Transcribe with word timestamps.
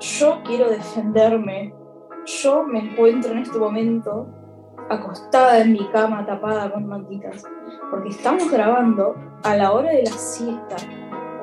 yo 0.00 0.40
quiero 0.44 0.70
defenderme. 0.70 1.74
Yo 2.42 2.62
me 2.64 2.80
encuentro 2.80 3.32
en 3.32 3.38
este 3.38 3.58
momento 3.58 4.26
acostada 4.90 5.60
en 5.60 5.72
mi 5.72 5.86
cama 5.90 6.24
tapada 6.26 6.70
con 6.70 6.86
mantitas, 6.86 7.42
porque 7.90 8.10
estamos 8.10 8.50
grabando 8.50 9.14
a 9.44 9.56
la 9.56 9.72
hora 9.72 9.90
de 9.90 10.04
la 10.04 10.10
siesta, 10.10 10.76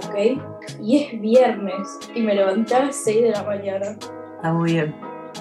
¿ok? 0.08 0.42
Y 0.82 1.04
es 1.04 1.22
viernes 1.22 2.00
y 2.14 2.22
me 2.22 2.36
levanté 2.36 2.76
a 2.76 2.86
las 2.86 2.96
6 2.98 3.24
de 3.24 3.32
la 3.32 3.44
mañana. 3.44 3.86
Está 4.36 4.54
muy 4.54 4.74
bien. 4.74 4.96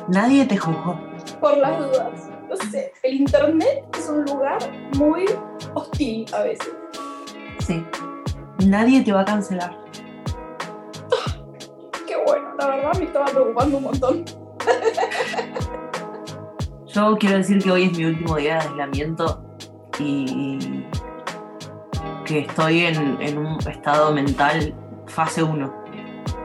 Nadie 0.09 0.45
te 0.47 0.57
juzgó. 0.57 0.99
Por 1.41 1.57
las 1.59 1.79
dudas. 1.79 2.31
No 2.49 2.57
sé, 2.71 2.93
el 3.03 3.15
internet 3.15 3.85
es 3.99 4.09
un 4.09 4.25
lugar 4.25 4.59
muy 4.99 5.25
hostil 5.75 6.27
a 6.35 6.43
veces. 6.43 6.75
Sí. 7.61 7.85
Nadie 8.67 9.03
te 9.03 9.13
va 9.13 9.23
a 9.23 9.25
cancelar. 9.25 9.84
Me 12.99 13.05
estaba 13.05 13.27
preocupando 13.27 13.77
un 13.79 13.85
montón. 13.85 14.25
Yo 16.87 17.17
quiero 17.19 17.39
decir 17.39 17.63
que 17.63 17.71
hoy 17.71 17.85
es 17.85 17.99
mi 17.99 18.05
último 18.05 18.37
día 18.37 18.55
de 18.55 18.61
aislamiento 18.61 19.43
y 19.99 20.85
que 22.25 22.41
estoy 22.41 22.81
en, 22.81 23.21
en 23.21 23.39
un 23.39 23.59
estado 23.69 24.13
mental 24.13 24.75
fase 25.07 25.43
1, 25.43 25.75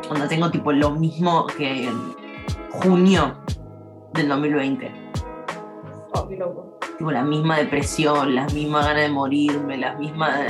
donde 0.09 0.27
tengo 0.27 0.49
tipo 0.51 0.71
lo 0.71 0.91
mismo 0.91 1.45
que 1.47 1.87
en 1.87 2.15
junio 2.71 3.37
del 4.13 4.29
2020. 4.29 4.91
Oh, 6.13 6.27
qué 6.27 6.37
loco. 6.37 6.77
Tipo 6.97 7.11
la 7.11 7.23
misma 7.23 7.57
depresión, 7.57 8.35
las 8.35 8.53
mismas 8.53 8.85
ganas 8.85 9.03
de 9.03 9.09
morirme, 9.09 9.77
las 9.77 9.97
mismas, 9.99 10.41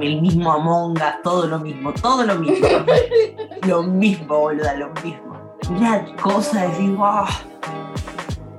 el 0.00 0.20
mismo 0.20 0.52
Among 0.52 0.92
Us, 0.92 1.22
todo 1.22 1.46
lo 1.46 1.58
mismo, 1.58 1.92
todo 1.92 2.24
lo 2.24 2.36
mismo. 2.36 2.68
lo 3.66 3.82
mismo, 3.82 4.38
boluda, 4.38 4.74
lo 4.74 4.90
mismo. 5.02 5.58
Una 5.70 6.04
cosa 6.16 6.62
de 6.62 6.68
decir, 6.68 6.96
wow. 6.96 7.26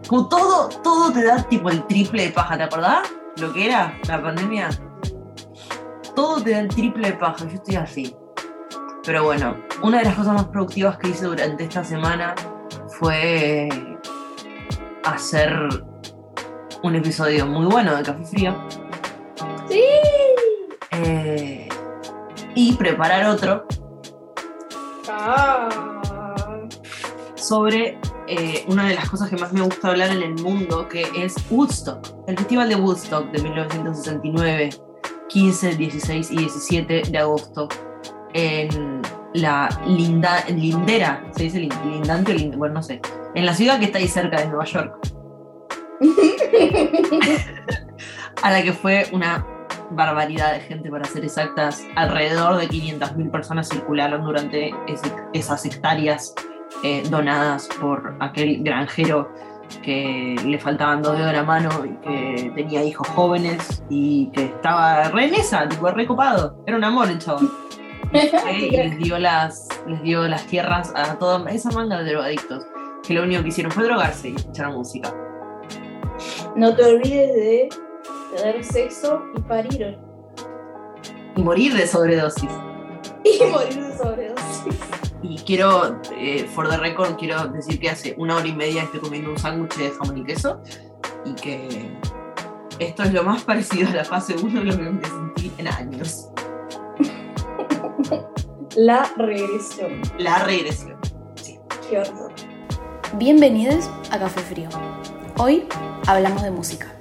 Como 0.07 0.27
todo, 0.27 0.69
todo 0.83 1.11
te 1.11 1.23
da 1.23 1.41
tipo 1.43 1.69
el 1.69 1.85
triple 1.87 2.23
de 2.23 2.29
paja, 2.31 2.57
¿te 2.57 2.63
acordás? 2.63 3.07
Lo 3.37 3.53
que 3.53 3.67
era 3.67 3.97
la 4.07 4.21
pandemia. 4.21 4.69
Todo 6.15 6.41
te 6.43 6.51
da 6.51 6.59
el 6.59 6.67
triple 6.67 7.11
de 7.11 7.17
paja, 7.17 7.47
yo 7.47 7.55
estoy 7.55 7.75
así. 7.75 8.15
Pero 9.03 9.23
bueno, 9.23 9.55
una 9.81 9.99
de 9.99 10.05
las 10.05 10.15
cosas 10.15 10.33
más 10.33 10.45
productivas 10.45 10.97
que 10.97 11.09
hice 11.09 11.25
durante 11.25 11.63
esta 11.63 11.83
semana 11.83 12.35
fue 12.99 13.67
hacer 15.03 15.51
un 16.83 16.95
episodio 16.95 17.45
muy 17.47 17.65
bueno 17.65 17.95
de 17.95 18.03
Café 18.03 18.23
Frío 18.25 18.55
Sí. 19.71 19.81
Eh, 21.03 21.69
y 22.55 22.73
preparar 22.73 23.25
otro 23.29 23.65
Ah. 25.09 25.69
sobre 27.35 27.97
eh, 28.27 28.63
una 28.67 28.87
de 28.87 28.95
las 28.95 29.09
cosas 29.09 29.29
que 29.29 29.35
más 29.35 29.51
me 29.51 29.61
gusta 29.61 29.89
hablar 29.89 30.09
en 30.11 30.21
el 30.21 30.35
mundo, 30.35 30.87
que 30.87 31.05
es 31.15 31.35
Woodstock, 31.49 32.07
el 32.27 32.37
Festival 32.37 32.69
de 32.69 32.75
Woodstock 32.75 33.29
de 33.31 33.41
1969, 33.43 34.69
15, 35.27 35.75
16 35.75 36.31
y 36.31 36.37
17 36.37 37.01
de 37.09 37.17
agosto, 37.17 37.67
en 38.33 39.01
la 39.33 39.67
linda, 39.85 40.45
lindera, 40.47 41.25
se 41.35 41.43
dice 41.43 41.59
lin- 41.59 41.83
lindante 41.91 42.31
o 42.31 42.35
lind- 42.35 42.55
bueno, 42.57 42.75
no 42.75 42.83
sé, 42.83 43.01
en 43.35 43.45
la 43.45 43.53
ciudad 43.53 43.79
que 43.79 43.85
está 43.85 43.97
ahí 43.97 44.07
cerca 44.07 44.39
de 44.39 44.47
Nueva 44.47 44.65
York, 44.65 44.93
a 48.43 48.51
la 48.51 48.63
que 48.63 48.71
fue 48.73 49.07
una 49.11 49.45
barbaridad 49.91 50.53
de 50.53 50.59
gente, 50.61 50.89
para 50.89 51.05
ser 51.05 51.23
exactas, 51.23 51.83
alrededor 51.95 52.57
de 52.57 52.67
500.000 52.67 53.29
personas 53.31 53.69
circularon 53.69 54.23
durante 54.23 54.73
ese- 54.87 55.13
esas 55.33 55.65
hectáreas 55.65 56.33
eh, 56.83 57.03
donadas 57.09 57.67
por 57.79 58.15
aquel 58.19 58.63
granjero 58.63 59.29
que 59.83 60.35
le 60.45 60.59
faltaban 60.59 61.01
dos 61.01 61.13
dedos 61.13 61.27
de 61.31 61.37
la 61.37 61.43
mano 61.43 61.69
y 61.85 61.89
que 62.05 62.51
tenía 62.55 62.83
hijos 62.83 63.07
jóvenes 63.09 63.83
y 63.89 64.29
que 64.31 64.45
estaba 64.45 65.03
re 65.09 65.25
en 65.27 65.35
esa, 65.35 65.67
tipo 65.69 65.89
re 65.91 66.05
copado. 66.05 66.61
Era 66.65 66.77
un 66.77 66.83
amor 66.83 67.09
el 67.09 67.19
chabón. 67.19 67.49
Y 68.13 68.69
les 68.71 68.97
dio 68.97 69.17
las, 69.19 69.69
les 69.87 70.01
dio 70.03 70.27
las 70.27 70.45
tierras 70.47 70.91
a 70.95 71.17
toda 71.17 71.49
esa 71.49 71.71
manga 71.71 71.99
de 71.99 72.11
drogadictos 72.11 72.65
que 73.07 73.13
lo 73.13 73.23
único 73.23 73.41
que 73.41 73.47
hicieron 73.49 73.71
fue 73.71 73.85
drogarse 73.85 74.29
y 74.29 74.35
escuchar 74.35 74.69
música. 74.71 75.13
No 76.55 76.75
te 76.75 76.83
olvides 76.83 77.33
de 77.33 77.69
tener 78.35 78.63
sexo 78.63 79.21
y 79.35 79.41
parir. 79.41 79.97
Y 81.35 81.41
morir 81.41 81.73
de 81.73 81.87
sobredosis. 81.87 82.49
Y 83.23 83.43
morir 83.51 83.83
de 83.83 83.97
sobredosis. 83.97 84.75
Y 85.21 85.37
quiero, 85.39 86.01
eh, 86.17 86.49
for 86.55 86.67
the 86.67 86.77
record, 86.77 87.15
quiero 87.17 87.47
decir 87.49 87.79
que 87.79 87.89
hace 87.89 88.15
una 88.17 88.37
hora 88.37 88.47
y 88.47 88.55
media 88.55 88.83
estoy 88.83 88.99
comiendo 88.99 89.29
un 89.29 89.37
sándwich 89.37 89.75
de 89.75 89.91
jamón 89.91 90.17
y 90.17 90.23
queso 90.23 90.61
y 91.23 91.33
que 91.35 91.91
esto 92.79 93.03
es 93.03 93.13
lo 93.13 93.23
más 93.23 93.43
parecido 93.43 93.89
a 93.89 93.93
la 93.93 94.03
fase 94.03 94.35
1 94.41 94.59
de 94.59 94.65
lo 94.65 94.75
que 94.75 94.83
me 94.83 95.05
sentí 95.05 95.51
en 95.59 95.67
años. 95.67 96.29
La 98.75 99.11
regresión. 99.17 100.01
La 100.17 100.39
regresión. 100.45 100.97
Qué 101.89 101.99
horror. 101.99 102.31
Bienvenidos 103.17 103.89
a 104.09 104.17
Café 104.17 104.39
Frío. 104.41 104.69
Hoy 105.37 105.67
hablamos 106.07 106.41
de 106.41 106.51
música. 106.51 107.00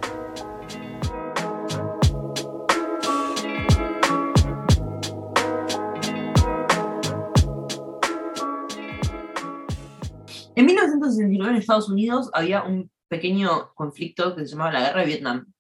1969 11.17 11.51
en 11.51 11.61
Estados 11.61 11.89
Unidos 11.89 12.31
había 12.33 12.63
un 12.63 12.91
pequeño 13.09 13.73
conflicto 13.75 14.35
que 14.37 14.43
se 14.47 14.53
llamaba 14.53 14.73
la 14.73 14.81
Guerra 14.81 15.01
de 15.01 15.07
Vietnam. 15.07 15.53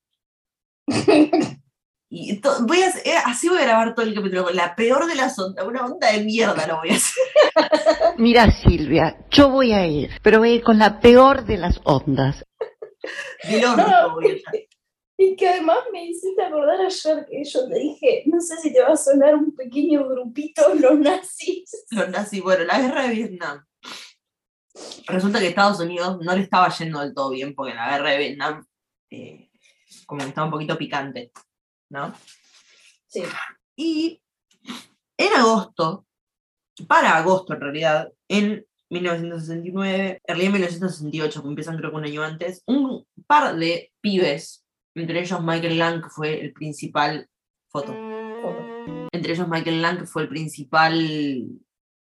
Y 2.13 2.41
voy 2.67 2.83
a, 2.83 2.89
hacer- 2.89 3.07
eh, 3.07 3.15
así 3.25 3.49
voy 3.49 3.59
a 3.59 3.63
grabar 3.67 3.95
todo 3.95 4.05
el 4.05 4.13
capítulo. 4.13 4.51
La 4.51 4.75
peor 4.75 5.07
de 5.07 5.15
las 5.15 5.39
ondas, 5.39 5.65
una 5.65 5.87
onda 5.87 6.11
de 6.11 6.25
mierda 6.25 6.67
lo 6.67 6.79
voy 6.79 6.91
a 6.91 6.95
hacer. 6.95 7.23
Mira, 8.19 8.51
Silvia, 8.51 9.25
yo 9.31 9.49
voy 9.49 9.73
a 9.73 9.87
ir, 9.87 10.11
pero 10.21 10.41
voy 10.41 10.51
a 10.51 10.55
ir 10.55 10.63
con 10.65 10.77
la 10.81 10.99
peor 10.99 11.45
de 11.45 11.57
las 11.57 11.81
ondas. 11.85 12.45
Del 13.49 13.63
voy 14.13 14.43
a. 14.45 14.53
Y 15.19 15.37
que 15.37 15.51
además 15.51 15.79
me 15.93 16.07
hiciste 16.07 16.43
acordar 16.43 16.81
ayer 16.81 17.27
que 17.31 17.45
yo 17.45 17.69
te 17.69 17.79
dije, 17.79 18.23
no 18.27 18.41
sé 18.41 18.57
si 18.57 18.73
te 18.73 18.81
va 18.81 18.89
a 18.95 18.97
sonar 18.97 19.37
un 19.37 19.55
pequeño 19.55 20.09
grupito 20.09 20.75
los 20.75 20.99
nazis. 20.99 21.71
Los 21.93 22.09
nazis, 22.09 22.43
bueno, 22.43 22.65
la 22.65 22.81
guerra 22.81 23.07
de 23.07 23.15
Vietnam. 23.15 23.65
Resulta 25.07 25.41
que 25.41 25.49
Estados 25.49 25.81
Unidos 25.81 26.19
no 26.23 26.35
le 26.35 26.43
estaba 26.43 26.69
yendo 26.71 27.01
del 27.01 27.15
todo 27.15 27.31
bien 27.31 27.55
porque 27.55 27.75
la 27.75 27.91
guerra 27.91 28.11
de 28.11 28.19
Vietnam 28.19 28.65
eh, 29.11 29.51
como 30.07 30.23
que 30.23 30.29
estaba 30.29 30.47
un 30.47 30.53
poquito 30.53 30.79
picante, 30.79 31.33
¿no? 31.91 32.15
Sí. 33.09 33.23
Y 33.77 34.23
en 35.17 35.33
agosto, 35.35 36.07
para 36.87 37.17
agosto 37.17 37.55
en 37.55 37.61
realidad, 37.61 38.13
en 38.29 38.65
1969, 38.91 40.21
en 40.25 40.35
realidad 40.35 40.47
en 40.47 40.53
1968, 40.53 41.43
que 41.43 41.49
empiezan 41.49 41.77
creo 41.77 41.91
que 41.91 41.97
un 41.97 42.05
año 42.05 42.23
antes, 42.23 42.63
un 42.67 43.07
par 43.27 43.57
de 43.57 43.93
pibes, 44.01 44.65
entre 44.95 45.21
ellos 45.21 45.43
Michael 45.43 45.79
Lang, 45.79 46.03
que 46.03 46.09
fue 46.09 46.41
el 46.41 46.53
principal 46.53 47.29
foto, 47.69 47.93
entre 49.13 49.33
ellos 49.33 49.49
Michael 49.49 49.83
Lang, 49.83 49.99
que 50.01 50.07
fue 50.07 50.23
el 50.23 50.29
principal 50.29 51.47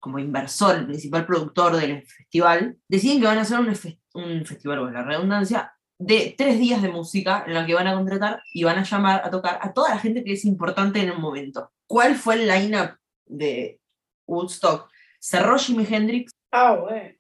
como 0.02 0.20
inversor, 0.20 0.76
el 0.76 0.88
principal 0.88 1.26
productor 1.26 1.78
del 1.78 2.06
festival, 2.06 2.78
deciden 2.90 3.22
que 3.22 3.28
van 3.28 3.38
a 3.38 3.42
hacer 3.42 3.60
un, 3.60 3.74
fe- 3.76 4.00
un 4.14 4.46
festival, 4.46 4.80
o 4.80 4.92
la 4.92 5.04
redundancia, 5.04 5.72
de 5.98 6.34
tres 6.36 6.58
días 6.60 6.82
de 6.82 6.90
música 6.90 7.44
en 7.46 7.54
la 7.54 7.66
que 7.66 7.76
van 7.76 7.88
a 7.88 7.94
contratar 7.94 8.42
y 8.54 8.64
van 8.64 8.80
a 8.80 8.84
llamar 8.84 9.22
a 9.24 9.30
tocar 9.30 9.60
a 9.62 9.72
toda 9.72 9.90
la 9.92 10.00
gente 10.00 10.24
que 10.24 10.34
es 10.34 10.44
importante 10.46 11.00
en 11.00 11.10
el 11.10 11.20
momento. 11.20 11.72
¿Cuál 11.88 12.16
fue 12.16 12.36
el 12.36 12.48
line-up 12.48 12.98
de 13.26 13.80
Woodstock? 14.28 14.90
Cerró 15.20 15.58
Jimi 15.60 15.86
Hendrix, 15.88 16.32
Ah, 16.52 16.76
bueno. 16.76 17.14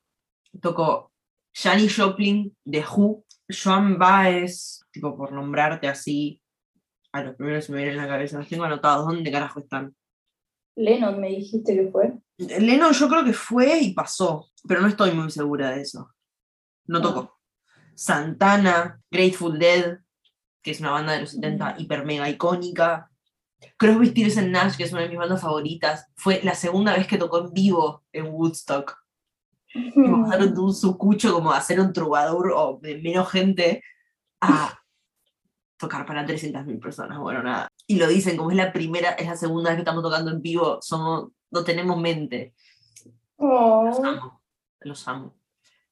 tocó 0.59 1.11
Janis 1.53 1.95
Joplin, 1.95 2.57
The 2.69 2.83
Who, 2.83 3.23
Joan 3.47 3.99
Baez, 3.99 4.83
tipo 4.91 5.15
por 5.15 5.31
nombrarte 5.31 5.87
así, 5.87 6.41
a 7.13 7.21
los 7.23 7.35
primeros 7.35 7.63
que 7.63 7.67
se 7.67 7.71
me 7.73 7.77
vienen 7.83 7.95
en 7.99 8.01
la 8.01 8.07
cabeza, 8.11 8.39
los 8.39 8.47
tengo 8.47 8.63
anotados, 8.63 9.05
¿dónde 9.05 9.31
carajo 9.31 9.59
están? 9.59 9.95
Lennon 10.81 11.19
me 11.19 11.29
dijiste 11.29 11.73
que 11.75 11.89
fue. 11.91 12.13
Lennon 12.37 12.91
yo 12.93 13.07
creo 13.07 13.23
que 13.23 13.33
fue 13.33 13.79
y 13.79 13.93
pasó, 13.93 14.47
pero 14.67 14.81
no 14.81 14.87
estoy 14.87 15.11
muy 15.11 15.29
segura 15.31 15.71
de 15.71 15.81
eso. 15.81 16.11
No 16.87 16.99
Ah. 16.99 17.01
tocó. 17.01 17.39
Santana, 17.95 18.99
Grateful 19.11 19.59
Dead, 19.59 19.99
que 20.63 20.71
es 20.71 20.79
una 20.79 20.91
banda 20.91 21.13
de 21.13 21.21
los 21.21 21.31
70 21.31 21.73
Mm. 21.75 21.79
hiper 21.81 22.05
mega 22.05 22.29
icónica. 22.29 23.09
Crosby, 23.77 24.07
Stills 24.07 24.37
and 24.39 24.49
Nash, 24.49 24.75
que 24.75 24.83
es 24.85 24.91
una 24.91 25.01
de 25.01 25.09
mis 25.09 25.19
bandas 25.19 25.41
favoritas, 25.41 26.07
fue 26.15 26.41
la 26.43 26.55
segunda 26.55 26.93
vez 26.95 27.05
que 27.05 27.17
tocó 27.17 27.39
en 27.39 27.53
vivo 27.53 28.03
en 28.11 28.27
Woodstock. 28.33 28.97
Pasaron 29.73 30.53
de 30.55 30.59
un 30.59 30.73
sucucho 30.73 31.33
como 31.33 31.51
a 31.51 31.61
ser 31.61 31.79
un 31.79 31.93
trovador 31.93 32.51
o 32.55 32.79
de 32.81 32.97
menos 33.01 33.29
gente 33.31 33.83
a 34.41 34.80
tocar 35.81 36.05
para 36.05 36.25
300.000 36.25 36.79
personas. 36.79 37.19
Bueno, 37.19 37.43
nada. 37.43 37.67
Y 37.87 37.97
lo 37.97 38.07
dicen 38.07 38.37
como 38.37 38.51
es 38.51 38.57
la 38.57 38.71
primera, 38.71 39.11
es 39.11 39.27
la 39.27 39.35
segunda 39.35 39.71
vez 39.71 39.77
que 39.77 39.81
estamos 39.81 40.03
tocando 40.03 40.31
en 40.31 40.41
vivo, 40.41 40.79
somos, 40.81 41.31
no 41.49 41.63
tenemos 41.63 41.99
mente. 41.99 42.53
Oh, 43.37 43.83
Los 43.85 43.99
amo. 43.99 44.41
Los 44.81 45.07
amo. 45.07 45.35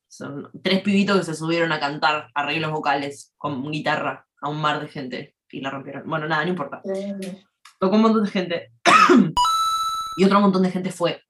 Son 0.07 0.49
tres 0.63 0.81
pibitos 0.81 1.17
que 1.17 1.23
se 1.23 1.35
subieron 1.35 1.71
a 1.71 1.79
cantar 1.79 2.29
arreglos 2.33 2.71
vocales 2.71 3.33
con 3.37 3.69
guitarra 3.71 4.27
a 4.41 4.49
un 4.49 4.61
mar 4.61 4.79
de 4.79 4.87
gente 4.87 5.35
y 5.51 5.61
la 5.61 5.71
rompieron. 5.71 6.07
Bueno, 6.07 6.27
nada, 6.27 6.43
no 6.43 6.51
importa. 6.51 6.81
Tremendo. 6.81 7.27
Tocó 7.79 7.95
un 7.95 8.01
montón 8.03 8.23
de 8.23 8.29
gente. 8.29 8.71
y 10.17 10.23
otro 10.23 10.39
montón 10.39 10.63
de 10.63 10.71
gente 10.71 10.91
fue 10.91 11.21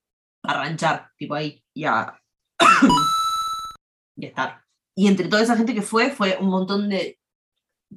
a 0.44 0.54
ranchar, 0.54 1.10
tipo 1.18 1.36
ahí, 1.36 1.64
y 1.74 1.86
a. 1.86 2.20
y 4.16 4.26
a 4.26 4.28
estar. 4.28 4.62
Y 4.96 5.08
entre 5.08 5.28
toda 5.28 5.44
esa 5.44 5.56
gente 5.56 5.74
que 5.74 5.82
fue, 5.82 6.12
fue 6.12 6.38
un 6.40 6.50
montón 6.50 6.90
de 6.90 7.19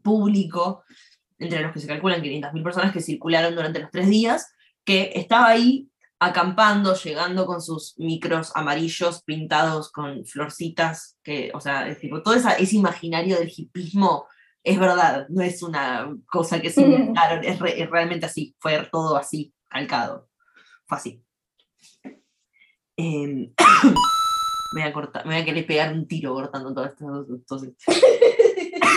público, 0.02 0.84
entre 1.38 1.60
los 1.60 1.72
que 1.72 1.80
se 1.80 1.86
calculan 1.86 2.22
500.000 2.22 2.62
personas 2.62 2.92
que 2.92 3.00
circularon 3.00 3.54
durante 3.54 3.80
los 3.80 3.90
tres 3.90 4.08
días, 4.08 4.52
que 4.84 5.12
estaba 5.14 5.48
ahí 5.48 5.88
acampando, 6.20 6.94
llegando 6.94 7.46
con 7.46 7.60
sus 7.60 7.98
micros 7.98 8.52
amarillos 8.54 9.22
pintados 9.24 9.90
con 9.90 10.24
florcitas, 10.24 11.18
que, 11.24 11.50
o 11.52 11.60
sea, 11.60 11.88
es 11.88 11.98
tipo, 11.98 12.22
todo 12.22 12.34
esa- 12.34 12.54
ese 12.54 12.76
imaginario 12.76 13.36
del 13.38 13.52
hipismo 13.54 14.26
es 14.62 14.78
verdad, 14.78 15.26
no 15.30 15.42
es 15.42 15.62
una 15.64 16.14
cosa 16.30 16.60
que 16.60 16.70
se 16.70 16.82
inventaron, 16.82 17.44
es, 17.44 17.58
re- 17.58 17.82
es 17.82 17.90
realmente 17.90 18.26
así, 18.26 18.54
fue 18.60 18.88
todo 18.92 19.16
así, 19.16 19.52
calcado. 19.68 20.28
Fue 20.86 20.96
así. 20.98 21.24
Em, 22.96 23.52
me, 24.74 24.80
voy 24.80 24.82
a 24.82 24.92
cortar, 24.92 25.26
me 25.26 25.34
voy 25.34 25.42
a 25.42 25.44
querer 25.44 25.66
pegar 25.66 25.92
un 25.92 26.06
tiro 26.06 26.34
cortando 26.34 26.72
todo 26.72 26.84
esto. 26.86 27.26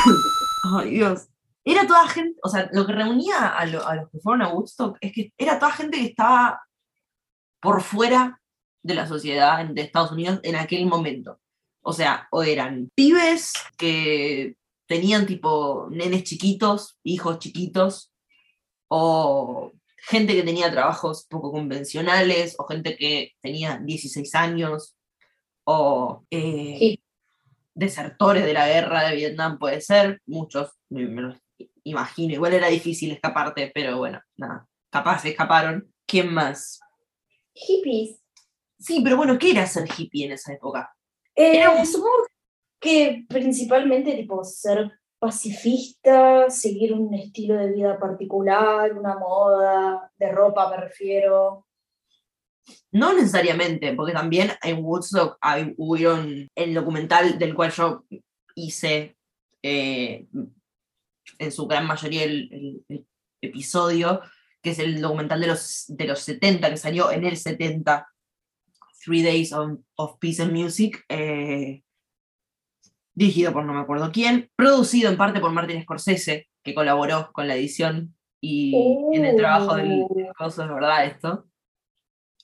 Ay, 0.78 0.90
Dios. 0.92 1.28
Era 1.64 1.88
toda 1.88 2.08
gente, 2.08 2.40
o 2.44 2.50
sea, 2.50 2.70
lo 2.74 2.86
que 2.86 2.94
reunía 2.94 3.48
a, 3.48 3.66
lo- 3.66 3.86
a 3.88 3.96
los 3.96 4.10
que 4.12 4.20
fueron 4.20 4.42
a 4.44 4.50
Woodstock 4.54 4.98
es 5.02 5.12
que 5.12 5.34
era 5.38 5.58
toda 5.60 5.72
gente 5.72 5.98
que 5.98 6.06
estaba 6.06 6.62
por 7.60 7.82
fuera 7.82 8.40
de 8.84 8.94
la 8.94 9.08
sociedad 9.08 9.66
de 9.66 9.82
Estados 9.82 10.12
Unidos 10.12 10.40
en 10.44 10.56
aquel 10.56 10.86
momento. 10.86 11.40
O 11.82 11.92
sea, 11.94 12.28
o 12.32 12.44
eran 12.44 12.92
pibes 12.96 13.54
que 13.78 14.56
tenían 14.88 15.26
tipo 15.26 15.88
nenes 15.90 16.24
chiquitos, 16.24 16.98
hijos 17.04 17.40
chiquitos, 17.40 18.12
o 18.88 19.72
gente 19.98 20.36
que 20.36 20.44
tenía 20.44 20.70
trabajos 20.72 21.26
poco 21.28 21.52
convencionales, 21.52 22.56
o 22.60 22.66
gente 22.66 22.96
que 22.96 23.32
tenía 23.42 23.78
16 23.80 24.36
años, 24.36 24.96
o 25.64 26.24
eh. 26.30 27.00
Desertores 27.76 28.46
de 28.46 28.54
la 28.54 28.68
guerra 28.68 29.08
de 29.10 29.16
Vietnam, 29.16 29.60
puede 29.60 29.82
ser, 29.82 30.22
muchos, 30.26 30.72
me, 30.90 31.04
los 31.04 31.38
imagino, 31.84 32.34
igual 32.34 32.54
era 32.54 32.68
difícil 32.68 33.12
escaparte, 33.12 33.72
pero 33.74 33.98
bueno, 33.98 34.20
nada, 34.38 34.66
capaz 34.90 35.20
se 35.22 35.30
escaparon. 35.30 35.92
¿Quién 36.08 36.34
más? 36.34 36.80
Hippies. 37.54 38.22
Sí, 38.80 39.02
pero 39.04 39.18
bueno, 39.18 39.38
¿qué 39.38 39.52
era 39.52 39.66
ser 39.66 39.88
hippie 39.98 40.26
en 40.26 40.34
esa 40.34 40.54
época? 40.54 40.94
Eh, 41.36 41.58
Era 41.58 41.72
un- 41.72 41.86
Supongo 41.86 42.26
que 42.80 43.26
principalmente 43.28 44.16
tipo 44.16 44.44
ser 44.44 44.92
pacifista, 45.20 46.50
seguir 46.50 46.94
un 46.94 47.14
estilo 47.14 47.56
de 47.56 47.72
vida 47.72 47.98
particular, 48.00 48.94
una 48.94 49.18
moda, 49.18 50.12
de 50.18 50.32
ropa 50.32 50.70
me 50.70 50.78
refiero. 50.78 51.65
No 52.92 53.14
necesariamente, 53.14 53.94
porque 53.94 54.14
también 54.14 54.52
en 54.64 54.84
Woodstock 54.84 55.38
hay, 55.42 55.74
hubieron 55.78 56.48
el 56.56 56.74
documental 56.74 57.38
del 57.38 57.54
cual 57.54 57.72
yo 57.72 58.06
hice 58.56 59.18
eh, 59.62 60.26
en 61.40 61.52
su 61.52 61.68
gran 61.68 61.86
mayoría 61.86 62.24
el, 62.24 62.50
el- 62.52 62.84
el 62.90 63.06
episodio, 63.42 64.22
que 64.62 64.72
es 64.72 64.80
el 64.80 65.00
documental 65.02 65.40
de 65.42 65.48
los, 65.48 65.86
de 65.90 66.06
los 66.06 66.20
70, 66.20 66.70
que 66.70 66.78
salió 66.78 67.12
en 67.12 67.26
el 67.26 67.38
70, 67.38 68.08
Three 69.04 69.22
Days 69.22 69.54
of, 69.54 69.78
of 69.96 70.18
Peace 70.20 70.42
and 70.42 70.52
Music, 70.54 71.04
eh, 71.10 71.84
dirigido 73.14 73.54
por 73.54 73.64
no 73.66 73.74
me 73.74 73.82
acuerdo 73.82 74.12
quién, 74.12 74.50
producido 74.56 75.10
en 75.12 75.18
parte 75.18 75.40
por 75.40 75.52
Martin 75.52 75.82
Scorsese, 75.84 76.48
que 76.64 76.74
colaboró 76.74 77.32
con 77.34 77.48
la 77.48 77.56
edición 77.56 78.16
y 78.42 78.74
en 79.14 79.26
el 79.26 79.36
trabajo 79.36 79.76
del, 79.76 80.06
del 80.16 80.34
coso, 80.36 80.64
es 80.64 80.70
verdad 80.70 81.06
esto 81.06 81.46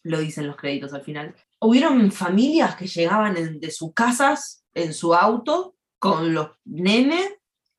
lo 0.04 0.20
dicen 0.20 0.48
los 0.48 0.56
créditos 0.58 0.94
al 0.94 1.04
final. 1.04 1.36
Hubieron 1.60 2.12
familias 2.12 2.76
que 2.76 2.88
llegaban 2.88 3.38
en- 3.38 3.60
de 3.60 3.72
sus 3.72 3.94
casas 3.94 4.64
en 4.74 4.94
su 4.94 5.14
auto 5.14 5.76
con 6.00 6.34
los 6.34 6.50
nenes, 6.66 7.30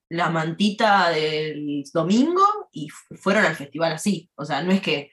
la 0.08 0.28
mantita 0.30 1.08
del 1.10 1.82
domingo 1.92 2.44
y 2.70 2.88
fu- 2.90 3.14
fueron 3.16 3.44
al 3.44 3.56
festival 3.56 3.92
así. 3.92 4.30
O 4.36 4.44
sea, 4.44 4.62
no 4.62 4.70
es 4.72 4.80
que 4.82 5.10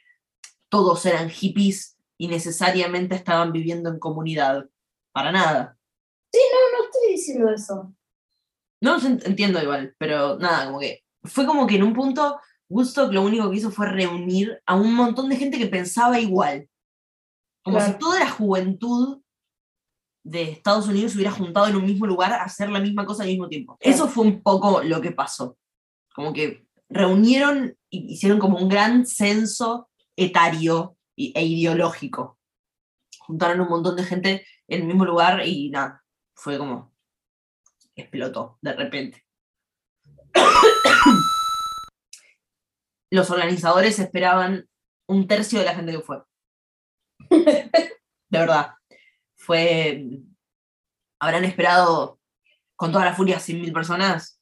todos 0.70 1.06
eran 1.06 1.30
hippies 1.30 1.98
y 2.18 2.28
necesariamente 2.28 3.16
estaban 3.16 3.52
viviendo 3.52 3.90
en 3.90 3.98
comunidad. 4.00 4.66
Para 5.12 5.32
nada. 5.32 5.78
No, 6.34 6.78
no 6.78 6.86
estoy 6.86 7.12
diciendo 7.14 7.50
eso. 7.50 7.94
No, 8.82 8.98
entiendo 9.26 9.62
igual, 9.62 9.96
pero 9.98 10.38
nada, 10.38 10.66
como 10.68 10.80
que 10.80 11.04
fue 11.24 11.46
como 11.46 11.66
que 11.66 11.76
en 11.76 11.84
un 11.84 11.94
punto 11.94 12.40
Woodstock 12.70 13.12
lo 13.12 13.24
único 13.24 13.50
que 13.50 13.58
hizo 13.58 13.72
fue 13.72 13.88
reunir 13.90 14.62
a 14.66 14.76
un 14.76 14.94
montón 14.94 15.28
de 15.28 15.36
gente 15.38 15.58
que 15.58 15.66
pensaba 15.68 16.20
igual. 16.20 16.69
Como 17.64 17.78
Claro. 17.78 17.94
si 17.94 18.00
toda 18.00 18.20
la 18.20 18.30
juventud 18.30 19.22
de 20.24 20.44
Estados 20.44 20.88
Unidos 20.88 21.12
se 21.12 21.18
hubiera 21.18 21.32
juntado 21.32 21.68
en 21.68 21.76
un 21.76 21.86
mismo 21.86 22.06
lugar 22.06 22.32
a 22.34 22.44
hacer 22.44 22.70
la 22.70 22.80
misma 22.80 23.06
cosa 23.06 23.24
al 23.24 23.30
mismo 23.30 23.48
tiempo. 23.48 23.78
Claro. 23.78 23.96
Eso 23.96 24.08
fue 24.08 24.26
un 24.26 24.42
poco 24.42 24.82
lo 24.84 25.02
que 25.02 25.12
pasó. 25.12 25.58
Como 26.14 26.34
que 26.34 26.68
reunieron 26.90 27.78
y 27.90 28.14
hicieron 28.14 28.40
como 28.40 28.58
un 28.58 28.70
gran 28.70 29.06
censo 29.06 29.90
etario 30.16 30.98
e 31.16 31.46
ideológico. 31.46 32.38
Juntaron 33.20 33.62
un 33.62 33.70
montón 33.70 33.96
de 33.96 34.04
gente 34.04 34.46
en 34.68 34.82
el 34.82 34.88
mismo 34.88 35.06
lugar 35.06 35.46
y 35.46 35.70
nada, 35.70 36.04
fue 36.36 36.58
como 36.58 36.94
explotó 37.96 38.58
de 38.62 38.74
repente. 38.74 39.26
Los 43.12 43.32
organizadores 43.32 44.00
esperaban 44.00 44.70
un 45.08 45.28
tercio 45.28 45.60
de 45.60 45.66
la 45.66 45.76
gente 45.76 45.92
que 45.92 46.02
fue. 46.02 46.22
De 48.30 48.40
verdad. 48.40 48.74
Fue. 49.38 50.06
Habrán 51.20 51.44
esperado 51.46 52.20
con 52.76 52.92
toda 52.92 53.06
la 53.06 53.14
furia 53.14 53.38
100.000 53.40 53.74
personas. 53.74 54.40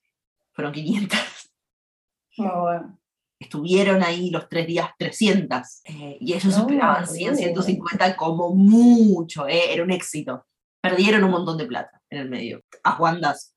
Fueron 0.53 0.73
500. 0.73 1.19
Muy 2.37 2.49
bueno. 2.49 2.99
Estuvieron 3.39 4.03
ahí 4.03 4.29
los 4.31 4.49
tres 4.49 4.65
días 4.67 4.89
300. 4.97 5.81
eh, 5.85 6.17
y 6.19 6.33
ellos 6.33 6.55
No, 6.57 6.61
esperaban 6.61 7.07
100, 7.07 7.33
uh. 7.33 7.37
150 7.37 8.15
como 8.15 8.49
mucho. 8.53 9.47
eh, 9.47 9.73
era 9.73 9.83
un 9.83 9.91
éxito. 9.91 10.45
Perdieron 10.81 11.23
un 11.23 11.31
montón 11.31 11.57
de 11.57 11.65
plata 11.65 12.01
en 12.09 12.19
el 12.19 12.29
medio. 12.29 12.63
A 12.83 12.91
Juandas. 12.93 13.55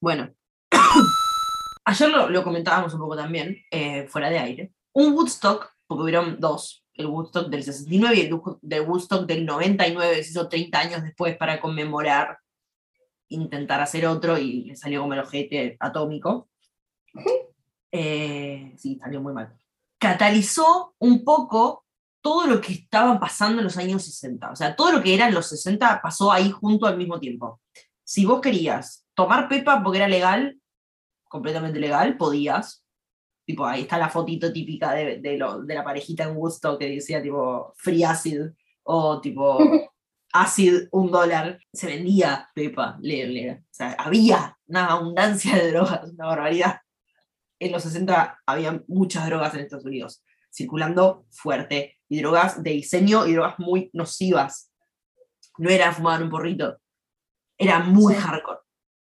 Bueno. 0.00 0.30
Ayer 1.84 2.08
lo, 2.10 2.28
lo 2.28 2.44
comentábamos 2.44 2.94
un 2.94 3.00
poco 3.00 3.16
también, 3.16 3.56
eh, 3.70 4.06
fuera 4.08 4.30
de 4.30 4.38
aire. 4.38 4.72
Un 4.92 5.12
Woodstock, 5.14 5.70
porque 5.86 6.02
hubieron 6.04 6.38
dos, 6.38 6.79
el 7.00 7.06
Woodstock 7.06 7.48
del 7.48 7.62
69 7.62 8.16
y 8.16 8.20
el 8.20 8.40
del 8.62 8.88
Woodstock 8.88 9.26
del 9.26 9.44
99, 9.44 10.16
que 10.16 10.24
se 10.24 10.30
hizo 10.30 10.48
30 10.48 10.78
años 10.78 11.02
después 11.02 11.36
para 11.36 11.60
conmemorar, 11.60 12.38
intentar 13.28 13.80
hacer 13.80 14.06
otro 14.06 14.38
y 14.38 14.64
le 14.64 14.76
salió 14.76 15.00
como 15.00 15.14
el 15.14 15.20
ojete 15.20 15.76
atómico. 15.80 16.48
Eh, 17.92 18.74
sí, 18.78 18.98
salió 18.98 19.20
muy 19.20 19.32
mal. 19.32 19.56
Catalizó 19.98 20.94
un 20.98 21.24
poco 21.24 21.84
todo 22.20 22.46
lo 22.46 22.60
que 22.60 22.72
estaban 22.74 23.18
pasando 23.18 23.58
en 23.58 23.64
los 23.64 23.76
años 23.76 24.04
60. 24.04 24.50
O 24.50 24.56
sea, 24.56 24.76
todo 24.76 24.92
lo 24.92 25.02
que 25.02 25.14
eran 25.14 25.34
los 25.34 25.46
60 25.46 26.00
pasó 26.02 26.30
ahí 26.30 26.50
junto 26.50 26.86
al 26.86 26.96
mismo 26.96 27.18
tiempo. 27.18 27.60
Si 28.04 28.24
vos 28.24 28.40
querías 28.40 29.06
tomar 29.14 29.48
pepa 29.48 29.82
porque 29.82 29.98
era 29.98 30.08
legal, 30.08 30.58
completamente 31.28 31.78
legal, 31.78 32.16
podías. 32.16 32.84
Tipo, 33.50 33.66
ahí 33.66 33.80
está 33.82 33.98
la 33.98 34.08
fotito 34.08 34.52
típica 34.52 34.92
de, 34.92 35.18
de 35.18 35.36
lo- 35.36 35.62
de 35.62 35.74
la 35.74 35.82
parejita 35.82 36.22
en 36.22 36.34
gusto 36.36 36.78
que 36.78 36.88
decía 36.88 37.20
tipo 37.20 37.72
free 37.76 38.04
acid 38.04 38.42
o 38.84 39.20
tipo 39.20 39.58
acid 40.32 40.86
un 40.92 41.10
dólar. 41.10 41.58
Se 41.72 41.88
vendía 41.88 42.48
pepa, 42.54 42.96
le, 43.00 43.26
le- 43.26 43.52
o 43.54 43.64
sea, 43.72 43.96
había 43.98 44.56
una 44.68 44.86
abundancia 44.86 45.56
de 45.56 45.72
drogas, 45.72 46.04
una 46.12 46.26
barbaridad. 46.26 46.76
En 47.58 47.72
los 47.72 47.82
60 47.82 48.38
había 48.46 48.80
muchas 48.86 49.26
drogas 49.26 49.52
en 49.54 49.60
Estados 49.62 49.84
Unidos, 49.84 50.22
circulando 50.52 51.26
fuerte, 51.30 51.98
y 52.08 52.20
drogas 52.20 52.62
de 52.62 52.70
diseño 52.70 53.26
y 53.26 53.32
drogas 53.32 53.58
muy 53.58 53.90
nocivas. 53.92 54.70
No 55.58 55.70
era 55.70 55.92
fumar 55.92 56.22
un 56.22 56.30
porrito, 56.30 56.78
era 57.58 57.80
muy 57.80 58.14
Sí. 58.14 58.20
hardcore. 58.20 58.59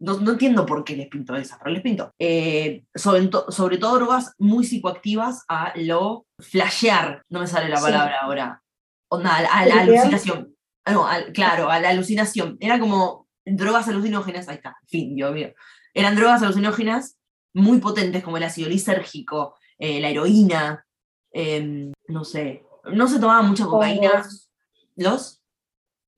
No, 0.05 0.19
no 0.21 0.33
entiendo 0.33 0.67
por 0.67 0.85
qué 0.85 0.97
les 0.97 1.09
pintó 1.09 1.35
esa, 1.37 1.59
pero 1.59 1.71
les 1.73 1.83
pintó. 1.83 2.11
Eh, 2.19 2.85
sobre, 2.95 3.27
to- 3.29 3.51
sobre 3.51 3.79
todo 3.79 3.97
drogas 3.97 4.33
muy 4.39 4.65
psicoactivas 4.65 5.45
a 5.49 5.73
lo 5.77 6.27
flashear, 6.39 7.23
no 7.31 7.41
me 7.41 7.47
sale 7.47 7.69
la 7.69 7.77
Sí. 7.79 7.83
palabra 7.85 8.19
ahora. 8.23 8.63
Onda, 9.09 9.37
a, 9.37 9.43
la- 9.43 9.49
a 9.53 9.67
la 9.67 9.81
alucinación. 9.83 10.55
Ah, 10.85 10.93
No, 10.93 11.07
claro, 11.33 11.71
a 11.71 11.81
la 11.81 11.91
alucinación. 11.91 12.57
Era 12.61 12.79
como 12.79 13.27
drogas 13.47 13.89
alucinógenas, 13.89 14.49
ahí 14.49 14.57
está, 14.57 14.77
fin, 14.89 15.15
Dios 15.15 15.33
mío. 15.33 15.53
Eran 15.95 16.17
drogas 16.17 16.43
alucinógenas 16.43 17.17
muy 17.55 17.79
potentes, 17.79 18.23
como 18.25 18.37
el 18.37 18.43
ácido 18.43 18.69
lisérgico, 18.69 19.55
eh, 19.79 20.01
la 20.01 20.11
heroína, 20.11 20.85
em, 21.33 21.93
no 22.09 22.25
sé. 22.25 22.65
No 22.93 23.07
se 23.09 23.19
tomaba 23.19 23.43
mucha 23.43 23.65
cocaína. 23.65 24.11
Hongos. 24.11 24.51
¿Los? 24.97 25.41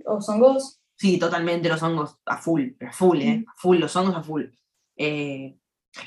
¿O 0.05 0.21
son 0.21 0.41
vos? 0.41 0.81
Sí, 0.97 1.19
totalmente 1.19 1.69
los 1.69 1.83
hongos 1.83 2.19
a 2.25 2.39
full, 2.39 2.71
a 2.81 2.93
full, 2.93 3.21
¿eh? 3.21 3.45
A 3.47 3.53
full, 3.57 3.79
los 3.79 3.95
hongos 3.95 4.17
a 4.17 4.23
full. 4.23 4.45
Eh, 4.97 5.59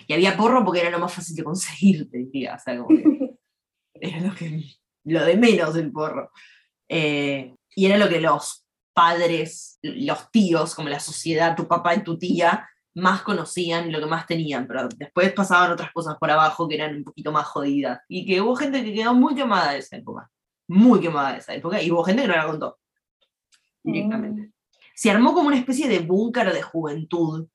y 0.08 0.14
había 0.14 0.36
porro 0.36 0.64
porque 0.66 0.82
era 0.82 0.90
lo 0.90 1.00
más 1.00 1.14
fácil 1.14 1.36
de 1.36 1.44
conseguir, 1.44 2.10
te 2.10 2.18
diría. 2.18 2.56
O 2.56 2.60
sea, 2.60 2.78
como 2.78 2.90
que 2.90 3.04
era 3.94 4.22
lo, 4.22 4.36
que, 4.36 4.64
lo 5.04 5.24
de 5.24 5.38
menos 5.38 5.76
el 5.76 5.92
porro. 5.92 6.32
Eh, 6.88 7.56
y 7.76 7.86
era 7.86 7.98
lo 7.98 8.10
que 8.10 8.20
los 8.20 8.66
padres, 8.94 9.78
los 9.84 10.32
tíos, 10.32 10.74
como 10.74 10.90
la 10.90 11.00
sociedad, 11.00 11.56
tu 11.56 11.68
papá 11.68 11.96
y 11.96 12.04
tu 12.04 12.18
tía, 12.18 12.68
más 12.96 13.22
conocían 13.22 13.92
lo 13.92 14.00
que 14.00 14.08
más 14.08 14.26
tenían, 14.26 14.68
pero 14.68 14.90
después 14.98 15.32
pasaban 15.34 15.72
otras 15.72 15.92
cosas 15.92 16.18
por 16.20 16.32
abajo 16.32 16.68
que 16.68 16.76
eran 16.76 16.96
un 16.96 17.04
poquito 17.04 17.32
más 17.32 17.46
jodidas. 17.46 18.02
Y 18.08 18.26
que 18.26 18.42
hubo 18.42 18.56
gente 18.56 18.84
que 18.84 18.94
quedó 18.94 19.14
muy 19.14 19.36
quemada 19.36 19.74
de 19.74 19.80
esa 19.80 19.98
época, 19.98 20.30
muy 20.68 21.00
quemada 21.00 21.34
de 21.34 21.38
esa 21.38 21.54
época, 21.54 21.82
y 21.82 21.92
hubo 21.92 22.04
gente 22.04 22.24
que 22.24 22.28
no 22.28 22.36
la 22.36 22.48
contó 22.48 22.80
directamente. 23.84 24.52
Se 25.00 25.10
armó 25.10 25.34
como 25.34 25.48
una 25.48 25.58
especie 25.58 25.88
de 25.88 26.00
búnker 26.00 26.52
de 26.52 26.62
juventud 26.62 27.48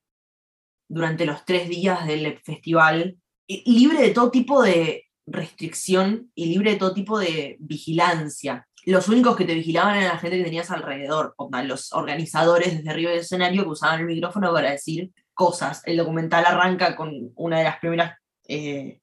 durante 0.89 1.27
los 1.27 1.45
tres 1.45 1.69
días 1.69 2.07
del 2.07 2.39
festival, 2.39 3.19
libre 3.47 4.01
de 4.01 4.09
todo 4.09 4.31
tipo 4.31 4.63
de 4.63 5.05
restricción 5.27 6.31
y 6.33 6.47
libre 6.47 6.71
de 6.71 6.77
todo 6.77 6.95
tipo 6.95 7.19
de 7.19 7.57
vigilancia. 7.59 8.67
Los 8.85 9.09
únicos 9.09 9.35
que 9.35 9.45
te 9.45 9.53
vigilaban 9.53 9.95
eran 9.95 10.13
la 10.13 10.17
gente 10.17 10.39
que 10.39 10.43
tenías 10.43 10.71
alrededor, 10.71 11.35
onda, 11.37 11.61
los 11.61 11.93
organizadores 11.93 12.77
desde 12.77 12.89
arriba 12.89 13.11
del 13.11 13.19
escenario 13.19 13.61
que 13.61 13.69
usaban 13.69 13.99
el 13.99 14.07
micrófono 14.07 14.51
para 14.51 14.71
decir 14.71 15.11
cosas. 15.35 15.83
El 15.85 15.97
documental 15.97 16.45
arranca 16.47 16.95
con 16.95 17.31
una 17.35 17.59
de 17.59 17.63
las 17.63 17.77
primeras 17.77 18.17
eh, 18.47 19.01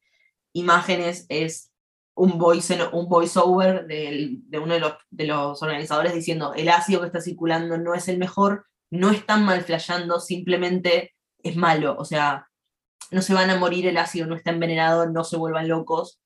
imágenes, 0.53 1.27
es 1.29 1.72
un 2.14 2.38
voice 2.38 2.78
un 2.92 3.09
voiceover 3.09 3.87
del- 3.87 4.40
de 4.49 4.59
uno 4.59 4.75
de 4.75 4.81
los, 4.81 4.95
de 5.11 5.26
los 5.26 5.62
organizadores 5.62 6.14
diciendo 6.14 6.52
el 6.54 6.69
ácido 6.69 7.00
que 7.00 7.07
está 7.07 7.21
circulando 7.21 7.78
no 7.78 7.95
es 7.95 8.09
el 8.09 8.19
mejor, 8.19 8.66
no 8.90 9.11
están 9.11 9.45
mal 9.45 9.62
flasheando, 9.62 10.21
simplemente 10.21 11.14
es 11.42 11.57
malo, 11.57 11.97
o 11.99 12.04
sea, 12.04 12.47
no 13.11 13.23
se 13.23 13.35
van 13.35 13.50
a 13.50 13.57
morir, 13.57 13.87
el 13.87 13.97
ácido 13.97 14.26
no 14.26 14.37
está 14.37 14.50
envenenado, 14.50 15.09
no 15.09 15.25
se 15.25 15.37
vuelvan 15.37 15.69
locos, 15.69 16.21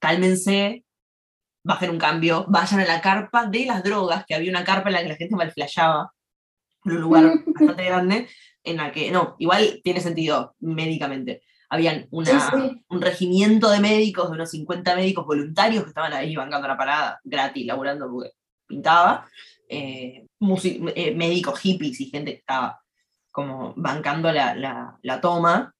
cálmense, 0.00 0.84
bajen 1.64 1.90
un 1.90 1.98
cambio, 1.98 2.44
vayan 2.48 2.80
a 2.80 2.86
la 2.86 3.00
carpa 3.00 3.46
de 3.46 3.66
las 3.66 3.82
drogas, 3.82 4.24
que 4.26 4.34
había 4.34 4.50
una 4.50 4.64
carpa 4.64 4.88
en 4.88 4.94
la 4.94 5.02
que 5.02 5.08
la 5.08 5.16
gente 5.16 5.36
mal 5.36 5.52
flasheaba, 5.52 6.12
en 6.84 6.92
un 6.92 7.00
lugar 7.00 7.24
bastante 7.46 7.84
grande, 7.84 8.28
en 8.64 8.76
la 8.76 8.92
que, 8.92 9.10
no, 9.10 9.36
igual 9.38 9.80
tiene 9.82 10.00
sentido 10.00 10.54
médicamente. 10.60 11.42
Habían 11.70 12.06
una, 12.10 12.40
Sí, 12.40 12.56
sí. 12.56 12.84
un 12.88 13.00
regimiento 13.02 13.68
de 13.70 13.80
médicos, 13.80 14.28
de 14.30 14.34
unos 14.36 14.50
50 14.50 14.94
médicos 14.96 15.26
voluntarios 15.26 15.82
que 15.84 15.88
estaban 15.90 16.12
ahí 16.12 16.34
bancando 16.34 16.66
la 16.68 16.76
parada 16.76 17.20
gratis, 17.24 17.66
laburando 17.66 18.10
porque 18.10 18.30
pintaba, 18.66 19.26
eh, 19.68 20.26
eh, 20.40 21.14
médicos 21.14 21.58
hippies 21.60 22.00
y 22.00 22.10
gente 22.10 22.32
que 22.32 22.38
estaba 22.38 22.80
como 23.30 23.74
bancando 23.76 24.32
la, 24.32 24.54
la- 24.54 24.98
la 25.02 25.20
toma, 25.20 25.74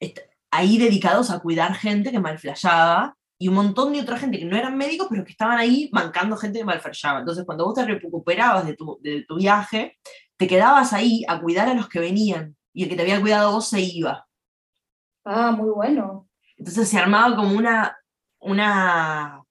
est- 0.00 0.18
ahí 0.50 0.78
dedicados 0.78 1.30
a 1.30 1.40
cuidar 1.40 1.74
gente 1.74 2.10
que 2.10 2.18
malflayaba 2.20 3.16
y 3.40 3.48
un 3.48 3.54
montón 3.54 3.92
de 3.92 4.00
otra 4.00 4.18
gente 4.18 4.38
que 4.38 4.44
no 4.44 4.56
eran 4.56 4.76
médicos, 4.76 5.06
pero 5.10 5.24
que 5.24 5.30
estaban 5.32 5.58
ahí 5.58 5.88
bancando 5.92 6.36
gente 6.36 6.58
que 6.58 6.64
malflayaba. 6.64 7.20
Entonces, 7.20 7.44
cuando 7.44 7.64
vos 7.66 7.74
te 7.74 7.84
recuperabas 7.84 8.66
de 8.66 8.74
tu, 8.74 8.98
de 9.02 9.24
tu 9.28 9.36
viaje, 9.36 9.96
te 10.36 10.46
quedabas 10.48 10.92
ahí 10.92 11.24
a 11.28 11.40
cuidar 11.40 11.68
a 11.68 11.74
los 11.74 11.88
que 11.88 12.00
venían 12.00 12.56
y 12.72 12.82
el 12.84 12.88
que 12.88 12.96
te 12.96 13.02
había 13.02 13.20
cuidado 13.20 13.52
vos 13.52 13.68
se 13.68 13.80
iba. 13.80 14.26
Ah, 15.30 15.50
muy 15.52 15.68
bueno. 15.68 16.26
Entonces 16.56 16.88
se 16.88 16.98
armaba 16.98 17.36
como 17.36 17.52
una, 17.56 17.98
una, 18.40 19.42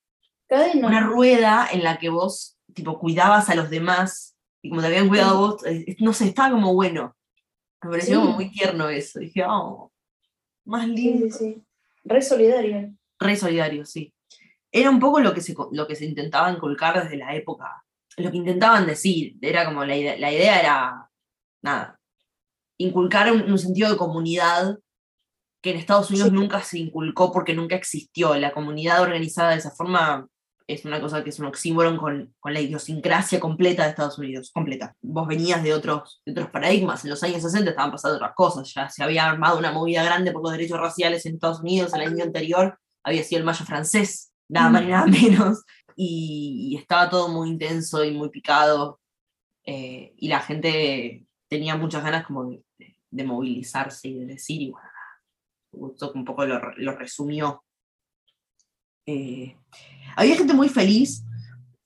Cadena. 0.48 0.88
una 0.88 1.02
rueda 1.02 1.68
en 1.72 1.84
la 1.84 2.00
que 2.00 2.10
vos 2.10 2.58
tipo 2.74 3.00
cuidabas 3.00 3.50
a 3.50 3.56
los 3.56 3.70
demás 3.70 4.36
y 4.62 4.70
como 4.70 4.82
te 4.82 4.88
habían 4.88 5.08
cuidado 5.08 5.38
vos, 5.38 5.66
eh, 5.66 5.96
no 6.00 6.14
sé, 6.14 6.26
estaba 6.26 6.50
como 6.52 6.74
bueno. 6.74 7.16
Me 7.84 7.92
pareció 7.92 8.16
Sí. 8.16 8.22
como 8.22 8.34
muy 8.36 8.50
tierno 8.52 8.90
eso. 8.90 9.20
Dije, 9.20 9.44
oh, 9.48 9.92
más 10.66 10.88
lindo. 10.88 11.28
sí, 11.30 11.54
sí. 11.54 11.64
Re 12.04 12.22
solidaria. 12.24 12.92
Re 13.20 13.36
solidario, 13.36 13.86
sí. 13.86 14.12
Era 14.72 14.90
un 14.90 15.00
poco 15.00 15.20
lo 15.20 15.34
que, 15.34 15.42
se, 15.42 15.56
lo 15.72 15.86
que 15.88 15.96
se 15.96 16.06
intentaba 16.06 16.52
inculcar 16.52 17.04
desde 17.04 17.18
la 17.18 17.36
época. 17.36 17.84
Lo 18.18 18.32
que 18.32 18.38
intentaban 18.38 18.88
decir, 18.88 19.38
era 19.42 19.64
como 19.66 19.86
la 19.86 19.96
idea, 19.96 20.18
la 20.18 20.32
idea 20.32 20.60
era, 20.60 21.10
nada, 21.62 22.00
inculcar 22.80 23.32
un, 23.32 23.44
un 23.44 23.60
sentido 23.60 23.92
de 23.92 23.98
comunidad 23.98 24.80
que 25.68 25.74
en 25.74 25.80
Estados 25.80 26.10
Unidos 26.10 26.30
Sí. 26.30 26.34
nunca 26.36 26.62
se 26.64 26.80
inculcó 26.80 27.32
porque 27.32 27.54
nunca 27.54 27.76
existió. 27.76 28.34
La 28.36 28.52
comunidad 28.54 29.02
organizada 29.02 29.52
de 29.52 29.58
esa 29.58 29.72
forma 29.72 30.28
es 30.66 30.86
una 30.86 31.02
cosa 31.02 31.24
que 31.24 31.30
es 31.30 31.40
un 31.40 31.46
oxímoron 31.48 31.98
con, 31.98 32.34
con 32.40 32.54
la 32.54 32.60
idiosincrasia 32.62 33.40
completa 33.40 33.84
de 33.84 33.90
Estados 33.90 34.18
Unidos, 34.18 34.52
completa. 34.54 34.96
Vos 35.02 35.28
venías 35.28 35.62
de 35.64 35.74
otros, 35.74 36.22
de 36.26 36.32
otros 36.32 36.50
paradigmas, 36.50 37.04
en 37.04 37.10
los 37.10 37.22
años 37.24 37.42
60 37.42 37.70
estaban 37.70 37.92
pasando 37.92 38.16
otras 38.18 38.34
cosas, 38.36 38.74
ya 38.74 38.90
se 38.90 39.04
había 39.04 39.30
armado 39.30 39.58
una 39.60 39.72
movida 39.72 40.04
grande 40.04 40.32
por 40.32 40.42
los 40.44 40.52
derechos 40.52 40.80
raciales 40.80 41.26
en 41.26 41.36
Estados 41.36 41.60
Unidos 41.62 41.94
el 41.94 42.02
año 42.02 42.24
anterior, 42.24 42.78
había 43.04 43.24
sido 43.24 43.40
el 43.40 43.46
Mayo 43.46 43.66
francés, 43.66 44.32
nada 44.50 44.70
más 44.70 44.82
ni 44.84 44.90
nada 44.90 45.06
menos, 45.08 45.64
y, 45.96 46.70
y 46.72 46.78
estaba 46.78 47.10
todo 47.10 47.28
muy 47.30 47.50
intenso 47.50 48.04
y 48.06 48.12
muy 48.12 48.30
picado, 48.30 49.00
eh, 49.66 50.14
y 50.18 50.28
la 50.28 50.40
gente 50.42 51.26
tenía 51.50 51.76
muchas 51.78 52.04
ganas 52.04 52.26
como 52.26 52.46
de, 52.46 52.64
de- 52.78 52.98
de 53.10 53.24
movilizarse 53.24 54.10
y 54.10 54.20
de 54.20 54.26
decir, 54.26 54.62
y 54.62 54.70
bueno, 54.72 54.88
Woodstock 55.78 56.16
un 56.16 56.26
poco 56.26 56.46
lo, 56.46 56.60
lo 56.78 56.96
resumió. 56.98 57.64
Eh, 59.06 59.56
había 60.16 60.36
gente 60.36 60.54
muy 60.54 60.70
feliz, 60.70 61.24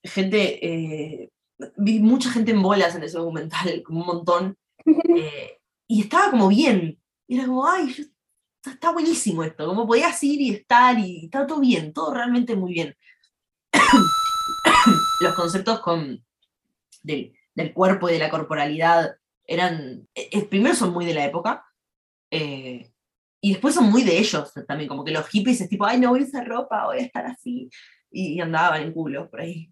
gente, 0.03 0.65
eh, 0.65 1.29
vi 1.77 1.99
mucha 1.99 2.31
gente 2.31 2.51
en 2.51 2.61
bolas 2.61 2.95
en 2.95 3.03
ese 3.03 3.17
documental, 3.17 3.83
un 3.89 4.05
montón, 4.05 4.57
eh, 5.15 5.59
y 5.87 6.01
estaba 6.01 6.31
como 6.31 6.47
bien, 6.47 6.99
y 7.27 7.35
era 7.37 7.45
como, 7.45 7.67
ay, 7.67 7.93
yo- 7.93 8.03
está, 8.55 8.71
está 8.73 8.91
buenísimo 8.91 9.43
esto, 9.43 9.67
como 9.67 9.85
podías 9.85 10.21
ir 10.23 10.41
y 10.41 10.49
estar, 10.51 10.97
y 10.97 11.25
estaba 11.25 11.45
todo 11.45 11.59
bien, 11.59 11.93
todo 11.93 12.13
realmente 12.13 12.55
muy 12.55 12.73
bien. 12.73 12.95
Los 15.21 15.33
conceptos 15.35 15.79
con, 15.81 16.25
del, 17.03 17.33
del 17.53 17.73
cuerpo 17.73 18.09
y 18.09 18.13
de 18.13 18.19
la 18.19 18.29
corporalidad 18.29 19.15
eran, 19.45 20.07
eh, 20.15 20.29
eh, 20.31 20.45
primero 20.45 20.73
son 20.75 20.91
muy 20.93 21.05
de 21.05 21.13
la 21.13 21.25
época, 21.25 21.65
eh, 22.31 22.90
y 23.41 23.53
después 23.53 23.73
son 23.73 23.89
muy 23.89 24.03
de 24.03 24.17
ellos 24.19 24.53
también, 24.67 24.87
como 24.87 25.03
que 25.03 25.11
los 25.11 25.27
hippies 25.27 25.61
es 25.61 25.69
tipo, 25.69 25.85
ay, 25.85 25.99
no 25.99 26.09
voy 26.09 26.21
a 26.21 26.25
usar 26.25 26.47
ropa, 26.47 26.85
voy 26.85 26.99
a 26.99 27.01
estar 27.01 27.25
así, 27.25 27.69
y, 28.11 28.33
y 28.33 28.39
andaban 28.39 28.83
en 28.83 28.93
culo 28.93 29.29
por 29.29 29.41
ahí. 29.41 29.71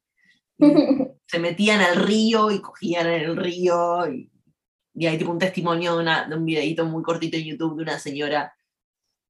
Se 1.27 1.39
metían 1.39 1.79
al 1.81 1.95
río 1.95 2.49
y 2.51 2.59
cogían 2.61 3.07
en 3.07 3.21
el 3.21 3.37
río, 3.37 4.11
y, 4.11 4.31
y 4.95 5.05
hay 5.05 5.17
tipo 5.17 5.31
un 5.31 5.39
testimonio 5.39 5.95
de, 5.95 6.01
una, 6.01 6.27
de 6.27 6.35
un 6.35 6.45
videito 6.45 6.85
muy 6.85 7.03
cortito 7.03 7.37
en 7.37 7.45
YouTube 7.45 7.77
de 7.77 7.83
una 7.83 7.99
señora 7.99 8.53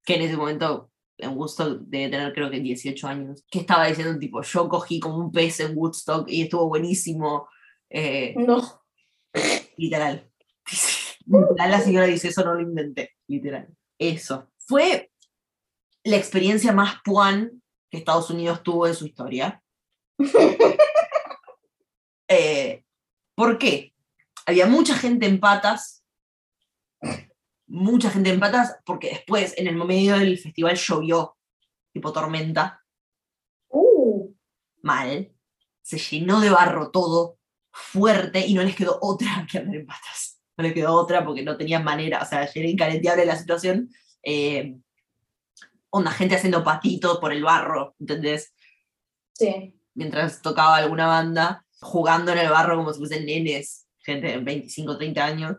que 0.06 0.16
en 0.16 0.22
ese 0.22 0.38
momento 0.38 0.90
en 1.18 1.36
Woodstock 1.38 1.82
debe 1.82 2.10
tener 2.10 2.34
creo 2.34 2.50
que 2.50 2.62
18 2.62 3.08
años, 3.08 3.44
que 3.52 3.60
estaba 3.60 3.88
diciendo 3.88 4.18
tipo, 4.18 4.42
yo 4.42 4.70
cogí 4.70 5.00
como 5.02 5.18
un 5.18 5.32
pez 5.32 5.60
en 5.60 5.78
Woodstock 5.78 6.30
y 6.30 6.44
estuvo 6.44 6.68
buenísimo, 6.70 7.50
eh, 7.90 8.34
No. 8.38 8.82
literal. 9.78 10.26
Literal, 11.26 11.70
la 11.70 11.80
señora 11.82 12.08
dice, 12.08 12.30
eso 12.30 12.44
no 12.44 12.56
lo 12.56 12.62
inventé, 12.62 13.12
literal. 13.28 13.68
Eso. 14.00 14.50
Fue 14.58 15.12
la 16.04 16.16
experiencia 16.16 16.72
más 16.72 16.96
puan 17.04 17.62
que 17.92 17.98
Estados 17.98 18.30
Unidos 18.30 18.64
tuvo 18.64 18.88
en 18.88 18.96
su 18.96 19.06
historia. 19.06 19.62
Eh, 22.32 22.84
¿Por 23.34 23.58
qué? 23.58 23.96
Había 24.46 24.68
mucha 24.68 24.94
gente 24.94 25.26
en 25.26 25.40
patas, 25.40 26.06
mucha 27.66 28.12
gente 28.12 28.30
en 28.30 28.40
patas, 28.40 28.78
porque 28.86 29.10
después, 29.10 29.58
en 29.58 29.66
el 29.66 29.76
medio 29.76 30.16
del 30.16 30.38
festival, 30.38 30.76
llovió, 30.76 31.36
tipo 31.92 32.14
tormenta, 32.14 32.84
Uh, 33.68 34.32
mal, 34.84 35.32
se 35.82 35.98
llenó 35.98 36.40
de 36.40 36.52
barro 36.52 36.92
todo, 36.92 37.40
fuerte, 37.72 38.46
y 38.46 38.54
no 38.54 38.62
les 38.62 38.76
quedó 38.76 39.00
otra 39.02 39.48
que 39.50 39.58
andar 39.58 39.76
en 39.76 39.88
patas. 39.88 40.29
No 40.60 40.64
les 40.64 40.74
quedó 40.74 40.94
otra 40.94 41.24
porque 41.24 41.42
no 41.42 41.56
tenían 41.56 41.86
manera, 41.86 42.22
o 42.22 42.26
sea, 42.26 42.44
era 42.44 42.68
incalenteable 42.68 43.26
la 43.26 43.38
situación. 43.38 43.90
Eh, 44.22 44.76
onda, 45.90 46.12
gente 46.12 46.36
haciendo 46.36 46.66
patitos 46.66 47.18
por 47.20 47.32
el 47.32 47.44
barro, 47.44 47.96
¿entendés? 47.98 48.54
sí. 49.32 49.74
Mientras 49.96 50.42
tocaba 50.42 50.76
alguna 50.76 51.08
banda, 51.08 51.66
jugando 51.80 52.34
en 52.34 52.40
el 52.40 52.50
barro 52.50 52.76
como 52.76 52.92
si 52.92 53.00
fuesen 53.00 53.26
nenes, 53.26 53.88
gente 54.00 54.28
de 54.28 54.38
25, 54.38 54.98
30 54.98 55.26
años, 55.26 55.58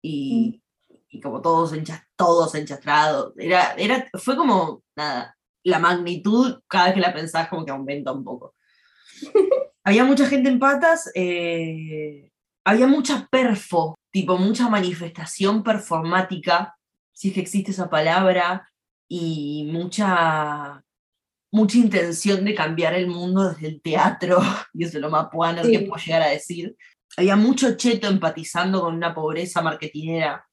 y, 0.00 0.60
y 1.08 1.20
como 1.20 1.40
todos, 1.40 1.72
enchas, 1.72 2.02
todos 2.16 2.54
enchastrados. 2.56 3.32
Era, 3.36 3.74
era, 3.74 4.08
fue 4.14 4.36
como, 4.36 4.82
nada, 4.96 5.36
la 5.62 5.78
magnitud, 5.78 6.60
cada 6.66 6.86
vez 6.86 6.94
que 6.94 7.00
la 7.00 7.14
pensás, 7.14 7.48
como 7.48 7.64
que 7.64 7.70
aumenta 7.70 8.12
un 8.12 8.24
poco. 8.24 8.56
había 9.84 10.04
mucha 10.04 10.26
gente 10.26 10.48
en 10.48 10.58
patas, 10.58 11.10
eh, 11.14 12.30
había 12.64 12.88
mucha 12.88 13.28
perfo, 13.30 13.98
tipo 14.12 14.36
mucha 14.38 14.68
manifestación 14.68 15.62
performática, 15.62 16.76
si 17.12 17.28
es 17.28 17.34
que 17.34 17.40
existe 17.40 17.70
esa 17.72 17.88
palabra, 17.90 18.68
y 19.08 19.68
mucha, 19.72 20.82
mucha 21.52 21.76
intención 21.78 22.44
de 22.44 22.54
cambiar 22.54 22.94
el 22.94 23.08
mundo 23.08 23.50
desde 23.50 23.68
el 23.68 23.82
teatro, 23.82 24.38
y 24.74 24.84
eso 24.84 24.98
es 24.98 25.02
lo 25.02 25.10
más 25.10 25.28
puano 25.30 25.64
Sí. 25.64 25.70
que 25.72 25.80
puedo 25.80 26.02
llegar 26.02 26.22
a 26.22 26.28
decir. 26.28 26.76
había 27.16 27.36
mucho 27.36 27.76
cheto 27.76 28.08
empatizando 28.08 28.80
con 28.80 28.94
una 28.94 29.14
pobreza 29.14 29.60
marketinera 29.60 30.46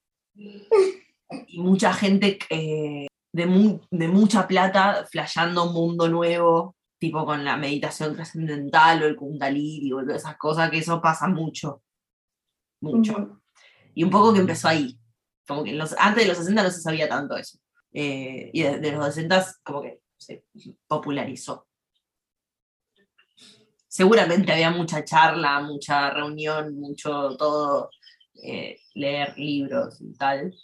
y 1.48 1.60
mucha 1.60 1.94
gente 1.94 2.38
eh, 2.50 3.08
de, 3.34 3.46
mu- 3.46 3.80
de 3.92 4.08
mucha 4.08 4.46
plata 4.48 5.06
flasheando 5.10 5.66
un 5.68 5.74
mundo 5.74 6.10
nuevo, 6.10 6.76
tipo 7.00 7.26
con 7.26 7.46
la 7.46 7.56
meditación 7.56 8.14
trascendental 8.14 9.04
o 9.04 9.06
el 9.08 9.16
kundalini 9.16 9.94
o 9.94 10.02
todas 10.02 10.18
esas 10.24 10.38
cosas, 10.38 10.70
que 10.70 10.80
eso 10.80 11.02
pasa 11.02 11.28
mucho. 11.30 11.82
Mucho. 12.82 13.39
Y 14.00 14.04
un 14.06 14.12
poco 14.12 14.32
que 14.32 14.40
empezó 14.40 14.70
ahí. 14.70 14.98
Como 15.46 15.62
que 15.62 15.72
en 15.72 15.78
los, 15.78 15.94
antes 15.98 16.24
de 16.24 16.30
los 16.30 16.38
60 16.38 16.64
no 16.64 16.72
se 16.72 16.80
sabía 16.80 17.10
tanto 17.10 17.36
eso. 17.36 17.60
Eh, 17.92 18.50
y 18.54 18.64
de, 18.64 18.80
de 18.80 18.94
los 18.94 19.14
60 19.14 19.56
como 19.62 19.82
que 19.82 20.00
se 20.18 20.46
popularizó. 20.88 21.68
Seguramente 23.90 24.54
había 24.54 24.72
mucha 24.72 25.04
charla, 25.04 25.60
mucha 25.60 26.12
reunión, 26.12 26.80
mucho 26.80 27.36
todo, 27.36 27.90
eh, 28.42 28.80
leer 28.94 29.38
libros 29.38 30.00
y 30.00 30.14
tal. 30.14 30.56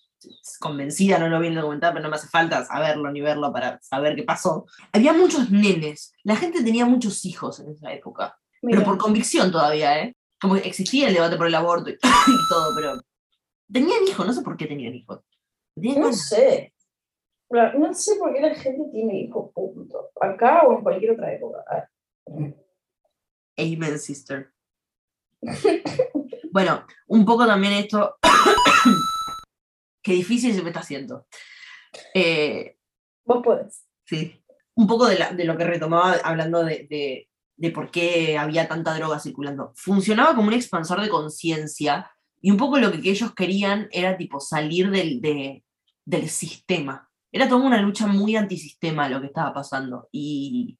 Convencida, 0.61 1.19
no 1.19 1.27
lo 1.27 1.41
vi 1.41 1.47
en 1.47 1.53
el 1.55 1.59
documental, 1.59 1.91
pero 1.91 2.03
no 2.03 2.09
me 2.09 2.15
hace 2.15 2.29
falta 2.29 2.63
saberlo 2.63 3.11
ni 3.11 3.19
verlo 3.19 3.51
para 3.51 3.81
saber 3.81 4.15
qué 4.15 4.23
pasó. 4.23 4.65
Había 4.93 5.11
muchos 5.11 5.51
nenes, 5.51 6.13
la 6.23 6.37
gente 6.37 6.63
tenía 6.63 6.85
muchos 6.85 7.25
hijos 7.25 7.59
en 7.59 7.71
esa 7.71 7.91
época, 7.91 8.39
Mira, 8.61 8.79
pero 8.79 8.91
por 8.91 8.97
convicción 8.97 9.51
todavía, 9.51 10.01
¿eh? 10.03 10.15
Como 10.39 10.55
que 10.55 10.65
existía 10.69 11.09
el 11.09 11.15
debate 11.15 11.35
por 11.35 11.47
el 11.47 11.55
aborto 11.55 11.89
y, 11.89 11.93
y 12.01 12.49
todo, 12.49 12.73
pero 12.77 13.01
tenían 13.71 14.03
hijos, 14.07 14.25
no 14.25 14.33
sé 14.33 14.41
por 14.41 14.57
qué 14.57 14.65
tenían 14.67 14.93
hijos. 14.95 15.21
Tenían 15.75 16.01
no 16.01 16.13
sé. 16.13 16.73
No 17.49 17.93
sé 17.93 18.15
por 18.15 18.33
qué 18.33 18.41
la 18.41 18.55
gente 18.55 18.89
tiene 18.91 19.19
hijos, 19.21 19.51
punto. 19.53 20.09
Acá 20.19 20.63
o 20.63 20.77
en 20.77 20.83
cualquier 20.83 21.11
otra 21.11 21.33
época. 21.33 21.63
Amen, 23.57 23.99
sister. 23.99 24.51
Bueno, 26.51 26.85
un 27.07 27.25
poco 27.25 27.45
también 27.45 27.73
esto. 27.73 28.17
Qué 30.01 30.13
difícil 30.13 30.53
se 30.53 30.61
me 30.61 30.69
está 30.69 30.81
haciendo. 30.81 31.27
Eh, 32.13 32.77
Vos 33.23 33.41
podés. 33.43 33.85
sí. 34.05 34.41
Un 34.75 34.87
poco 34.87 35.07
de, 35.07 35.17
la- 35.17 35.31
de 35.31 35.45
lo 35.45 35.55
que 35.57 35.63
retomaba 35.63 36.13
hablando 36.23 36.63
de, 36.63 36.85
de- 36.89 37.29
de 37.57 37.71
por 37.71 37.89
qué 37.89 38.37
había 38.37 38.67
tanta 38.67 38.93
droga 38.95 39.19
circulando. 39.19 39.71
Funcionaba 39.75 40.35
como 40.35 40.49
un 40.49 40.53
expansor 40.53 40.99
de 41.01 41.07
conciencia 41.09 42.11
y 42.45 42.51
un 42.51 42.57
poco 42.57 42.77
lo 42.77 42.91
que, 42.91 43.09
ellos 43.09 43.33
querían 43.33 43.87
era 43.91 44.15
tipo 44.17 44.39
salir 44.39 44.91
del, 44.91 45.19
de- 45.19 45.63
del 46.05 46.29
sistema. 46.29 47.09
Era 47.31 47.49
toda 47.49 47.65
una 47.65 47.81
lucha 47.81 48.05
muy 48.05 48.35
antisistema 48.35 49.09
lo 49.09 49.19
que 49.19 49.25
estaba 49.25 49.51
pasando. 49.51 50.07
Y, 50.11 50.77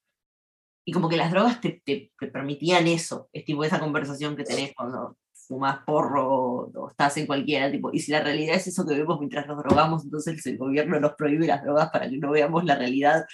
y 0.86 0.92
como 0.92 1.10
que 1.10 1.18
las 1.18 1.32
drogas 1.32 1.60
te, 1.62 1.82
te- 1.84 2.12
te 2.20 2.28
permitían 2.28 2.86
eso. 2.86 3.30
Es 3.34 3.46
tipo 3.46 3.64
esa 3.64 3.80
conversación 3.80 4.36
que 4.36 4.44
tenés 4.44 4.74
cuando 4.76 5.18
fumás 5.34 5.80
porro 5.88 6.30
o, 6.32 6.72
o 6.72 6.90
estás 6.92 7.18
en 7.18 7.26
cualquiera. 7.26 7.72
Tipo, 7.72 7.90
y 7.92 7.98
si 8.00 8.12
la 8.12 8.22
realidad 8.22 8.58
es 8.58 8.68
eso 8.68 8.86
que 8.86 8.94
vemos 8.94 9.18
mientras 9.20 9.48
nos 9.48 9.58
drogamos, 9.58 10.04
entonces 10.04 10.46
el 10.46 10.60
gobierno 10.60 11.00
nos 11.00 11.14
prohíbe 11.16 11.48
las 11.48 11.64
drogas 11.64 11.90
para 11.90 12.08
que 12.08 12.18
no 12.20 12.30
veamos 12.30 12.64
la 12.64 12.76
realidad. 12.76 13.26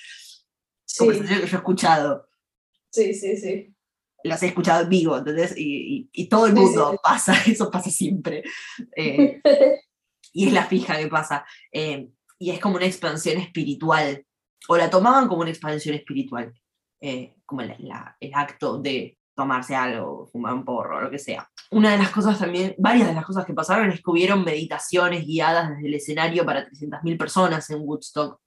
Sí, 0.85 1.00
Conversación 1.00 1.41
que 1.41 1.47
yo 1.47 1.55
he 1.57 1.59
escuchado 1.59 2.29
sí, 2.91 3.13
sí, 3.13 3.35
sí. 3.35 3.75
Las 4.23 4.41
he 4.43 4.47
escuchado 4.47 4.83
en 4.83 4.89
vivo, 4.89 5.17
¿entendés? 5.17 5.55
Y, 5.57 5.97
y- 5.97 6.09
y 6.23 6.29
todo 6.29 6.47
el 6.47 6.53
mundo 6.53 6.99
pasa, 7.03 7.33
eso 7.47 7.69
pasa 7.71 7.89
siempre. 7.89 8.43
Eh, 8.95 9.41
y 10.33 10.47
es 10.47 10.53
la 10.53 10.65
fija 10.65 10.97
que 10.97 11.07
pasa. 11.07 11.45
Eh, 11.71 12.09
y 12.39 12.51
es 12.51 12.59
como 12.59 12.75
una 12.77 12.85
expansión 12.85 13.37
espiritual, 13.39 14.25
o 14.67 14.77
la 14.77 14.89
tomaban 14.89 15.27
como 15.27 15.41
una 15.41 15.49
expansión 15.51 15.95
espiritual, 15.95 16.53
eh, 17.01 17.35
como 17.45 17.61
la- 17.63 17.75
la- 17.79 18.17
el 18.19 18.33
acto 18.33 18.77
de 18.79 19.17
tomarse 19.35 19.75
algo, 19.75 20.27
fumar 20.27 20.53
un 20.53 20.65
porro, 20.65 21.01
lo 21.01 21.09
que 21.09 21.17
sea. 21.17 21.49
Una 21.71 21.91
de 21.93 21.97
las 21.97 22.09
cosas 22.11 22.37
también, 22.37 22.75
varias 22.77 23.07
de 23.07 23.13
las 23.13 23.25
cosas 23.25 23.45
que 23.45 23.53
pasaron 23.53 23.89
es 23.89 24.01
que 24.01 24.11
hubieron 24.11 24.43
meditaciones 24.43 25.25
guiadas 25.25 25.69
desde 25.69 25.87
el 25.87 25.93
escenario 25.95 26.45
para 26.45 26.67
300.000 26.67 27.17
personas 27.17 27.69
en 27.69 27.79
Woodstock. 27.81 28.39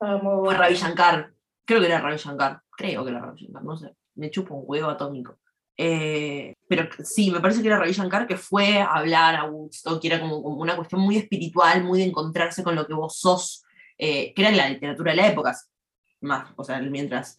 Ah, 0.00 0.18
Fue. 0.22 0.54
Ravi 0.54 0.74
Shankar, 0.74 1.32
creo 1.66 1.80
que 1.80 1.86
era 1.86 2.00
Ravi 2.00 2.16
Shankar, 2.18 2.60
creo 2.70 3.02
que 3.04 3.10
era 3.10 3.20
Ravi 3.20 3.40
Shankar, 3.42 3.64
no 3.64 3.76
sé, 3.76 3.94
me 4.16 4.30
chupo 4.30 4.54
un 4.54 4.64
huevo 4.66 4.90
atómico. 4.90 5.38
Eh, 5.78 6.54
pero 6.68 6.88
sí, 7.04 7.30
me 7.30 7.40
parece 7.40 7.60
que 7.60 7.68
era 7.68 7.78
Ravi 7.78 7.92
Shankar 7.92 8.26
que 8.26 8.36
fue 8.36 8.78
a 8.78 8.86
hablar 8.86 9.36
a 9.36 9.44
Woodstock, 9.44 10.00
que 10.00 10.08
era 10.08 10.20
como, 10.20 10.38
una 10.38 10.76
cuestión 10.76 11.02
muy 11.02 11.18
espiritual, 11.18 11.84
muy 11.84 12.00
de 12.00 12.06
encontrarse 12.06 12.62
con 12.62 12.74
lo 12.74 12.86
que 12.86 12.94
vos 12.94 13.18
sos, 13.18 13.62
eh, 13.98 14.32
que 14.34 14.42
era 14.42 14.50
la 14.50 14.70
literatura 14.70 15.12
de 15.12 15.16
la 15.16 15.28
época, 15.28 15.54
más, 16.20 16.52
o 16.56 16.64
sea, 16.64 16.80
mientras 16.80 17.38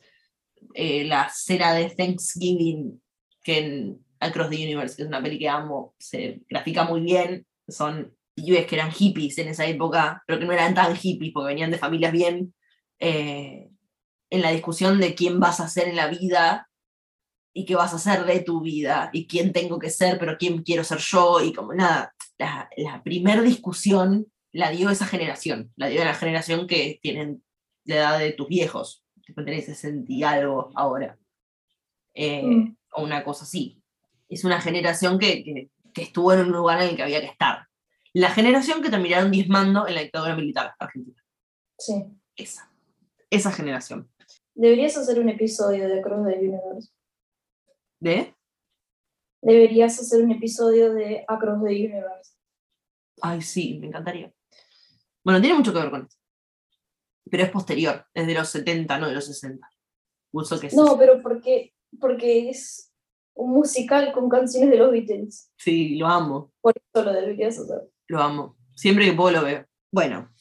eh, 0.73 1.03
la 1.05 1.29
cena 1.33 1.73
de 1.73 1.89
Thanksgiving, 1.89 3.01
que 3.43 3.57
en 3.57 4.05
Across 4.19 4.49
the 4.49 4.55
Universe, 4.55 4.95
que 4.95 5.03
es 5.03 5.07
una 5.07 5.21
peli 5.21 5.39
que 5.39 5.49
amo, 5.49 5.95
se 5.97 6.41
grafica 6.47 6.83
muy 6.83 7.01
bien, 7.01 7.45
son 7.67 8.15
pibes 8.35 8.67
que 8.67 8.75
eran 8.75 8.91
hippies 8.91 9.37
en 9.39 9.47
esa 9.47 9.65
época, 9.65 10.23
pero 10.27 10.39
que 10.39 10.45
no 10.45 10.53
eran 10.53 10.75
tan 10.75 10.95
hippies 10.95 11.33
porque 11.33 11.53
venían 11.53 11.71
de 11.71 11.79
familias 11.79 12.11
bien, 12.11 12.53
en 12.99 14.41
la 14.41 14.51
discusión 14.51 14.99
de 14.99 15.15
quién 15.15 15.39
vas 15.39 15.59
a 15.59 15.67
ser 15.67 15.87
en 15.87 15.95
la 15.95 16.07
vida 16.07 16.66
y 17.57 17.65
qué 17.65 17.75
vas 17.75 17.93
a 17.93 17.95
hacer 17.95 18.25
de 18.25 18.41
tu 18.41 18.61
vida 18.61 19.09
y 19.13 19.25
quién 19.27 19.51
tengo 19.51 19.79
que 19.79 19.89
ser, 19.89 20.19
pero 20.19 20.37
quién 20.37 20.61
quiero 20.63 20.83
ser 20.83 20.99
yo 20.99 21.41
y 21.43 21.53
como 21.53 21.73
nada, 21.73 22.13
la, 22.37 22.69
la 22.77 23.01
primer 23.03 23.41
discusión 23.41 24.27
la 24.51 24.69
dio 24.71 24.89
esa 24.89 25.05
generación, 25.05 25.71
la 25.75 25.87
dio 25.87 26.03
la 26.03 26.13
generación 26.13 26.67
que 26.67 26.99
tienen 27.01 27.43
la 27.85 27.95
edad 27.95 28.19
de 28.19 28.31
tus 28.33 28.47
viejos, 28.47 29.03
tipo 29.25 29.43
tenés 29.43 29.65
60 29.65 30.05
y 30.11 30.23
algo 30.23 30.69
ahora, 30.75 31.17
eh, 32.13 32.43
Mm. 32.43 32.75
o 32.93 33.03
una 33.03 33.23
cosa 33.23 33.43
así. 33.43 33.81
Es 34.29 34.43
una 34.43 34.59
generación 34.61 35.17
que, 35.19 35.43
que- 35.43 35.69
que 35.93 36.01
estuvo 36.03 36.31
en 36.33 36.41
un 36.41 36.51
lugar 36.51 36.81
en 36.81 36.89
el 36.89 36.95
que 36.95 37.03
había 37.03 37.21
que 37.21 37.27
estar. 37.27 37.65
La 38.13 38.29
generación 38.29 38.81
que 38.83 38.89
terminaron 38.89 39.31
diezmando 39.31 39.87
en 39.87 39.95
la 39.95 40.01
dictadura 40.01 40.35
militar 40.35 40.73
argentina. 40.79 41.23
Sí. 41.79 42.05
Esa. 42.35 42.71
Esa 43.29 43.51
generación. 43.51 44.09
Deberías 44.53 44.95
hacer 44.97 45.19
un 45.19 45.29
episodio 45.29 45.87
de 45.87 45.99
Across 45.99 46.27
the 46.27 46.37
Universe. 46.39 46.89
¿De? 47.99 48.35
Deberías 49.41 49.99
hacer 49.99 50.23
un 50.23 50.31
episodio 50.31 50.93
de 50.93 51.23
Across 51.27 51.63
the 51.63 51.69
Universe. 51.69 52.31
Ay, 53.21 53.41
sí, 53.41 53.77
me 53.79 53.87
encantaría. 53.87 54.31
Bueno, 55.23 55.41
tiene 55.41 55.57
mucho 55.57 55.73
que 55.73 55.79
ver 55.79 55.89
con 55.89 56.01
esto. 56.03 56.15
Pero 57.29 57.43
es 57.43 57.49
posterior, 57.49 58.05
es 58.13 58.27
de 58.27 58.33
los 58.33 58.49
70, 58.49 58.99
no 58.99 59.07
de 59.07 59.15
los 59.15 59.25
60. 59.25 59.67
Uso 60.31 60.59
que 60.59 60.67
es 60.67 60.73
No, 60.73 60.97
pero 60.97 61.21
porque, 61.21 61.73
porque 61.99 62.49
es 62.49 62.93
un 63.35 63.51
musical 63.51 64.11
con 64.13 64.29
canciones 64.29 64.69
de 64.69 64.77
los 64.77 64.91
Beatles. 64.91 65.51
Sí, 65.57 65.97
lo 65.97 66.07
amo, 66.07 66.53
Por 66.61 66.73
eso 66.75 67.03
lo 67.03 67.13
deberías 67.13 67.59
hacer. 67.59 67.89
lo 68.07 68.21
amo. 68.21 68.57
Siempre 68.75 69.05
que 69.05 69.13
puedo 69.13 69.31
lo 69.31 69.43
veo. 69.43 69.65
Bueno, 69.91 70.31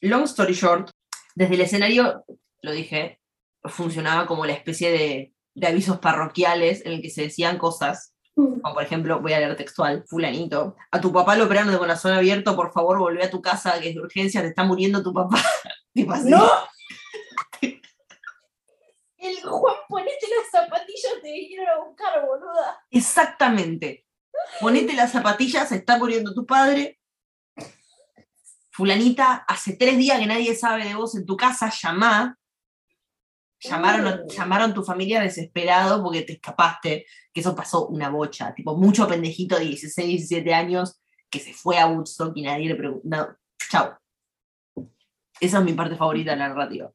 long 0.00 0.24
story 0.24 0.52
short, 0.52 0.90
desde 1.34 1.54
el 1.54 1.60
escenario, 1.62 2.24
lo 2.62 2.72
dije, 2.72 3.20
funcionaba 3.64 4.26
como 4.26 4.44
la 4.46 4.52
especie 4.52 4.90
de, 4.90 5.33
de 5.54 5.66
avisos 5.66 5.98
parroquiales 5.98 6.84
en 6.84 6.92
el 6.92 7.02
que 7.02 7.10
se 7.10 7.22
decían 7.22 7.58
cosas 7.58 8.14
Mm. 8.36 8.60
Como 8.60 8.74
por 8.74 8.82
ejemplo, 8.82 9.20
voy 9.20 9.32
a 9.32 9.38
leer 9.38 9.56
textual, 9.56 10.04
fulanito. 10.06 10.76
A 10.90 11.00
tu 11.00 11.12
papá 11.12 11.36
lo 11.36 11.44
operaron 11.44 11.72
de 11.72 11.78
corazón 11.78 12.12
abierto, 12.12 12.56
por 12.56 12.72
favor, 12.72 12.98
volvé 12.98 13.24
a 13.24 13.30
tu 13.30 13.40
casa, 13.40 13.80
que 13.80 13.90
es 13.90 13.94
de 13.94 14.00
urgencia, 14.00 14.42
te 14.42 14.48
está 14.48 14.64
muriendo 14.64 15.02
tu 15.02 15.12
papá. 15.12 15.40
¡No! 15.94 16.50
El 19.16 19.40
Juan, 19.42 19.76
ponete 19.88 20.26
las 20.36 20.50
zapatillas, 20.50 21.12
te 21.22 21.32
vinieron 21.32 21.66
a 21.68 21.84
buscar, 21.84 22.26
boluda. 22.26 22.84
Exactamente. 22.90 24.04
Ponete 24.60 24.92
las 24.92 25.12
zapatillas, 25.12 25.68
se 25.68 25.76
está 25.76 25.96
muriendo 25.96 26.34
tu 26.34 26.44
padre. 26.44 27.00
Fulanita, 28.70 29.44
hace 29.48 29.76
tres 29.76 29.96
días 29.96 30.18
que 30.18 30.26
nadie 30.26 30.54
sabe 30.54 30.84
de 30.84 30.94
vos 30.94 31.14
en 31.14 31.24
tu 31.24 31.36
casa, 31.36 31.70
llamá. 31.70 32.36
Llamaron, 33.64 34.28
llamaron 34.28 34.74
tu 34.74 34.82
familia 34.82 35.20
desesperado 35.20 36.02
porque 36.02 36.22
te 36.22 36.34
escapaste, 36.34 37.06
que 37.32 37.40
eso 37.40 37.54
pasó 37.54 37.86
una 37.86 38.10
bocha, 38.10 38.54
tipo 38.54 38.76
mucho 38.76 39.08
pendejito 39.08 39.58
de 39.58 39.64
16, 39.64 40.06
17 40.06 40.54
años 40.54 41.00
que 41.30 41.40
se 41.40 41.54
fue 41.54 41.78
a 41.78 41.86
Woodstock 41.86 42.36
y 42.36 42.42
nadie 42.42 42.68
le 42.68 42.74
preguntó, 42.74 43.08
no, 43.08 43.36
chau. 43.70 43.94
Esa 45.40 45.58
es 45.58 45.64
mi 45.64 45.72
parte 45.72 45.96
favorita 45.96 46.32
de 46.32 46.36
la 46.36 46.48
narrativa. 46.48 46.92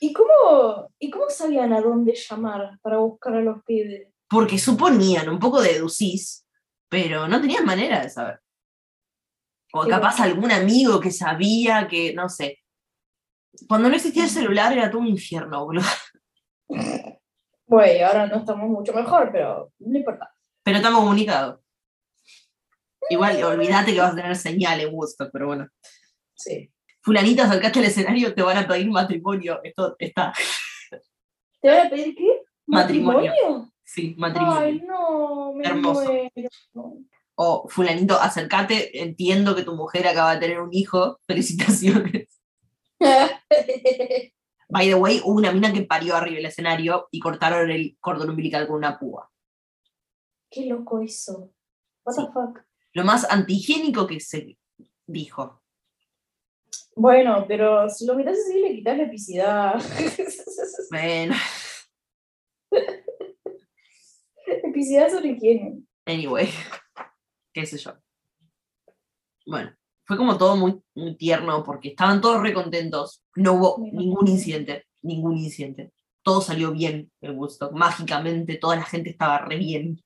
¿Y 0.00 0.12
cómo, 0.12 0.90
¿Y 0.98 1.10
cómo 1.10 1.28
sabían 1.28 1.72
a 1.74 1.80
dónde 1.80 2.14
llamar 2.14 2.78
para 2.80 2.96
buscar 2.98 3.34
a 3.34 3.42
los 3.42 3.62
pibes? 3.64 4.08
Porque 4.28 4.58
suponían, 4.58 5.28
un 5.28 5.38
poco 5.38 5.60
deducís, 5.60 6.46
pero 6.88 7.28
no 7.28 7.40
tenían 7.40 7.66
manera 7.66 8.00
de 8.02 8.10
saber. 8.10 8.40
O 9.72 9.86
capaz 9.86 10.18
algún 10.20 10.50
amigo 10.50 10.98
que 10.98 11.10
sabía 11.10 11.86
que, 11.86 12.14
no 12.14 12.28
sé. 12.28 12.59
Cuando 13.68 13.88
no 13.88 13.96
existía 13.96 14.24
el 14.24 14.30
celular 14.30 14.72
era 14.72 14.90
todo 14.90 15.00
un 15.00 15.08
infierno, 15.08 15.64
boludo. 15.64 15.86
Bueno, 17.66 18.04
ahora 18.04 18.26
no 18.26 18.38
estamos 18.38 18.68
mucho 18.68 18.92
mejor, 18.92 19.30
pero 19.30 19.72
no 19.78 19.96
importa. 19.96 20.28
Pero 20.64 20.78
estamos 20.78 21.02
comunicados. 21.02 21.60
Igual, 23.08 23.44
olvídate 23.44 23.94
que 23.94 24.00
vas 24.00 24.12
a 24.12 24.16
tener 24.16 24.34
señal 24.34 24.80
en 24.80 24.92
Woodstock, 24.92 25.30
pero 25.32 25.46
bueno. 25.46 25.68
Sí. 26.34 26.68
Fulanita, 27.00 27.44
acercaste 27.44 27.78
al 27.78 27.84
escenario, 27.84 28.34
te 28.34 28.42
van 28.42 28.56
a 28.56 28.66
pedir 28.66 28.90
matrimonio. 28.90 29.60
Esto 29.62 29.94
está. 30.00 30.32
¿Te 31.60 31.68
van 31.68 31.86
a 31.86 31.90
pedir 31.90 32.16
qué? 32.16 32.42
Matrimonio. 32.66 33.72
Sí, 33.84 34.16
matrimonio. 34.18 34.58
Ay, 34.58 34.80
no, 34.80 35.52
me 35.52 35.64
Hermoso. 35.64 36.12
muero. 36.12 36.98
O 37.36 37.68
fulanito, 37.68 38.20
acércate, 38.20 39.00
entiendo 39.00 39.54
que 39.54 39.62
tu 39.62 39.76
mujer 39.76 40.08
acaba 40.08 40.34
de 40.34 40.40
tener 40.40 40.60
un 40.60 40.74
hijo, 40.74 41.20
felicitaciones. 41.26 42.39
By 44.68 44.86
the 44.86 44.94
way, 44.94 45.20
hubo 45.24 45.36
una 45.38 45.50
mina 45.52 45.72
que 45.72 45.82
parió 45.82 46.14
arriba 46.14 46.36
del 46.36 46.46
escenario 46.46 47.08
y 47.10 47.18
cortaron 47.18 47.70
el 47.70 47.96
cordón 47.98 48.30
umbilical 48.30 48.66
con 48.66 48.76
una 48.76 48.98
púa. 48.98 49.30
Qué 50.50 50.66
loco 50.66 51.00
eso. 51.00 51.52
What 52.04 52.14
Sí. 52.14 52.26
the 52.26 52.32
fuck. 52.32 52.60
Lo 52.92 53.04
más 53.04 53.28
antihigiénico 53.30 54.06
que 54.06 54.20
se 54.20 54.56
dijo. 55.06 55.62
Bueno, 56.96 57.44
pero 57.48 57.88
si 57.88 58.04
lo 58.06 58.14
miras 58.14 58.36
así 58.38 58.60
le 58.60 58.74
quitas 58.74 58.96
la 58.96 59.04
epicidad. 59.04 59.74
Bueno, 60.90 61.34
epicidad 64.64 65.08
sobre 65.10 65.36
quién. 65.36 65.88
anyway, 66.04 66.48
qué 67.52 67.64
sé 67.64 67.78
yo. 67.78 67.92
Bueno, 69.46 69.72
fue 70.10 70.16
como 70.16 70.36
todo 70.36 70.56
muy, 70.56 70.82
muy 70.96 71.16
tierno 71.16 71.62
porque 71.62 71.90
estaban 71.90 72.20
todos 72.20 72.42
recontentos. 72.42 73.22
No 73.36 73.52
hubo 73.52 73.76
ningún 73.92 74.26
incidente, 74.26 74.86
ningún 75.02 75.36
incidente. 75.38 75.92
Todo 76.24 76.40
salió 76.40 76.72
bien 76.72 77.12
en 77.20 77.38
Woodstock. 77.38 77.70
Mágicamente, 77.72 78.56
toda 78.56 78.74
la 78.74 78.82
gente 78.82 79.10
estaba 79.10 79.38
re 79.38 79.56
bien. 79.56 80.02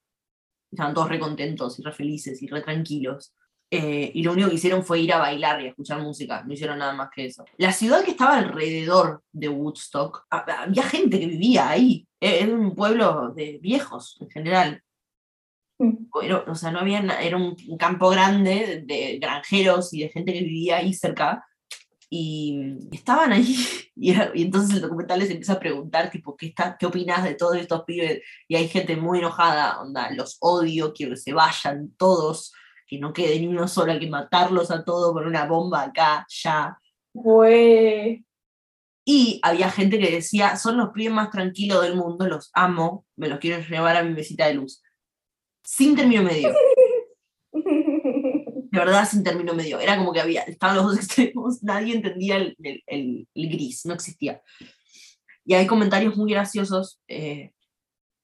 Estaban 0.71 0.93
todos 0.93 1.09
re 1.09 1.19
contentos 1.19 1.79
y 1.79 1.83
re 1.83 1.93
felices 1.93 2.43
y 2.43 2.49
re 2.49 2.61
tranquilos. 2.61 3.33
Eh, 3.71 4.13
y 4.15 4.23
lo 4.23 4.33
único 4.33 4.51
que 4.51 4.57
hicieron 4.57 4.85
fue 4.85 5.01
ir 5.01 5.11
a 5.15 5.19
bailar 5.21 5.63
y 5.63 5.65
a 5.65 5.69
escuchar 5.71 6.03
música. 6.03 6.45
No 6.45 6.53
hicieron 6.53 6.79
nada 6.81 6.93
más 6.93 7.09
que 7.15 7.25
eso. 7.25 7.47
La 7.57 7.73
ciudad 7.73 8.05
que 8.05 8.11
estaba 8.11 8.37
alrededor 8.37 9.23
de 9.33 9.49
Woodstock, 9.49 10.27
ha- 10.29 10.65
había 10.65 10.83
gente 10.83 11.19
que 11.19 11.27
vivía 11.29 11.71
ahí. 11.71 12.07
Eh, 12.21 12.41
Era 12.43 12.53
un 12.55 12.75
pueblo 12.75 13.33
de 13.35 13.59
viejos 13.63 14.19
en 14.21 14.29
general. 14.29 14.83
Mm. 15.79 16.07
Era- 16.23 16.45
o 16.47 16.55
sea, 16.55 16.71
no 16.71 16.81
había, 16.81 17.01
era 17.21 17.37
un 17.37 17.57
campo 17.79 18.09
grande 18.11 18.85
de, 18.87 19.19
granjeros 19.19 19.93
y 19.93 20.03
de 20.03 20.09
gente 20.09 20.33
que 20.33 20.41
vivía 20.41 20.79
ahí 20.79 20.93
cerca. 20.93 21.45
Y 22.11 22.79
estaban 22.93 23.33
ahí. 23.33 23.57
Y, 23.97 24.13
entonces 24.43 24.75
el 24.75 24.83
documental 24.83 25.21
les 25.21 25.31
empieza 25.31 25.53
a 25.53 25.61
preguntar, 25.61 26.11
tipo, 26.11 26.37
¿qué, 26.37 26.47
está, 26.47 26.77
¿qué 26.77 26.85
opinas 26.87 27.23
de 27.23 27.35
todos 27.35 27.57
estos 27.57 27.85
pibes? 27.85 28.23
Y 28.49 28.57
hay 28.57 28.67
gente 28.67 28.97
muy 28.97 29.21
enojada, 29.21 29.81
onda, 29.81 30.11
los 30.11 30.37
odio, 30.41 30.93
quiero 30.93 31.13
que 31.13 31.21
se 31.21 31.33
vayan 31.33 31.93
todos, 31.97 32.53
que 32.89 32.99
no 32.99 33.13
quede 33.13 33.39
ni 33.39 33.47
uno 33.47 33.69
solo, 33.69 33.93
hay 33.93 34.01
que 34.01 34.11
matarlos 34.11 34.73
a 34.73 34.85
todos 34.85 35.13
con 35.13 35.27
una 35.27 35.47
bomba 35.47 35.83
acá, 35.83 36.27
ya. 36.29 36.77
Güey. 37.13 38.25
Y 39.05 39.39
había 39.43 39.71
gente 39.71 39.99
que 39.99 40.11
decía, 40.11 40.57
son 40.57 40.79
los 40.79 40.91
pibes 40.91 41.13
más 41.13 41.31
tranquilos 41.31 41.83
del 41.83 41.95
mundo, 41.95 42.27
los 42.27 42.51
amo, 42.55 43.07
me 43.17 43.29
los 43.29 43.39
quiero 43.39 43.63
llevar 43.63 43.97
a 43.97 44.03
mi 44.03 44.13
mesita 44.13 44.47
de 44.47 44.55
luz. 44.55 44.83
Sin 45.65 45.97
término 45.97 46.23
medio. 46.23 46.53
de 47.53 48.79
verdad 48.79 49.09
sin 49.09 49.23
término 49.23 49.55
medio. 49.55 49.79
Era 49.81 49.97
como 49.97 50.13
que 50.13 50.21
había, 50.21 50.43
estaban 50.43 50.77
los 50.77 50.87
dos 50.87 50.97
extremos, 50.99 51.63
nadie 51.63 51.95
entendía 51.95 52.37
el, 52.37 52.57
el- 52.63 52.83
el- 52.87 53.29
el 53.35 53.49
gris, 53.49 53.85
no 53.87 53.95
existía. 53.95 54.43
Y 55.45 55.55
hay 55.55 55.67
comentarios 55.67 56.17
muy 56.17 56.33
graciosos 56.33 57.01
eh, 57.09 57.53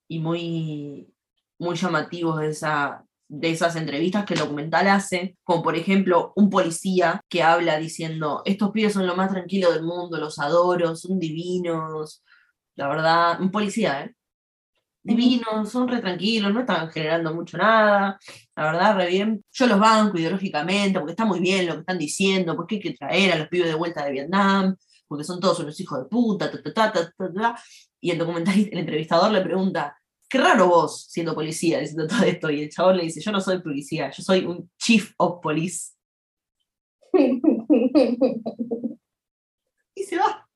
y 0.08 0.18
muy, 0.18 1.12
muy 1.58 1.76
llamativos 1.76 2.40
de, 2.40 2.48
esa, 2.48 3.04
de 3.28 3.50
esas 3.50 3.76
entrevistas 3.76 4.24
que 4.24 4.34
el 4.34 4.40
documental 4.40 4.88
hace, 4.88 5.36
como 5.44 5.62
por 5.62 5.76
ejemplo 5.76 6.32
un 6.36 6.48
policía 6.50 7.20
que 7.28 7.42
habla 7.42 7.78
diciendo, 7.78 8.42
estos 8.46 8.70
pibes 8.70 8.94
son 8.94 9.06
lo 9.06 9.16
más 9.16 9.30
tranquilo 9.30 9.70
del 9.72 9.82
mundo, 9.84 10.16
los 10.18 10.38
adoro, 10.38 10.96
son 10.96 11.18
divinos, 11.18 12.24
la 12.74 12.88
verdad, 12.88 13.40
un 13.40 13.50
policía, 13.50 14.04
¿eh? 14.04 14.14
Divinos, 15.10 15.70
son 15.70 15.88
re 15.88 16.00
tranquilos, 16.00 16.52
no 16.54 16.60
están 16.60 16.88
generando 16.90 17.34
mucho 17.34 17.58
nada, 17.58 18.18
la 18.56 18.64
verdad, 18.64 18.96
re 18.96 19.08
bien. 19.08 19.44
Yo 19.52 19.66
los 19.66 19.78
banco 19.78 20.16
ideológicamente, 20.18 20.98
porque 20.98 21.12
está 21.12 21.24
muy 21.24 21.40
bien 21.40 21.66
lo 21.66 21.74
que 21.74 21.80
están 21.80 21.98
diciendo, 21.98 22.56
porque 22.56 22.76
hay 22.76 22.80
que 22.80 22.94
traer 22.94 23.32
a 23.32 23.38
los 23.38 23.48
pibes 23.48 23.68
de 23.68 23.74
vuelta 23.74 24.04
de 24.04 24.12
Vietnam, 24.12 24.76
porque 25.06 25.24
son 25.24 25.40
todos 25.40 25.58
unos 25.60 25.78
hijos 25.80 25.98
de 25.98 26.04
puta, 26.06 26.50
ta, 26.50 26.62
ta, 26.62 26.72
ta, 26.72 26.92
ta, 26.92 27.12
ta, 27.16 27.32
ta. 27.32 27.62
Y 28.00 28.12
el 28.12 28.18
documentalista, 28.18 28.70
el 28.72 28.78
entrevistador 28.78 29.30
le 29.32 29.42
pregunta, 29.42 29.96
qué 30.28 30.38
raro 30.38 30.68
vos 30.68 31.06
siendo 31.10 31.34
policía 31.34 31.80
diciendo 31.80 32.06
todo 32.06 32.22
esto, 32.22 32.50
y 32.50 32.62
el 32.62 32.70
chabón 32.70 32.96
le 32.96 33.02
dice, 33.02 33.20
yo 33.20 33.32
no 33.32 33.40
soy 33.40 33.60
policía, 33.60 34.10
yo 34.10 34.22
soy 34.22 34.46
un 34.46 34.70
chief 34.78 35.12
of 35.18 35.40
police. 35.42 35.92
Y 39.94 40.04
se 40.04 40.16
va. 40.16 40.48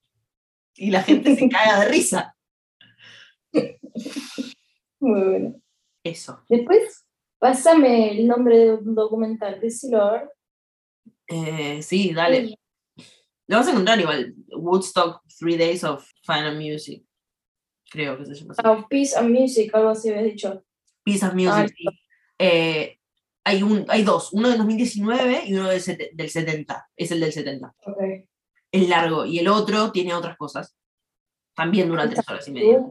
Y 0.76 0.90
la 0.90 1.02
gente 1.02 1.36
se 1.36 1.48
caga 1.48 1.80
de 1.80 1.88
risa. 1.88 2.36
Muy 5.00 5.22
bueno. 5.22 5.60
Eso. 6.02 6.42
Después, 6.48 7.04
pásame 7.38 8.12
el 8.12 8.26
nombre 8.26 8.58
de 8.58 8.74
un 8.74 8.94
documental, 8.94 9.60
decilo 9.60 10.02
a 10.02 10.12
ver. 10.12 10.30
Eh, 11.26 11.82
sí, 11.82 12.12
dale. 12.12 12.58
Lo 13.46 13.58
vas 13.58 13.68
a 13.68 13.70
encontrar 13.70 14.00
igual. 14.00 14.34
Woodstock, 14.48 15.22
Three 15.38 15.56
Days 15.56 15.84
of 15.84 16.06
Final 16.24 16.56
Music. 16.56 17.04
Creo 17.90 18.18
que 18.18 18.26
se 18.26 18.34
llama 18.34 18.54
así. 18.56 18.62
Ah, 18.64 18.86
Peace 18.88 19.16
and 19.16 19.30
Music, 19.30 19.74
algo 19.74 19.90
así 19.90 20.08
habías 20.08 20.24
dicho. 20.24 20.64
Piece 21.02 21.24
of 21.26 21.34
Music. 21.34 21.52
Ah, 21.52 21.66
sí. 21.68 21.84
Eh, 22.38 22.98
hay, 23.44 23.62
un, 23.62 23.84
hay 23.88 24.02
dos, 24.02 24.32
uno 24.32 24.48
del 24.48 24.58
2019 24.58 25.44
y 25.46 25.54
uno 25.54 25.68
del, 25.68 25.82
del 26.12 26.30
70. 26.30 26.90
Es 26.96 27.10
el 27.10 27.20
del 27.20 27.32
70. 27.32 27.74
Ok. 27.86 27.98
Es 28.72 28.88
largo. 28.88 29.24
Y 29.24 29.38
el 29.38 29.48
otro 29.48 29.92
tiene 29.92 30.14
otras 30.14 30.36
cosas. 30.36 30.76
También 31.54 31.88
dura 31.88 32.08
tres 32.08 32.28
horas 32.28 32.48
y 32.48 32.52
media. 32.52 32.84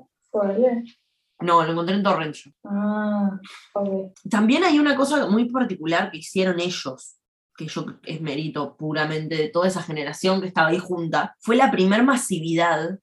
No, 1.41 1.63
lo 1.63 1.71
encontré 1.71 1.95
en 1.95 2.03
Torrent. 2.03 2.35
yo. 2.35 2.51
Ah, 2.65 3.39
ok. 3.73 4.13
También 4.29 4.63
hay 4.63 4.79
una 4.79 4.95
cosa 4.95 5.27
muy 5.27 5.49
particular 5.49 6.09
que 6.11 6.17
hicieron 6.19 6.59
ellos, 6.59 7.17
que 7.55 7.67
yo 7.67 7.85
es 8.03 8.21
mérito 8.21 8.75
puramente 8.77 9.35
de 9.35 9.49
toda 9.49 9.67
esa 9.67 9.83
generación 9.83 10.41
que 10.41 10.47
estaba 10.47 10.69
ahí 10.69 10.79
junta. 10.79 11.35
Fue 11.39 11.55
la 11.55 11.69
primer 11.71 12.03
masividad 12.03 12.97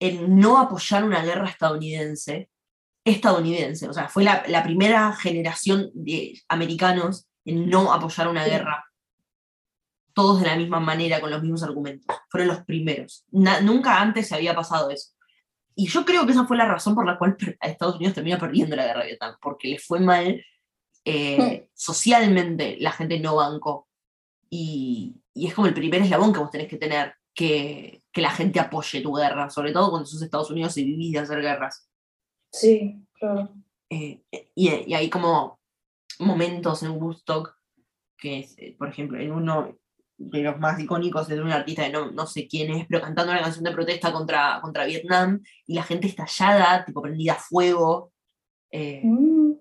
en 0.00 0.38
no 0.38 0.58
apoyar 0.58 1.04
una 1.04 1.22
guerra 1.22 1.48
estadounidense, 1.48 2.48
estadounidense, 3.04 3.88
o 3.88 3.92
sea, 3.92 4.08
fue 4.08 4.22
la, 4.24 4.44
la 4.48 4.62
primera 4.62 5.12
generación 5.14 5.90
de 5.94 6.40
americanos 6.48 7.26
en 7.44 7.68
no 7.68 7.92
apoyar 7.92 8.28
una 8.28 8.44
Sí. 8.44 8.50
guerra, 8.50 8.84
todos 10.14 10.40
de 10.40 10.46
la 10.46 10.56
misma 10.56 10.80
manera, 10.80 11.20
con 11.20 11.30
los 11.30 11.42
mismos 11.42 11.62
argumentos. 11.62 12.16
Fueron 12.30 12.48
los 12.48 12.64
primeros. 12.64 13.24
Na- 13.30 13.60
nunca 13.60 14.00
antes 14.00 14.28
se 14.28 14.34
había 14.34 14.54
pasado 14.54 14.90
eso. 14.90 15.10
Y 15.80 15.86
yo 15.86 16.04
creo 16.04 16.26
que 16.26 16.32
esa 16.32 16.44
fue 16.44 16.56
la 16.56 16.66
razón 16.66 16.96
por 16.96 17.06
la 17.06 17.16
cual 17.16 17.36
a 17.60 17.68
Estados 17.68 17.94
Unidos 17.94 18.14
termina 18.14 18.36
perdiendo 18.36 18.74
la 18.74 18.84
guerra 18.84 19.02
de 19.02 19.10
Vietnam, 19.10 19.36
porque 19.40 19.68
le 19.68 19.78
fue 19.78 20.00
mal 20.00 20.44
eh, 21.04 21.68
socialmente, 21.72 22.76
la 22.80 22.90
gente 22.90 23.20
no 23.20 23.36
bancó. 23.36 23.86
Y, 24.50 25.22
y 25.34 25.46
es 25.46 25.54
como 25.54 25.68
el 25.68 25.74
primer 25.74 26.02
eslabón 26.02 26.32
que 26.32 26.40
vos 26.40 26.50
tenés 26.50 26.66
que 26.66 26.78
tener, 26.78 27.14
que, 27.32 28.02
que 28.10 28.20
la 28.20 28.32
gente 28.32 28.58
apoye 28.58 29.00
tu 29.00 29.12
guerra, 29.12 29.50
sobre 29.50 29.70
todo 29.70 29.90
cuando 29.90 30.08
sos 30.08 30.20
Estados 30.20 30.50
Unidos 30.50 30.76
y 30.78 30.84
vivís 30.84 31.12
de 31.12 31.20
hacer 31.20 31.40
guerras. 31.40 31.88
Sí, 32.50 33.06
claro. 33.12 33.48
Eh, 33.88 34.24
y, 34.56 34.68
y 34.68 34.94
hay 34.94 35.08
como 35.08 35.60
momentos 36.18 36.82
en 36.82 37.00
Woodstock 37.00 37.56
que, 38.16 38.40
es, 38.40 38.56
por 38.76 38.88
ejemplo, 38.88 39.16
en 39.20 39.30
uno 39.30 39.77
de 40.18 40.42
los 40.42 40.58
más 40.58 40.78
icónicos 40.80 41.28
de 41.28 41.40
un 41.40 41.52
artista 41.52 41.84
que 41.86 41.92
no, 41.92 42.10
no 42.10 42.26
sé 42.26 42.48
quién 42.48 42.72
es, 42.72 42.86
pero 42.88 43.00
cantando 43.02 43.32
una 43.32 43.40
canción 43.42 43.64
de 43.64 43.72
protesta 43.72 44.12
contra, 44.12 44.58
contra 44.60 44.84
Vietnam 44.84 45.40
y 45.66 45.74
la 45.74 45.84
gente 45.84 46.08
estallada, 46.08 46.84
tipo 46.84 47.00
prendida 47.02 47.34
a 47.34 47.36
fuego, 47.36 48.12
eh, 48.70 49.02
Mm, 49.04 49.52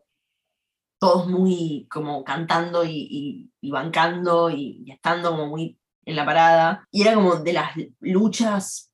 todos 1.00 1.28
muy 1.28 1.88
como 1.92 2.24
cantando 2.24 2.84
y, 2.84 2.90
y- 3.10 3.52
y 3.62 3.72
bancando 3.72 4.50
y, 4.50 4.84
y 4.86 4.92
estando 4.92 5.32
como 5.32 5.48
muy 5.48 5.80
en 6.06 6.16
la 6.16 6.26
parada. 6.26 6.88
Y 6.92 7.02
era 7.04 7.14
como 7.16 7.36
de 7.36 7.54
las 7.54 7.72
luchas, 8.00 8.92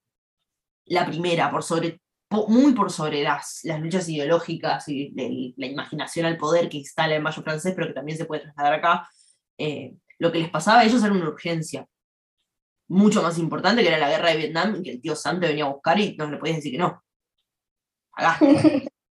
la 0.85 1.05
primera, 1.05 1.51
por 1.51 1.63
sobre, 1.63 2.01
po- 2.27 2.47
muy 2.47 2.73
por 2.73 2.91
sobre 2.91 3.23
las, 3.23 3.61
las 3.63 3.79
luchas 3.81 4.09
ideológicas 4.09 4.87
y 4.89 5.11
de 5.11 5.53
la 5.57 5.67
imaginación 5.67 6.25
al 6.25 6.37
poder 6.37 6.69
que 6.69 6.77
instala 6.77 7.15
el 7.15 7.21
mayo 7.23 7.41
francés, 7.43 7.73
pero 7.75 7.87
que 7.87 7.93
también 7.93 8.17
se 8.17 8.25
puede 8.25 8.41
trasladar 8.43 8.73
acá. 8.73 9.09
Eh, 9.57 9.95
lo 10.19 10.31
que 10.31 10.39
les 10.39 10.49
pasaba 10.49 10.81
a 10.81 10.85
ellos 10.85 11.03
era 11.03 11.13
una 11.13 11.29
urgencia 11.29 11.87
mucho 12.87 13.21
más 13.21 13.37
importante 13.39 13.81
que 13.81 13.87
era 13.87 13.97
la 13.97 14.09
guerra 14.09 14.29
de 14.29 14.37
Vietnam, 14.37 14.83
que 14.83 14.91
el 14.91 15.01
tío 15.01 15.15
Sam 15.15 15.39
te 15.39 15.47
venía 15.47 15.65
a 15.65 15.69
buscar 15.69 15.99
y 15.99 16.15
no 16.15 16.29
le 16.29 16.37
podías 16.37 16.57
decir 16.57 16.71
que 16.73 16.77
no. 16.77 17.03
Acá. 18.13 18.37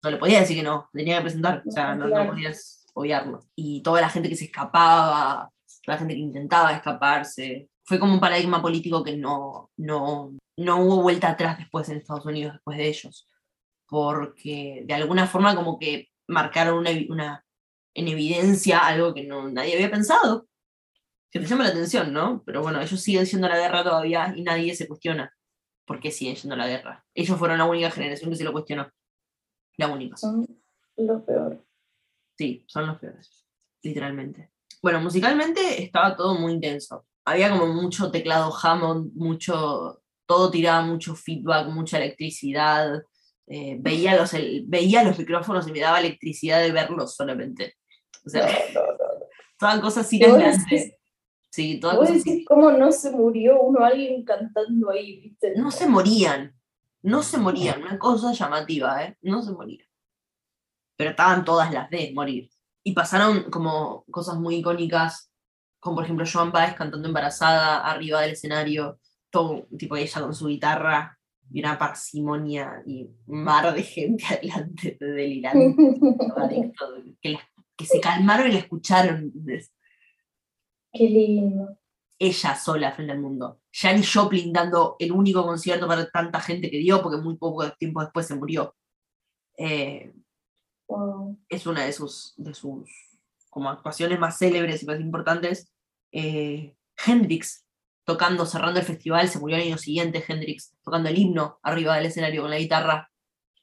No 0.03 0.09
le 0.09 0.17
podías 0.17 0.41
decir 0.41 0.57
que 0.57 0.63
no, 0.63 0.89
tenía 0.91 1.17
que 1.17 1.21
presentar, 1.21 1.61
o 1.63 1.69
sea, 1.69 1.93
no, 1.93 2.07
no 2.07 2.31
podías 2.31 2.87
obviarlo. 2.95 3.45
Y 3.55 3.83
toda 3.83 4.01
la 4.01 4.09
gente 4.09 4.29
que 4.29 4.35
se 4.35 4.45
escapaba, 4.45 5.51
la 5.85 5.97
gente 5.97 6.15
que 6.15 6.19
intentaba 6.19 6.73
escaparse, 6.73 7.69
fue 7.83 7.99
como 7.99 8.13
un 8.13 8.19
paradigma 8.19 8.61
político 8.61 9.03
que 9.03 9.15
no, 9.15 9.69
no, 9.77 10.33
no 10.57 10.81
hubo 10.81 11.03
vuelta 11.03 11.29
atrás 11.29 11.59
después 11.59 11.87
en 11.89 11.97
Estados 11.97 12.25
Unidos, 12.25 12.53
después 12.53 12.77
de 12.77 12.87
ellos, 12.87 13.27
porque 13.87 14.83
de 14.85 14.93
alguna 14.95 15.27
forma 15.27 15.55
como 15.55 15.77
que 15.77 16.09
marcaron 16.27 16.79
una, 16.79 16.91
una 17.09 17.45
en 17.93 18.07
evidencia 18.07 18.79
algo 18.79 19.13
que 19.13 19.23
no, 19.23 19.49
nadie 19.49 19.75
había 19.75 19.91
pensado, 19.91 20.47
que 21.31 21.39
te 21.39 21.45
llama 21.45 21.63
la 21.63 21.69
atención, 21.69 22.11
¿no? 22.13 22.43
Pero 22.45 22.61
bueno, 22.61 22.81
ellos 22.81 22.99
siguen 23.01 23.25
siendo 23.25 23.47
la 23.47 23.57
guerra 23.57 23.83
todavía 23.83 24.33
y 24.35 24.43
nadie 24.43 24.75
se 24.75 24.87
cuestiona 24.87 25.33
por 25.85 25.99
qué 25.99 26.11
siguen 26.11 26.35
siendo 26.35 26.55
la 26.55 26.67
guerra. 26.67 27.05
Ellos 27.13 27.37
fueron 27.37 27.57
la 27.57 27.65
única 27.65 27.89
generación 27.91 28.29
que 28.29 28.35
se 28.35 28.43
lo 28.43 28.51
cuestionó. 28.51 28.89
La 29.77 29.87
única. 29.87 30.17
son 30.17 30.45
Lo 30.97 31.23
peor. 31.25 31.65
Sí, 32.37 32.63
son 32.67 32.87
los 32.87 32.99
peores, 32.99 33.45
literalmente. 33.81 34.51
Bueno, 34.81 34.99
musicalmente 34.99 35.83
estaba 35.83 36.15
todo 36.15 36.35
muy 36.35 36.53
intenso. 36.53 37.05
Había 37.25 37.51
como 37.51 37.67
mucho 37.67 38.09
teclado 38.11 38.51
Hammond, 38.61 39.13
mucho, 39.15 40.01
todo 40.25 40.49
tiraba 40.49 40.81
mucho 40.81 41.15
feedback, 41.15 41.67
mucha 41.67 41.97
electricidad. 41.97 43.01
eh, 43.47 43.77
veía, 43.79 44.15
los, 44.15 44.33
el- 44.33 44.63
veía 44.67 45.03
los 45.03 45.19
micrófonos 45.19 45.67
y 45.67 45.71
me 45.73 45.79
daba 45.81 45.99
electricidad 45.99 46.61
de 46.61 46.71
verlos 46.71 47.15
solamente. 47.15 47.75
O 48.25 48.29
sea, 48.29 48.47
No, 48.73 48.81
no, 48.81 48.87
no. 48.87 49.25
todas 49.59 49.79
cosas 49.81 50.07
sin 50.07 50.21
Sí, 52.23 52.45
cómo 52.45 52.71
no 52.71 52.91
se 52.91 53.11
murió 53.11 53.61
uno, 53.61 53.83
alguien 53.83 54.23
cantando 54.23 54.89
ahí, 54.89 55.19
¿viste? 55.21 55.53
no 55.57 55.69
se 55.69 55.85
morían, 55.87 56.55
no 57.03 57.21
se 57.23 57.37
morían, 57.37 57.81
una 57.81 57.99
cosa 57.99 58.31
llamativa, 58.31 59.03
¿eh? 59.03 59.17
No 59.21 59.41
se 59.41 59.51
morían. 59.51 59.85
Pero 60.97 61.09
estaban 61.11 61.43
todas 61.43 61.73
las 61.73 61.89
de 61.89 62.11
morir. 62.13 62.49
Y 62.83 62.93
pasaron 62.93 63.49
como 63.51 64.05
cosas 64.11 64.37
muy 64.37 64.55
icónicas, 64.55 65.31
como 65.79 65.95
por 65.97 66.05
ejemplo 66.05 66.25
Joan 66.31 66.51
Baez 66.51 66.73
cantando 66.75 67.07
embarazada 67.07 67.79
arriba 67.89 68.21
del 68.21 68.31
escenario, 68.31 68.99
todo, 69.29 69.67
tipo 69.77 69.95
ella 69.97 70.21
con 70.21 70.33
su 70.35 70.47
guitarra 70.47 71.17
y 71.51 71.59
una 71.59 71.77
parsimonia 71.77 72.81
y 72.85 73.09
un 73.25 73.43
mar 73.43 73.73
de 73.73 73.83
gente 73.83 74.23
adelante 74.29 74.97
de 74.99 75.07
delirante, 75.11 75.75
que, 77.21 77.29
la- 77.31 77.49
que 77.75 77.85
se 77.85 77.99
calmaron 77.99 78.47
y 78.49 78.53
la 78.53 78.59
escucharon. 78.59 79.31
Qué 80.93 81.03
lindo. 81.09 81.77
ella 82.19 82.55
sola 82.55 82.91
frente 82.91 83.13
al 83.13 83.19
mundo. 83.19 83.61
Janis 83.71 84.11
Joplin 84.13 84.53
dando 84.53 84.95
el 84.99 85.11
único 85.11 85.43
concierto 85.43 85.87
para 85.87 86.07
tanta 86.09 86.39
gente 86.39 86.69
que 86.69 86.77
dio, 86.77 87.01
porque 87.01 87.17
muy 87.17 87.35
poco 87.37 87.67
tiempo 87.73 88.01
después 88.01 88.27
se 88.27 88.35
murió. 88.35 88.75
Eh, 89.57 90.13
Wow. 90.87 91.39
es 91.47 91.65
una 91.67 91.85
de 91.85 91.93
sus, 91.93 92.33
de 92.35 92.53
sus 92.53 92.89
como 93.49 93.69
actuaciones 93.69 94.19
más 94.19 94.37
célebres 94.37 94.83
y 94.83 94.85
más 94.85 94.99
importantes. 94.99 95.71
Eh, 96.11 96.75
Hendrix 97.07 97.65
tocando, 98.03 98.45
cerrando 98.45 98.81
el 98.81 98.85
festival, 98.85 99.29
se 99.29 99.39
murió 99.39 99.55
el 99.55 99.63
año 99.63 99.77
siguiente 99.77 100.21
Hendrix, 100.27 100.75
tocando 100.83 101.07
el 101.07 101.17
himno 101.17 101.59
arriba 101.63 101.95
del 101.95 102.07
escenario 102.07 102.41
con 102.41 102.51
la 102.51 102.57
guitarra, 102.57 103.09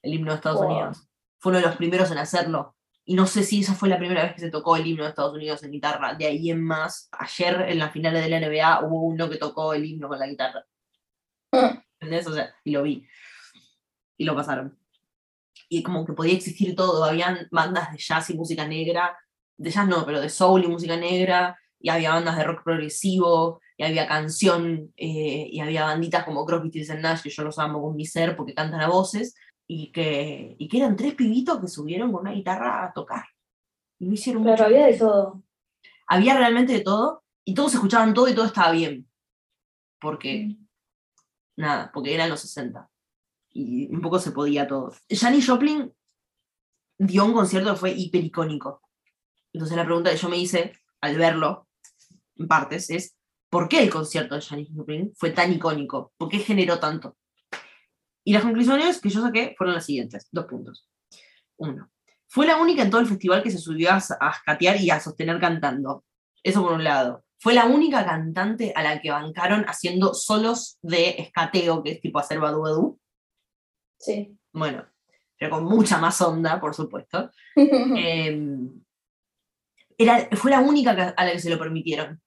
el 0.00 0.14
himno 0.14 0.30
de 0.32 0.36
Estados 0.36 0.60
Wow. 0.62 0.70
Unidos. 0.70 1.08
Fue 1.38 1.50
uno 1.50 1.60
de 1.60 1.66
los 1.66 1.76
primeros 1.76 2.10
en 2.10 2.18
hacerlo. 2.18 2.74
Y 3.08 3.14
no 3.14 3.26
sé 3.26 3.42
si 3.42 3.60
esa 3.60 3.72
fue 3.72 3.88
la 3.88 3.96
primera 3.96 4.22
vez 4.22 4.34
que 4.34 4.40
se 4.42 4.50
tocó 4.50 4.76
el 4.76 4.86
himno 4.86 5.02
de 5.04 5.08
Estados 5.08 5.32
Unidos 5.32 5.62
en 5.62 5.70
guitarra. 5.70 6.12
De 6.12 6.26
ahí 6.26 6.50
en 6.50 6.62
más, 6.62 7.08
ayer 7.12 7.62
en 7.70 7.78
las 7.78 7.90
finales 7.90 8.22
de 8.22 8.28
la 8.28 8.38
NBA 8.38 8.84
hubo 8.84 9.00
uno 9.04 9.30
que 9.30 9.38
tocó 9.38 9.72
el 9.72 9.86
himno 9.86 10.08
con 10.08 10.18
la 10.18 10.26
guitarra. 10.26 10.66
¿Entendés? 11.98 12.26
O 12.26 12.34
sea, 12.34 12.54
y 12.64 12.70
lo 12.72 12.82
vi. 12.82 13.06
Y 14.18 14.24
lo 14.26 14.36
pasaron. 14.36 14.78
Y 15.70 15.82
como 15.82 16.04
que 16.04 16.12
podía 16.12 16.34
existir 16.34 16.76
todo. 16.76 17.02
Habían 17.02 17.48
bandas 17.50 17.90
de 17.92 17.96
jazz 17.96 18.28
y 18.28 18.36
música 18.36 18.68
negra. 18.68 19.16
De 19.56 19.70
jazz 19.70 19.88
no, 19.88 20.04
pero 20.04 20.20
de 20.20 20.28
soul 20.28 20.64
y 20.64 20.68
música 20.68 20.98
negra. 20.98 21.58
Y 21.80 21.88
había 21.88 22.12
bandas 22.12 22.36
de 22.36 22.44
rock 22.44 22.62
progresivo. 22.62 23.62
Y 23.78 23.84
había 23.84 24.06
canción. 24.06 24.92
eh, 24.98 25.48
y 25.50 25.60
había 25.60 25.84
banditas 25.86 26.24
como 26.24 26.44
Crosby, 26.44 26.68
Stills 26.68 27.00
Nash, 27.00 27.22
que 27.22 27.30
yo 27.30 27.42
los 27.42 27.58
amo 27.58 27.80
con 27.80 27.96
mi 27.96 28.04
ser 28.04 28.36
porque 28.36 28.52
cantan 28.52 28.82
a 28.82 28.88
voces. 28.88 29.34
Y 29.70 29.92
que, 29.92 30.56
y 30.58 30.66
que 30.66 30.78
eran 30.78 30.96
tres 30.96 31.14
pibitos 31.14 31.60
que 31.60 31.68
subieron 31.68 32.10
con 32.10 32.22
una 32.22 32.32
guitarra 32.32 32.84
a 32.84 32.92
tocar. 32.92 33.24
Y 33.98 34.06
no 34.06 34.14
hicieron 34.14 34.42
mucho 34.42 34.56
Claro, 34.56 34.64
había 34.66 34.86
de 34.86 34.98
todo. 34.98 35.42
había 36.06 36.36
realmente 36.36 36.72
de 36.72 36.80
todo 36.80 37.22
y 37.44 37.54
todos 37.54 37.74
escuchaban 37.74 38.14
todo 38.14 38.28
y 38.28 38.34
todo 38.34 38.46
estaba 38.46 38.72
bien. 38.72 39.08
Porque, 40.00 40.56
nada, 41.56 41.90
porque 41.92 42.14
eran 42.14 42.30
los 42.30 42.40
60. 42.40 42.88
Y 43.50 43.94
un 43.94 44.00
poco 44.00 44.18
se 44.18 44.32
podía 44.32 44.66
todo. 44.66 44.92
Janis 45.08 45.46
Joplin 45.46 45.92
dio 46.98 47.24
un 47.24 47.32
concierto 47.32 47.72
que 47.72 47.78
fue 47.78 47.92
hiper 47.92 48.24
icónico. 48.24 48.82
Entonces 49.52 49.76
la 49.76 49.84
pregunta 49.84 50.10
que 50.10 50.16
yo 50.16 50.28
me 50.28 50.38
hice 50.38 50.72
al 51.00 51.16
verlo, 51.16 51.68
en 52.36 52.48
partes, 52.48 52.90
es 52.90 53.16
¿por 53.50 53.68
qué 53.68 53.82
el 53.82 53.90
concierto 53.90 54.34
de 54.34 54.40
Janis 54.40 54.68
Joplin 54.74 55.12
fue 55.16 55.30
tan 55.30 55.52
icónico? 55.52 56.12
¿Por 56.16 56.28
qué 56.28 56.38
generó 56.38 56.78
tanto? 56.78 57.16
Y 58.28 58.32
las 58.34 58.42
conclusiones 58.42 59.00
que 59.00 59.08
yo 59.08 59.22
saqué 59.22 59.54
fueron 59.56 59.74
las 59.74 59.86
siguientes, 59.86 60.28
dos 60.30 60.44
puntos. 60.44 60.86
Uno, 61.56 61.90
fue 62.26 62.46
la 62.46 62.58
única 62.58 62.82
en 62.82 62.90
todo 62.90 63.00
el 63.00 63.06
festival 63.06 63.42
que 63.42 63.50
se 63.50 63.56
subió 63.56 63.90
a, 63.90 64.02
a 64.20 64.30
escatear 64.32 64.78
y 64.78 64.90
a 64.90 65.00
sostener 65.00 65.40
cantando. 65.40 66.04
Eso 66.42 66.62
por 66.62 66.74
un 66.74 66.84
lado. 66.84 67.24
Fue 67.38 67.54
la 67.54 67.64
única 67.64 68.04
cantante 68.04 68.74
a 68.76 68.82
la 68.82 69.00
que 69.00 69.10
bancaron 69.10 69.64
haciendo 69.66 70.12
solos 70.12 70.76
de 70.82 71.14
escateo, 71.16 71.82
que 71.82 71.92
es 71.92 72.02
tipo 72.02 72.18
hacer 72.18 72.38
badu 72.38 72.60
badu. 72.60 73.00
Sí. 73.98 74.36
Bueno, 74.52 74.84
pero 75.38 75.52
con 75.52 75.64
mucha 75.64 75.96
más 75.96 76.20
onda, 76.20 76.60
por 76.60 76.74
supuesto. 76.74 77.30
Eh, 77.56 78.46
era, 79.96 80.28
fue 80.36 80.50
la 80.50 80.60
única 80.60 81.14
a 81.16 81.24
la 81.24 81.32
que 81.32 81.38
se 81.38 81.48
lo 81.48 81.58
permitieron. 81.58 82.20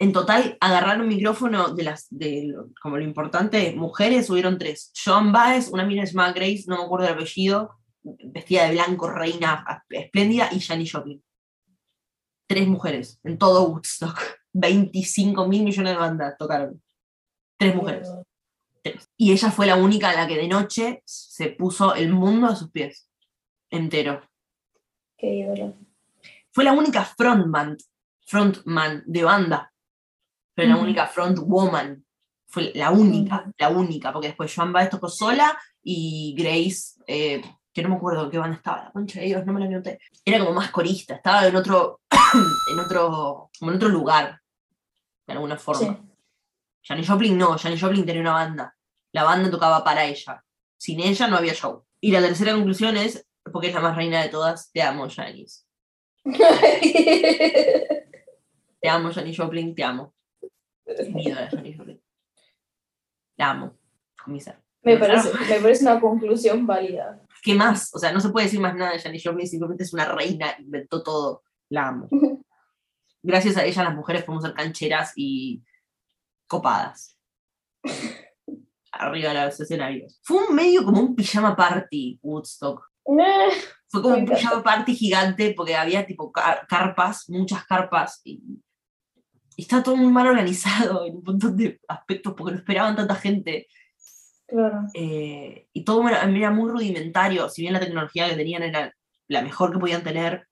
En 0.00 0.12
total, 0.12 0.56
agarraron 0.60 1.02
un 1.02 1.08
micrófono 1.08 1.74
de 1.74 1.82
las, 1.82 2.06
de 2.10 2.54
como 2.80 2.96
lo 2.98 3.02
importante, 3.02 3.74
mujeres, 3.74 4.30
hubieron 4.30 4.56
tres. 4.56 4.92
Joan 5.04 5.32
Baez, 5.32 5.70
una 5.70 5.84
mina 5.84 6.04
llamada 6.04 6.32
Grace, 6.32 6.64
no 6.68 6.78
me 6.78 6.84
acuerdo 6.84 7.06
el 7.06 7.14
apellido, 7.14 7.78
vestida 8.02 8.66
de 8.66 8.72
blanco, 8.72 9.10
reina 9.10 9.84
espléndida, 9.90 10.48
y 10.52 10.60
Janis 10.60 10.92
Joplin. 10.92 11.22
Tres 12.46 12.68
mujeres 12.68 13.20
en 13.24 13.38
todo 13.38 13.68
Woodstock. 13.68 14.18
25 14.52 15.46
mil 15.46 15.62
millones 15.62 15.92
de 15.92 15.98
bandas 15.98 16.36
tocaron. 16.38 16.82
Tres 17.56 17.74
mujeres. 17.74 18.08
Tres. 18.82 19.10
Y 19.16 19.32
ella 19.32 19.50
fue 19.50 19.66
la 19.66 19.76
única 19.76 20.10
a 20.10 20.14
la 20.14 20.26
que 20.26 20.36
de 20.36 20.48
noche 20.48 21.02
se 21.04 21.50
puso 21.50 21.94
el 21.94 22.12
mundo 22.12 22.46
a 22.46 22.56
sus 22.56 22.70
pies. 22.70 23.08
Entero. 23.70 24.22
Qué 25.16 25.34
ídolo. 25.34 25.74
Fue 26.50 26.64
la 26.64 26.72
única 26.72 27.04
frontman, 27.04 27.76
frontman 28.26 29.02
de 29.06 29.24
banda. 29.24 29.72
Pero 30.58 30.74
la 30.74 30.76
única 30.76 31.06
frontwoman. 31.06 32.04
Fue 32.48 32.72
la 32.74 32.90
única, 32.90 33.48
la 33.58 33.68
única. 33.68 34.12
Porque 34.12 34.26
después 34.26 34.52
Joan 34.52 34.72
Baez 34.72 34.90
tocó 34.90 35.08
sola 35.08 35.56
y 35.84 36.34
Grace, 36.36 37.00
eh, 37.06 37.40
que 37.72 37.80
no 37.80 37.90
me 37.90 37.94
acuerdo 37.94 38.28
qué 38.28 38.38
banda 38.38 38.56
estaba, 38.56 38.82
la 38.82 38.90
concha 38.90 39.20
de 39.20 39.26
Dios, 39.26 39.46
no 39.46 39.52
me 39.52 39.60
la 39.60 39.68
noté. 39.68 40.00
Era 40.24 40.40
como 40.40 40.54
más 40.54 40.72
corista, 40.72 41.14
estaba 41.14 41.46
en 41.46 41.54
otro, 41.54 42.00
en 42.72 42.80
otro, 42.80 43.52
como 43.56 43.70
en 43.70 43.76
otro 43.76 43.88
lugar, 43.88 44.40
de 45.28 45.32
alguna 45.32 45.56
forma. 45.58 45.94
Sí. 45.94 45.96
Janis 46.82 47.08
Joplin 47.08 47.38
no, 47.38 47.56
Janis 47.56 47.80
Joplin 47.80 48.04
tenía 48.04 48.22
una 48.22 48.32
banda. 48.32 48.76
La 49.12 49.22
banda 49.22 49.48
tocaba 49.52 49.84
para 49.84 50.06
ella. 50.06 50.42
Sin 50.76 50.98
ella 50.98 51.28
no 51.28 51.36
había 51.36 51.54
show. 51.54 51.84
Y 52.00 52.10
la 52.10 52.20
tercera 52.20 52.52
conclusión 52.52 52.96
es, 52.96 53.24
porque 53.52 53.68
es 53.68 53.74
la 53.74 53.80
más 53.80 53.94
reina 53.94 54.20
de 54.22 54.28
todas, 54.28 54.72
te 54.72 54.82
amo, 54.82 55.06
Janis. 55.08 55.64
Te 58.80 58.88
amo, 58.88 59.12
Janis 59.12 59.36
Joplin, 59.36 59.74
te 59.74 59.82
amo. 59.82 60.14
Es 60.96 61.10
mi 61.10 61.22
ídola, 61.24 61.48
Janis 61.50 61.76
Joplin. 61.76 62.00
La 63.36 63.50
amo, 63.50 63.76
con 64.22 64.32
mi 64.32 64.40
ser. 64.40 64.56
me, 64.82 64.96
parece, 64.96 65.30
me 65.48 65.60
parece 65.60 65.82
una 65.84 66.00
conclusión 66.00 66.66
válida. 66.66 67.20
¿Qué 67.42 67.54
más? 67.54 67.94
O 67.94 67.98
sea, 67.98 68.10
no 68.12 68.20
se 68.20 68.30
puede 68.30 68.46
decir 68.46 68.58
más 68.60 68.74
nada 68.74 68.92
de 68.92 68.98
Janis 68.98 69.22
Joplin, 69.24 69.46
simplemente 69.46 69.84
es 69.84 69.92
una 69.92 70.06
reina, 70.06 70.54
inventó 70.58 71.02
todo. 71.02 71.42
La 71.70 71.88
amo. 71.88 72.08
Gracias 73.22 73.56
a 73.56 73.64
ella 73.64 73.84
las 73.84 73.94
mujeres 73.94 74.24
podemos 74.24 74.44
ser 74.44 74.54
cancheras 74.54 75.12
y 75.16 75.62
copadas. 76.46 77.18
Arriba 78.92 79.32
de 79.34 79.44
los 79.44 79.60
escenarios. 79.60 80.18
Fue 80.22 80.48
un 80.48 80.54
medio 80.54 80.84
como 80.84 81.00
un 81.00 81.14
pijama 81.14 81.54
party, 81.54 82.18
Woodstock. 82.22 82.82
Eh, 83.06 83.50
Fue 83.88 84.02
como 84.02 84.16
un 84.16 84.24
pijama 84.26 84.62
party 84.62 84.94
gigante 84.94 85.52
porque 85.56 85.76
había 85.76 86.06
tipo 86.06 86.32
car- 86.32 86.66
carpas, 86.68 87.28
muchas 87.28 87.64
carpas. 87.66 88.20
Y, 88.24 88.40
y 89.58 89.62
estaba 89.62 89.82
todo 89.82 89.96
muy 89.96 90.12
mal 90.12 90.28
organizado 90.28 91.04
en 91.06 91.16
un 91.16 91.24
montón 91.24 91.56
de 91.56 91.80
aspectos 91.88 92.32
porque 92.36 92.52
no 92.52 92.58
esperaban 92.58 92.94
tanta 92.94 93.16
gente. 93.16 93.66
Claro. 94.46 94.86
eh, 94.94 95.68
y 95.74 95.84
todo 95.84 96.08
era, 96.08 96.22
era 96.22 96.50
muy 96.50 96.70
rudimentario. 96.70 97.50
Si 97.50 97.60
bien 97.60 97.74
la 97.74 97.80
tecnología 97.80 98.30
que 98.30 98.36
tenían 98.36 98.62
era 98.62 98.94
la 99.26 99.42
mejor 99.42 99.72
que 99.72 99.78
podían 99.80 100.04
tener, 100.04 100.46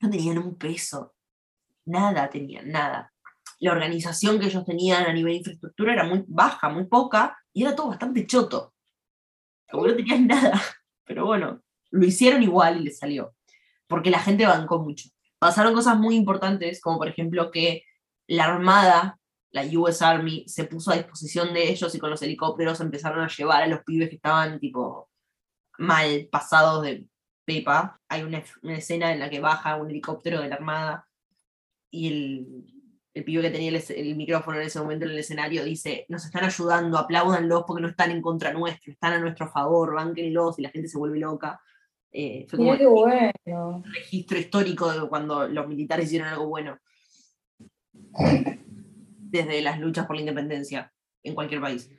no 0.00 0.08
tenían 0.08 0.38
un 0.38 0.56
peso. 0.56 1.14
Nada 1.84 2.30
tenían, 2.30 2.70
nada. 2.70 3.12
La 3.58 3.72
organización 3.72 4.38
que 4.38 4.46
ellos 4.46 4.64
tenían 4.64 5.04
a 5.04 5.12
nivel 5.12 5.32
de 5.32 5.38
infraestructura 5.38 5.92
era 5.92 6.04
muy 6.04 6.24
baja, 6.28 6.68
muy 6.68 6.84
poca, 6.84 7.36
y 7.52 7.64
era 7.64 7.74
todo 7.74 7.88
bastante 7.88 8.24
choto. 8.24 8.72
Como 9.68 9.88
no 9.88 9.96
tenían 9.96 10.26
nada. 10.28 10.62
Pero 11.04 11.26
bueno, 11.26 11.60
lo 11.90 12.06
hicieron 12.06 12.40
igual 12.44 12.80
y 12.80 12.84
les 12.84 12.98
salió. 12.98 13.34
Porque 13.88 14.10
la 14.10 14.20
gente 14.20 14.46
bancó 14.46 14.78
mucho. 14.78 15.08
Pasaron 15.40 15.74
cosas 15.74 15.98
muy 15.98 16.14
importantes, 16.14 16.80
como 16.80 16.98
por 16.98 17.08
ejemplo 17.08 17.50
que 17.50 17.82
la 18.32 18.46
Armada, 18.46 19.18
la 19.50 19.64
US 19.78 20.00
Army, 20.00 20.44
se 20.48 20.64
puso 20.64 20.90
a 20.90 20.96
disposición 20.96 21.52
de 21.52 21.70
ellos 21.70 21.94
y 21.94 21.98
con 21.98 22.10
los 22.10 22.22
helicópteros 22.22 22.80
empezaron 22.80 23.20
a 23.20 23.28
llevar 23.28 23.62
a 23.62 23.66
los 23.66 23.84
pibes 23.84 24.08
que 24.08 24.16
estaban 24.16 24.58
tipo 24.58 25.10
mal 25.78 26.28
pasados 26.30 26.82
de 26.82 27.06
pepa. 27.44 28.00
Hay 28.08 28.22
una, 28.22 28.42
una 28.62 28.78
escena 28.78 29.12
en 29.12 29.20
la 29.20 29.28
que 29.28 29.40
baja 29.40 29.76
un 29.76 29.90
helicóptero 29.90 30.40
de 30.40 30.48
la 30.48 30.54
Armada 30.54 31.06
y 31.90 32.08
el, 32.08 32.64
el 33.12 33.24
pibe 33.24 33.42
que 33.42 33.50
tenía 33.50 33.70
el, 33.70 34.16
micrófono 34.16 34.58
en 34.58 34.66
ese 34.66 34.80
momento 34.80 35.04
en 35.04 35.10
el 35.10 35.18
escenario 35.18 35.62
dice, 35.62 36.06
nos 36.08 36.24
están 36.24 36.44
ayudando, 36.44 36.96
apláudanlos 36.96 37.64
porque 37.66 37.82
no 37.82 37.88
están 37.88 38.12
en 38.12 38.22
contra 38.22 38.54
nuestro, 38.54 38.92
están 38.92 39.12
a 39.12 39.18
nuestro 39.18 39.46
favor, 39.48 39.94
bánquenlos 39.94 40.58
y 40.58 40.62
la 40.62 40.70
gente 40.70 40.88
se 40.88 40.96
vuelve 40.96 41.18
loca. 41.18 41.60
Eh, 42.10 42.46
fue 42.48 42.56
como 42.58 42.72
Mira 42.72 42.78
qué 42.78 42.86
bueno. 42.86 43.68
un 43.68 43.84
registro 43.92 44.38
histórico 44.38 44.90
de 44.90 45.06
cuando 45.06 45.46
los 45.48 45.68
militares 45.68 46.06
hicieron 46.06 46.28
algo 46.28 46.46
bueno. 46.46 46.78
Desde 49.18 49.62
las 49.62 49.78
luchas 49.80 50.06
por 50.06 50.16
la 50.16 50.22
independencia 50.22 50.92
en 51.22 51.34
cualquier 51.34 51.60
país. 51.60 51.90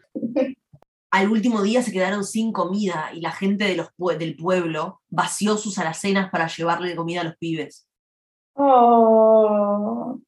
Al 1.12 1.30
último 1.30 1.62
día 1.62 1.82
se 1.84 1.92
quedaron 1.92 2.24
sin 2.24 2.52
comida 2.52 3.12
y 3.14 3.22
la 3.22 3.32
gente 3.32 3.66
de 3.66 3.76
los 3.76 3.88
pue- 3.98 4.18
del 4.18 4.36
pueblo 4.36 5.02
vació 5.10 5.58
sus 5.58 5.78
alacenas 5.78 6.30
para 6.32 6.48
llevarle 6.48 6.96
comida 6.96 7.22
a 7.22 7.24
los 7.24 7.38
pibes. 7.38 7.88
Oh, 8.56 10.20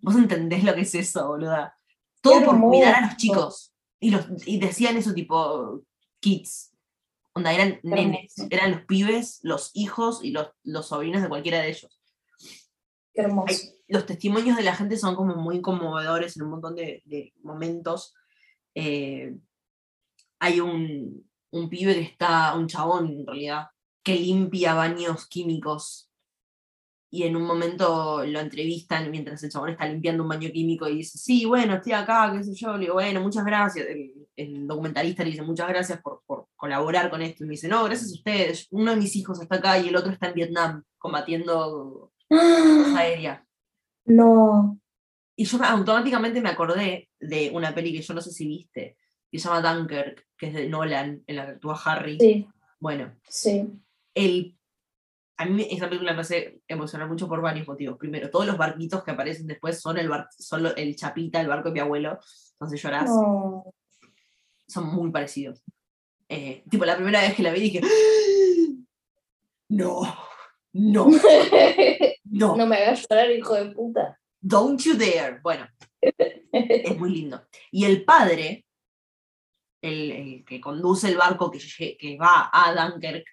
¿Vos 0.00 0.14
entendés 0.16 0.64
lo 0.64 0.74
que 0.74 0.82
es 0.82 0.94
eso, 0.94 1.26
boluda? 1.28 1.76
Todo 2.20 2.44
por 2.44 2.60
cuidar 2.60 2.94
a 2.94 3.00
los 3.06 3.16
chicos. 3.16 3.74
Y, 4.00 4.10
los, 4.10 4.26
y 4.46 4.58
decían 4.58 4.96
eso 4.96 5.12
tipo 5.12 5.82
kids. 6.20 6.72
Onda, 7.32 7.52
eran 7.52 7.80
nenes. 7.82 8.34
Eran 8.50 8.70
los 8.72 8.80
pibes, 8.82 9.40
los 9.42 9.70
hijos 9.74 10.20
y 10.24 10.30
los, 10.30 10.50
los 10.64 10.86
sobrinos 10.88 11.22
de 11.22 11.28
cualquiera 11.28 11.60
de 11.60 11.70
ellos. 11.70 11.97
Qué. 13.46 13.54
Los 13.88 14.06
testimonios 14.06 14.56
de 14.56 14.62
la 14.62 14.74
gente 14.74 14.96
son 14.96 15.14
como 15.14 15.34
muy 15.36 15.60
conmovedores 15.62 16.36
en 16.36 16.42
un 16.44 16.50
montón 16.50 16.74
de, 16.74 17.02
de 17.06 17.32
momentos. 17.42 18.14
Eh, 18.74 19.34
hay 20.38 20.60
un, 20.60 21.28
un 21.50 21.68
pibe 21.68 21.94
que 21.94 22.02
está, 22.02 22.54
un 22.54 22.68
chabón 22.68 23.08
en 23.08 23.26
realidad, 23.26 23.68
que 24.02 24.14
limpia 24.14 24.74
baños 24.74 25.26
químicos 25.26 26.10
y 27.10 27.22
en 27.22 27.36
un 27.36 27.44
momento 27.44 28.24
lo 28.26 28.40
entrevistan 28.40 29.10
mientras 29.10 29.42
el 29.42 29.50
chabón 29.50 29.70
está 29.70 29.86
limpiando 29.86 30.22
un 30.22 30.28
baño 30.28 30.50
químico 30.50 30.86
y 30.88 30.96
dice, 30.96 31.16
sí, 31.16 31.46
bueno, 31.46 31.74
estoy 31.74 31.92
acá, 31.92 32.30
qué 32.32 32.44
sé 32.44 32.54
yo, 32.54 32.74
le 32.74 32.80
digo, 32.80 32.94
bueno, 32.94 33.20
muchas 33.20 33.44
gracias. 33.44 33.86
El, 33.86 34.28
el 34.36 34.66
documentalista 34.66 35.24
le 35.24 35.30
dice, 35.30 35.42
muchas 35.42 35.68
gracias 35.68 36.00
por, 36.02 36.22
por 36.26 36.48
colaborar 36.54 37.10
con 37.10 37.22
esto. 37.22 37.44
Y 37.44 37.46
me 37.46 37.52
dice, 37.52 37.66
no, 37.66 37.84
gracias 37.84 38.10
a 38.10 38.14
ustedes. 38.14 38.66
Uno 38.70 38.90
de 38.90 38.98
mis 38.98 39.16
hijos 39.16 39.40
está 39.40 39.56
acá 39.56 39.78
y 39.78 39.88
el 39.88 39.96
otro 39.96 40.12
está 40.12 40.28
en 40.28 40.34
Vietnam 40.34 40.84
combatiendo 40.98 42.12
aérea. 42.96 43.44
No, 44.06 44.78
Y 45.36 45.44
yo 45.44 45.62
automáticamente 45.62 46.40
me 46.40 46.48
acordé 46.48 47.08
de 47.20 47.50
una 47.52 47.74
peli 47.74 47.92
que 47.92 48.02
yo 48.02 48.14
no 48.14 48.20
sé 48.20 48.30
si 48.32 48.46
viste, 48.46 48.96
que 49.30 49.38
se 49.38 49.48
llama 49.48 49.74
Dunkirk, 49.74 50.26
que 50.36 50.46
es 50.48 50.54
de 50.54 50.68
Nolan, 50.68 51.22
en 51.26 51.36
la 51.36 51.44
que 51.46 51.52
actúa 51.52 51.80
Harry. 51.84 52.18
sí, 52.18 52.48
Bueno, 52.80 53.14
sí. 53.28 53.68
el, 54.14 54.56
a 55.36 55.44
mí 55.44 55.66
esa 55.70 55.88
película 55.88 56.14
me 56.14 56.22
hace 56.22 56.60
emocionar 56.66 57.06
mucho 57.08 57.28
por 57.28 57.40
varios 57.42 57.68
motivos. 57.68 57.98
Primero, 57.98 58.30
todos 58.30 58.46
los 58.46 58.56
barquitos 58.56 59.04
que 59.04 59.10
aparecen 59.10 59.46
después 59.46 59.80
son 59.80 59.98
el, 59.98 60.08
bar- 60.08 60.28
son 60.38 60.66
el 60.76 60.96
Chapita, 60.96 61.40
el 61.40 61.48
barco 61.48 61.68
de 61.68 61.74
mi 61.74 61.80
abuelo, 61.80 62.18
entonces 62.52 62.82
llorás, 62.82 63.10
son 64.66 64.86
muy 64.94 65.10
parecidos. 65.10 65.62
Eh, 66.30 66.64
tipo, 66.70 66.84
la 66.84 66.96
primera 66.96 67.20
vez 67.20 67.34
que 67.34 67.42
la 67.42 67.52
vi 67.52 67.60
dije, 67.60 67.80
no, 69.68 70.00
no, 70.72 71.06
no, 72.38 72.56
no 72.56 72.66
me 72.66 72.76
hagas 72.76 73.06
llorar, 73.08 73.30
hijo 73.30 73.54
de 73.54 73.70
puta. 73.72 74.18
don't 74.40 74.80
you 74.82 74.94
dare. 74.94 75.40
Bueno, 75.42 75.66
es 76.52 76.96
muy 76.98 77.10
lindo. 77.10 77.42
Y 77.70 77.84
el 77.84 78.04
padre, 78.04 78.64
el, 79.82 80.10
el 80.12 80.44
que 80.44 80.60
conduce 80.60 81.08
el 81.08 81.16
barco 81.16 81.50
que, 81.50 82.16
va 82.20 82.50
a 82.52 82.72
Dunkirk, 82.74 83.24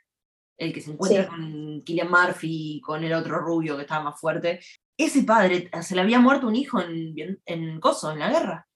el 0.57 0.73
que 0.73 0.81
se 0.81 0.91
encuentra 0.91 1.23
Sí. 1.23 1.29
con 1.29 1.81
Killian 1.83 2.09
Murphy 2.09 2.77
y 2.77 2.81
con 2.81 3.03
el 3.03 3.13
otro 3.13 3.39
rubio 3.39 3.75
que 3.75 3.83
estaba 3.83 4.03
más 4.05 4.19
fuerte, 4.19 4.59
ese 4.97 5.23
padre 5.23 5.69
eh, 5.71 5.83
se 5.83 5.95
le 5.95 6.01
había 6.01 6.19
muerto 6.19 6.47
un 6.47 6.55
hijo 6.55 6.79
en, 6.81 7.41
en 7.45 7.79
Coso, 7.79 8.11
en 8.11 8.19
la 8.19 8.29
guerra. 8.29 8.67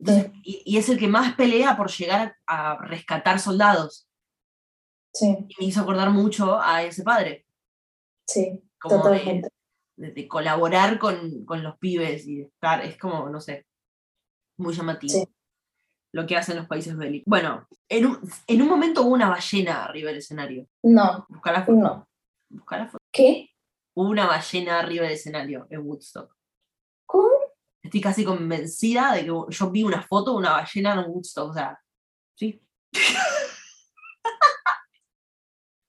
Entonces, 0.00 0.32
y, 0.42 0.62
y 0.64 0.76
es 0.78 0.88
el 0.88 0.98
que 0.98 1.06
más 1.08 1.34
pelea 1.36 1.76
por 1.76 1.90
llegar 1.90 2.36
a 2.46 2.78
rescatar 2.86 3.38
soldados. 3.38 4.08
Sí, 5.12 5.26
Y 5.48 5.54
me 5.60 5.66
hizo 5.66 5.80
acordar 5.82 6.10
mucho 6.10 6.60
a 6.60 6.82
ese 6.82 7.04
padre, 7.04 7.46
sí, 8.26 8.60
como 8.88 9.08
de, 9.08 9.18
totalmente. 9.18 9.48
de- 9.96 10.10
de 10.12 10.28
colaborar 10.28 10.98
con, 10.98 11.44
con 11.44 11.62
los 11.62 11.78
pibes 11.78 12.26
y 12.26 12.36
de 12.38 12.42
estar, 12.44 12.84
es 12.84 12.98
como, 12.98 13.28
no 13.30 13.40
sé, 13.40 13.66
muy 14.58 14.74
llamativo. 14.74 15.12
Sí. 15.12 15.28
Lo 16.12 16.26
que 16.26 16.36
hacen 16.36 16.56
los 16.56 16.66
países 16.68 16.96
bélicos. 16.96 17.24
Bueno, 17.26 17.66
en 17.88 18.06
un, 18.06 18.20
en 18.46 18.62
un 18.62 18.68
momento 18.68 19.02
hubo 19.02 19.14
una 19.14 19.28
ballena 19.28 19.84
arriba 19.84 20.08
del 20.10 20.18
escenario. 20.18 20.66
No, 20.84 21.26
Busca 21.28 21.50
la 21.52 21.64
foto. 21.64 21.78
no. 21.78 22.08
busca 22.50 22.78
la 22.78 22.86
foto. 22.86 22.98
¿Qué? 23.12 23.50
Hubo 23.96 24.08
una 24.10 24.26
ballena 24.26 24.78
arriba 24.78 25.04
del 25.04 25.14
escenario 25.14 25.66
en 25.70 25.80
Woodstock. 25.80 26.32
¿Cómo? 27.06 27.28
Estoy 27.82 28.00
casi 28.00 28.24
convencida 28.24 29.12
de 29.12 29.20
que 29.22 29.26
yo 29.48 29.70
vi 29.70 29.82
una 29.82 30.02
foto 30.02 30.32
de 30.32 30.36
una 30.38 30.52
ballena 30.52 30.94
en 30.94 31.10
Woodstock. 31.10 31.50
O 31.50 31.54
sea, 31.54 31.78
sí. 32.38 32.60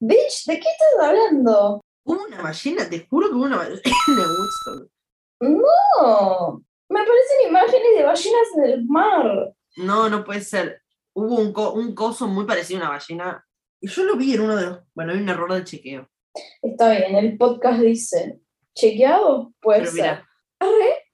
Bitch, 0.00 0.44
¿de 0.46 0.60
qué 0.60 0.68
estás 0.68 1.08
hablando? 1.08 1.80
Hubo 2.06 2.24
una 2.24 2.40
ballena, 2.42 2.88
te 2.88 3.06
juro 3.08 3.28
que 3.28 3.34
hubo 3.34 3.44
una 3.44 3.56
ballena 3.56 3.80
en 4.08 4.16
Woodstock. 4.18 4.90
No, 5.40 6.62
me 6.88 7.00
aparecen 7.00 7.48
imágenes 7.48 7.88
de 7.96 8.02
ballenas 8.04 8.48
en 8.56 8.64
el 8.64 8.86
mar. 8.86 9.52
No, 9.76 10.08
no 10.08 10.24
puede 10.24 10.40
ser. 10.40 10.82
Hubo 11.14 11.36
un, 11.36 11.52
co- 11.52 11.72
un 11.72 11.94
coso 11.94 12.26
muy 12.26 12.44
parecido 12.46 12.80
a 12.80 12.82
una 12.84 12.90
ballena. 12.90 13.46
Y 13.80 13.88
yo 13.88 14.04
lo 14.04 14.16
vi 14.16 14.34
en 14.34 14.40
uno 14.42 14.56
de 14.56 14.66
los. 14.66 14.78
Bueno, 14.94 15.12
hay 15.12 15.18
un 15.18 15.28
error 15.28 15.52
de 15.52 15.64
chequeo. 15.64 16.08
Está 16.62 16.90
bien, 16.90 17.14
el 17.16 17.36
podcast 17.36 17.80
dice, 17.80 18.40
¿chequeado? 18.74 19.52
Puede 19.60 19.80
Pero 19.80 19.90
ser. 19.92 20.00
mira, 20.02 20.28
Arre. 20.60 21.04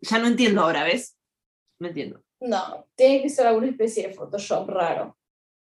ya 0.00 0.18
no 0.18 0.26
entiendo 0.28 0.60
ahora, 0.62 0.84
¿ves? 0.84 1.18
No 1.78 1.88
entiendo. 1.88 2.22
No, 2.40 2.86
tiene 2.94 3.22
que 3.22 3.28
ser 3.30 3.46
alguna 3.46 3.68
especie 3.68 4.08
de 4.08 4.14
Photoshop 4.14 4.68
raro. 4.68 5.16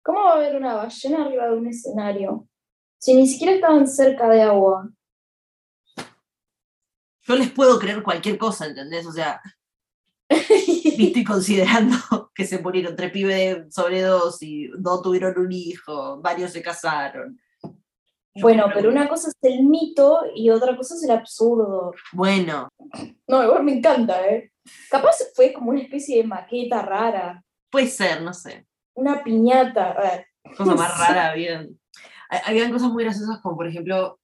¿Cómo 0.04 0.22
va 0.24 0.32
a 0.32 0.36
haber 0.36 0.56
una 0.56 0.74
ballena 0.74 1.24
arriba 1.26 1.48
de 1.48 1.56
un 1.56 1.66
escenario? 1.68 2.48
Si 3.00 3.14
ni 3.14 3.26
siquiera 3.26 3.54
estaban 3.54 3.88
cerca 3.88 4.28
de 4.28 4.42
agua. 4.42 4.90
Yo 7.22 7.34
les 7.34 7.50
puedo 7.50 7.78
creer 7.78 8.02
cualquier 8.02 8.36
cosa, 8.36 8.66
¿entendés? 8.66 9.06
O 9.06 9.12
sea, 9.12 9.40
estoy 10.28 11.24
considerando 11.24 11.96
que 12.34 12.46
se 12.46 12.58
murieron 12.60 12.96
tres 12.96 13.10
pibes 13.10 13.36
de 13.36 13.70
sobredosis, 13.70 14.70
dos 14.76 15.02
tuvieron 15.02 15.38
un 15.38 15.50
hijo, 15.50 16.20
varios 16.20 16.52
se 16.52 16.60
casaron. 16.60 17.40
Bueno, 18.34 18.66
pero 18.72 18.90
una 18.90 19.08
cosa 19.08 19.28
es 19.28 19.36
el 19.42 19.64
mito 19.64 20.20
y 20.34 20.50
otra 20.50 20.76
cosa 20.76 20.94
es 20.94 21.02
el 21.02 21.10
absurdo. 21.10 21.92
Bueno, 22.12 22.68
No, 23.26 23.42
igual 23.42 23.64
me 23.64 23.72
encanta, 23.78 24.28
¿eh? 24.28 24.52
Capaz 24.90 25.16
fue 25.34 25.52
como 25.52 25.70
una 25.70 25.80
especie 25.80 26.18
de 26.18 26.28
maqueta 26.28 26.82
rara, 26.82 27.42
puede 27.70 27.86
ser, 27.86 28.20
no 28.20 28.34
sé. 28.34 28.66
una 28.94 29.24
piñata. 29.24 30.26
Cosa 30.56 30.74
más 30.74 30.98
rara, 30.98 31.30
habían. 31.30 31.79
Ha- 32.30 32.48
Habían 32.48 32.72
cosas 32.72 32.90
muy 32.90 33.04
graciosas, 33.04 33.40
como 33.40 33.56
por 33.56 33.66
ejemplo, 33.66 34.20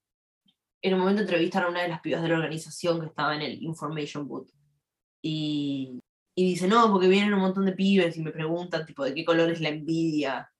en 0.83 0.95
un 0.95 1.01
momento 1.01 1.23
entrevistaron 1.23 1.69
a 1.69 1.71
una 1.73 1.83
de 1.83 1.89
las 1.89 2.01
pibas 2.01 2.23
de 2.23 2.29
la 2.29 2.37
organización 2.37 3.01
que 3.01 3.07
estaba 3.07 3.35
en 3.37 3.43
el 3.43 3.63
Information 3.63 4.29
Booth. 4.29 4.51
Y, 5.23 6.01
y 6.37 6.51
dice, 6.51 6.69
no, 6.69 6.91
porque 6.93 7.09
vienen 7.09 7.35
un 7.35 7.41
montón 7.41 7.67
de 7.67 7.73
pibes 7.73 8.17
y 8.17 8.23
me 8.23 8.31
preguntan, 8.33 8.87
tipo, 8.87 9.05
¿de 9.05 9.15
qué 9.15 9.25
color 9.25 9.51
es 9.51 9.61
la 9.61 9.71
envidia? 9.71 10.51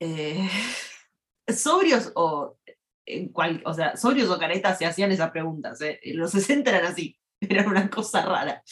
Eh, 0.00 0.48
¿Sobrios 1.48 2.12
o 2.14 2.58
en 3.06 3.30
cual, 3.30 3.62
o 3.66 3.74
sea, 3.74 3.96
sobrios 3.96 4.30
o 4.30 4.38
caretas 4.38 4.78
se 4.78 4.86
hacían 4.86 5.10
esas 5.12 5.30
preguntas. 5.32 5.78
En 5.80 6.16
los 6.18 6.30
60 6.30 6.70
eran 6.70 6.86
así, 6.92 7.18
era 7.40 7.66
una 7.68 7.90
cosa 7.90 8.22
rara. 8.24 8.62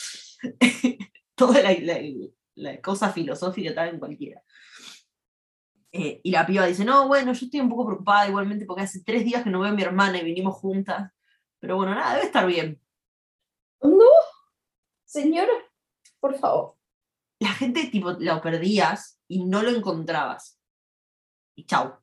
Toda 1.34 1.62
la, 1.62 1.72
la- 1.80 2.00
la 2.56 2.80
cosa 2.82 3.10
filosófica 3.12 3.70
estaba 3.70 3.88
en 3.88 3.98
cualquiera. 3.98 4.42
Eh, 5.92 6.20
y 6.22 6.30
la 6.30 6.46
piba 6.46 6.66
dice, 6.66 6.84
no, 6.84 7.08
bueno, 7.08 7.32
yo 7.32 7.44
estoy 7.44 7.60
un 7.60 7.68
poco 7.68 7.86
preocupada 7.86 8.28
igualmente 8.28 8.64
porque 8.64 8.82
hace 8.82 9.02
tres 9.02 9.24
días 9.24 9.42
que 9.42 9.50
no 9.50 9.60
veo 9.60 9.70
a 9.70 9.74
mi 9.74 9.82
hermana 9.82 10.18
y 10.18 10.24
vinimos 10.24 10.54
juntas. 10.56 11.12
Pero 11.58 11.76
bueno, 11.76 11.94
nada, 11.94 12.14
debe 12.14 12.26
estar 12.26 12.46
bien. 12.46 12.80
¿No? 13.82 14.06
Señora, 15.04 15.52
por 16.20 16.38
favor. 16.38 16.76
La 17.40 17.52
gente, 17.52 17.86
tipo, 17.86 18.12
lo 18.12 18.40
perdías 18.40 19.18
y 19.26 19.44
no 19.44 19.62
lo 19.62 19.70
encontrabas. 19.70 20.60
Y 21.56 21.64
chau. 21.64 21.94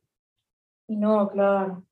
Y 0.87 0.95
no, 0.95 1.29
claro. 1.29 1.85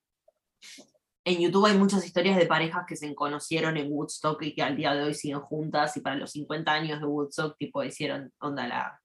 En 1.23 1.39
YouTube 1.39 1.65
hay 1.65 1.77
muchas 1.77 2.05
historias 2.05 2.37
de 2.37 2.45
parejas 2.45 2.85
que 2.87 2.95
se 2.95 3.13
conocieron 3.15 3.77
en 3.77 3.91
Woodstock 3.91 4.41
y 4.43 4.53
que 4.53 4.61
al 4.61 4.75
día 4.75 4.93
de 4.93 5.03
hoy 5.03 5.13
siguen 5.13 5.41
juntas 5.41 5.97
y 5.97 6.01
para 6.01 6.15
los 6.15 6.31
50 6.31 6.71
años 6.71 6.99
de 6.99 7.07
Woodstock, 7.07 7.57
tipo, 7.57 7.83
hicieron 7.83 8.31
onda 8.39 8.67
la... 8.67 9.01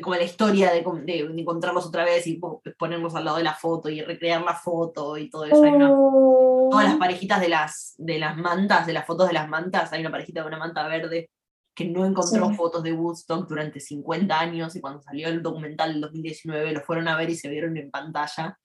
como 0.00 0.14
la 0.14 0.22
historia 0.22 0.70
de, 0.72 0.82
de- 1.04 1.28
de 1.28 1.40
encontrarlos 1.40 1.86
otra 1.86 2.04
vez 2.04 2.26
y 2.26 2.36
po- 2.36 2.62
ponerlos 2.78 3.14
al 3.14 3.24
lado 3.26 3.36
de 3.36 3.42
la 3.44 3.54
foto 3.54 3.90
y 3.90 4.00
recrear 4.00 4.42
la 4.42 4.54
foto 4.54 5.18
y 5.18 5.28
todo 5.28 5.44
eso. 5.44 5.62
Hay 5.62 5.70
una- 5.72 5.90
Oh. 5.92 6.68
todas 6.70 6.86
las 6.88 6.96
parejitas 6.96 7.40
de 7.40 7.48
las, 7.50 7.94
de 7.98 8.18
las 8.18 8.36
mantas, 8.38 8.86
de 8.86 8.94
las 8.94 9.06
fotos 9.06 9.26
de 9.28 9.34
las 9.34 9.48
mantas, 9.48 9.92
hay 9.92 10.00
una 10.00 10.10
parejita 10.10 10.40
de 10.40 10.46
una 10.46 10.56
manta 10.58 10.86
verde 10.88 11.28
que 11.74 11.84
no 11.86 12.04
encontró 12.06 12.48
Sí. 12.48 12.54
fotos 12.54 12.82
de 12.82 12.92
Woodstock 12.92 13.46
durante 13.48 13.80
50 13.80 14.38
años 14.40 14.74
y 14.76 14.80
cuando 14.80 15.00
salió 15.02 15.28
el 15.28 15.42
documental 15.42 15.90
en 15.92 16.00
2019 16.00 16.72
lo 16.72 16.80
fueron 16.80 17.08
a 17.08 17.16
ver 17.16 17.28
y 17.30 17.34
se 17.34 17.48
vieron 17.50 17.76
en 17.76 17.90
pantalla. 17.90 18.58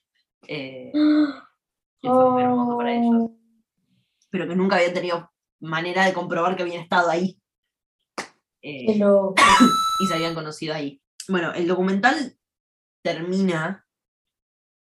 eh, 0.47 0.91
y 2.01 2.07
fue 2.07 2.30
muy 2.32 2.43
hermoso 2.43 2.78
para 2.78 2.93
ellos. 2.93 3.15
Oh. 3.17 3.38
Pero 4.30 4.47
que 4.47 4.55
nunca 4.55 4.75
habían 4.78 4.93
tenido 4.93 5.32
manera 5.59 6.05
de 6.05 6.13
comprobar 6.13 6.55
que 6.55 6.63
habían 6.63 6.84
estado 6.84 7.09
ahí. 7.09 7.38
Eh, 8.61 8.86
y 9.99 10.05
se 10.07 10.13
habían 10.13 10.36
conocido 10.36 10.73
ahí. 10.75 11.01
Bueno, 11.30 11.53
el 11.53 11.67
documental 11.67 12.38
termina, 13.03 13.86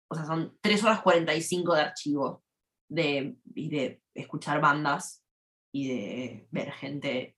o 0.09 0.15
sea, 0.15 0.25
son 0.25 0.57
3 0.61 0.83
horas 0.83 1.01
45 1.01 1.75
de 1.75 1.81
archivo 1.81 2.43
de, 2.89 3.35
y 3.55 3.69
de 3.69 4.01
escuchar 4.13 4.61
bandas 4.61 5.23
y 5.71 5.87
de 5.89 6.47
ver 6.51 6.71
gente 6.71 7.37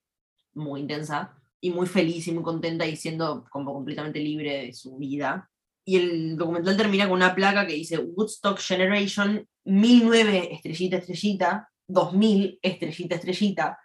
muy 0.53 0.81
intensa 0.81 1.41
y 1.61 1.71
muy 1.71 1.87
feliz 1.87 2.27
y 2.27 2.31
muy 2.31 2.43
contenta 2.43 2.85
y 2.85 2.95
siendo 2.95 3.45
como 3.49 3.73
completamente 3.73 4.19
libre 4.19 4.65
de 4.67 4.73
su 4.73 4.97
vida. 4.97 5.49
Y 5.85 5.97
el 5.97 6.37
documental 6.37 6.77
termina 6.77 7.07
con 7.07 7.17
una 7.17 7.35
placa 7.35 7.65
que 7.67 7.73
dice 7.73 7.97
Woodstock 7.97 8.59
Generation 8.59 9.47
1009 9.65 10.53
estrellita 10.53 10.97
estrellita, 10.97 11.69
2000 11.87 12.59
estrellita 12.61 13.15
estrellita, 13.15 13.79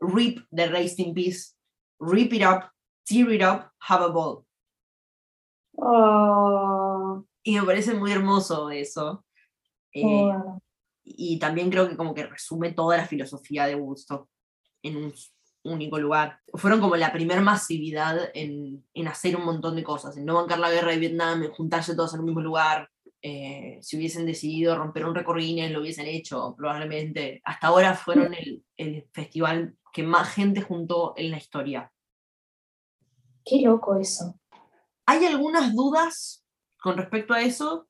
Rip 0.00 0.40
the 0.54 0.66
Raised 0.68 0.98
in 0.98 1.14
Peace, 1.14 1.54
Rip 1.98 2.32
it 2.32 2.42
up, 2.42 2.70
tear 3.04 3.30
it 3.32 3.42
up, 3.42 3.70
have 3.88 4.02
a 4.02 4.08
ball. 4.08 4.44
Oh, 5.74 7.24
Y 7.42 7.58
me 7.58 7.66
parece 7.66 7.94
muy 7.94 8.12
hermoso 8.12 8.70
eso. 8.70 9.24
Eh, 9.92 10.32
y 11.04 11.38
también 11.38 11.70
creo 11.70 11.88
que 11.88 11.96
como 11.96 12.14
que 12.14 12.26
resume 12.26 12.72
toda 12.72 12.96
la 12.96 13.06
filosofía 13.06 13.66
de 13.66 13.74
Woodstock 13.74 14.28
en 14.82 14.96
un 14.96 15.14
único 15.64 15.98
lugar. 15.98 16.40
Fueron 16.54 16.80
como 16.80 16.96
la 16.96 17.12
primer 17.12 17.40
masividad 17.40 18.30
en, 18.34 18.84
en 18.94 19.08
hacer 19.08 19.36
un 19.36 19.44
montón 19.44 19.76
de 19.76 19.84
cosas, 19.84 20.16
en 20.16 20.24
no 20.24 20.34
bancar 20.34 20.58
la 20.58 20.70
guerra 20.70 20.92
de 20.92 20.98
Vietnam, 20.98 21.42
en 21.42 21.52
juntarse 21.52 21.94
todos 21.94 22.14
en 22.14 22.20
un 22.20 22.26
mismo 22.26 22.40
lugar. 22.40 22.88
Eh, 23.24 23.78
si 23.82 23.96
hubiesen 23.96 24.26
decidido 24.26 24.76
romper 24.76 25.06
un 25.06 25.14
Guinness, 25.14 25.70
lo 25.70 25.80
hubiesen 25.80 26.06
hecho, 26.06 26.54
probablemente. 26.56 27.40
Hasta 27.44 27.68
ahora 27.68 27.94
fueron 27.94 28.34
el, 28.34 28.64
el 28.76 29.06
festival 29.12 29.76
que 29.92 30.02
más 30.02 30.28
gente 30.30 30.60
juntó 30.60 31.14
en 31.16 31.30
la 31.30 31.36
historia. 31.36 31.92
Qué 33.44 33.60
loco 33.60 33.96
eso. 33.96 34.40
Hay 35.12 35.26
algunas 35.26 35.74
dudas 35.74 36.42
con 36.80 36.96
respecto 36.96 37.34
a 37.34 37.42
eso 37.42 37.86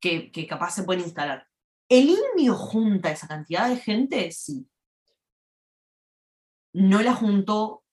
que, 0.00 0.32
que 0.32 0.48
capaz 0.48 0.72
se 0.72 0.82
pueden 0.82 1.04
instalar. 1.04 1.46
¿El 1.88 2.08
indio 2.08 2.54
junta 2.56 3.12
esa 3.12 3.28
cantidad 3.28 3.68
de 3.68 3.76
gente? 3.76 4.32
Sí. 4.32 4.68
No 6.72 7.00
la 7.02 7.14
juntó 7.14 7.84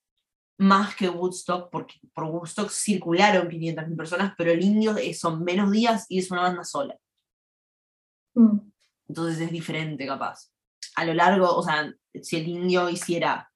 más 0.57 0.95
que 0.95 1.07
Woodstock, 1.07 1.69
porque 1.71 1.99
por 2.15 2.23
Woodstock 2.25 2.71
circularon 2.71 3.47
500.000 3.47 3.95
personas, 3.95 4.33
pero 4.35 4.51
el 4.51 4.63
indio 4.63 4.97
es- 4.97 5.19
son 5.19 5.43
menos 5.43 5.71
días 5.71 6.07
y 6.09 6.17
es 6.17 6.31
una 6.31 6.41
banda 6.41 6.63
sola. 6.63 6.97
Mm. 8.33 8.57
Entonces 9.07 9.39
es 9.39 9.51
diferente, 9.51 10.07
capaz. 10.07 10.51
A 10.95 11.05
lo 11.05 11.13
largo, 11.13 11.55
o 11.55 11.61
sea, 11.61 11.93
si 12.23 12.37
el 12.37 12.47
indio 12.47 12.89
hiciera 12.89 13.51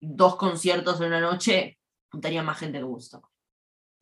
dos 0.00 0.36
conciertos 0.36 0.98
en 1.00 1.08
una 1.08 1.20
noche, 1.20 1.78
juntaría 2.10 2.42
más 2.42 2.58
gente 2.58 2.78
que 2.78 2.84
Woodstock. 2.84 3.27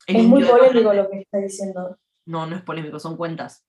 El 0.07 0.17
Es 0.17 0.25
muy 0.25 0.45
polémico 0.45 0.93
lo 0.93 1.11
que 1.11 1.19
está 1.21 1.39
diciendo. 1.39 1.99
No, 2.27 2.47
no 2.47 2.57
es 2.57 2.63
polémico, 2.63 2.99
son 2.99 3.17
cuentas. 3.17 3.65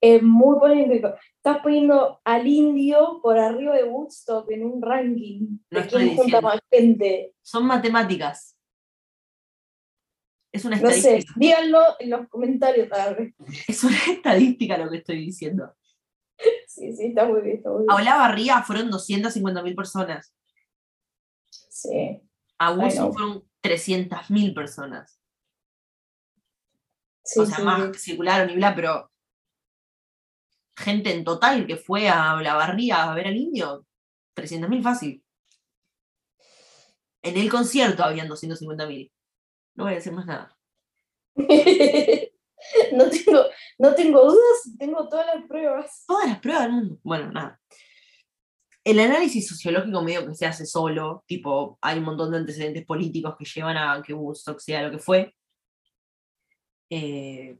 Es 0.00 0.20
muy 0.22 0.58
polémico. 0.58 1.14
Estás 1.36 1.62
poniendo 1.62 2.20
al 2.24 2.46
indio 2.46 3.20
por 3.22 3.38
arriba 3.38 3.76
de 3.76 3.84
Woodstock 3.84 4.50
en 4.50 4.64
un 4.64 4.82
ranking 4.82 5.58
No 5.70 5.78
de 5.78 5.80
estoy 5.86 6.04
quién 6.06 6.16
junta 6.16 6.40
más 6.40 6.60
gente. 6.70 7.34
Son 7.40 7.66
matemáticas. 7.66 8.56
Es 10.52 10.64
una 10.64 10.76
No 10.76 10.88
sé, 10.90 10.96
estadística. 10.98 11.34
díganlo 11.36 11.80
en 12.00 12.10
los 12.10 12.28
comentarios 12.28 12.88
tal 12.88 13.14
vez. 13.14 13.34
Es 13.68 13.82
una 13.84 13.96
estadística 14.10 14.76
lo 14.76 14.90
que 14.90 14.98
estoy 14.98 15.18
diciendo. 15.18 15.72
Sí, 16.66 16.90
sí, 16.96 17.06
está 17.08 17.26
muy 17.26 17.42
bien, 17.42 17.58
está 17.58 17.70
muy 17.70 17.80
bien. 17.82 17.90
Olavarría 17.92 18.62
fueron 18.62 18.90
250.000 18.90 19.76
personas. 19.76 20.34
Sí. 21.50 22.20
A 22.58 22.72
Woodstock 22.72 23.12
fueron 23.12 23.44
300.000 23.62 24.54
personas. 24.54 25.18
Sí, 27.24 27.40
o 27.40 27.46
sea, 27.46 27.56
sí, 27.56 27.62
más 27.62 27.96
sí. 27.96 28.10
circularon 28.10 28.50
y 28.50 28.56
bla, 28.56 28.74
pero 28.74 29.10
gente 30.76 31.12
en 31.12 31.24
total 31.24 31.66
que 31.66 31.76
fue 31.76 32.08
a 32.08 32.34
Olavarría 32.34 33.10
a 33.10 33.14
ver 33.14 33.28
al 33.28 33.36
indio, 33.36 33.86
300.000 34.34 34.82
fácil. 34.82 35.24
En 37.22 37.36
el 37.36 37.48
concierto 37.48 38.02
habían 38.02 38.28
250.000. 38.28 39.12
No 39.74 39.84
voy 39.84 39.92
a 39.92 39.96
decir 39.96 40.12
más 40.12 40.26
nada. 40.26 40.56
no, 41.36 43.08
tengo, 43.08 43.44
no 43.78 43.94
tengo 43.94 44.24
dudas, 44.24 44.76
tengo 44.78 45.08
todas 45.08 45.26
las 45.26 45.46
pruebas. 45.46 46.04
todas 46.06 46.28
las 46.28 46.40
pruebas 46.40 46.64
del 46.64 46.72
mundo. 46.72 46.98
Bueno, 47.02 47.30
nada. 47.30 47.60
El 48.84 48.98
análisis 48.98 49.48
sociológico 49.48 50.02
medio 50.02 50.26
que 50.26 50.34
se 50.34 50.46
hace 50.46 50.66
solo, 50.66 51.22
tipo, 51.26 51.78
hay 51.80 51.98
un 51.98 52.04
montón 52.04 52.32
de 52.32 52.38
antecedentes 52.38 52.84
políticos 52.84 53.36
que 53.38 53.44
llevan 53.44 53.76
a 53.76 54.02
que 54.04 54.12
Woodstock 54.12 54.58
sea 54.58 54.82
lo 54.82 54.90
que 54.90 54.98
fue. 54.98 55.34
Eh, 56.90 57.58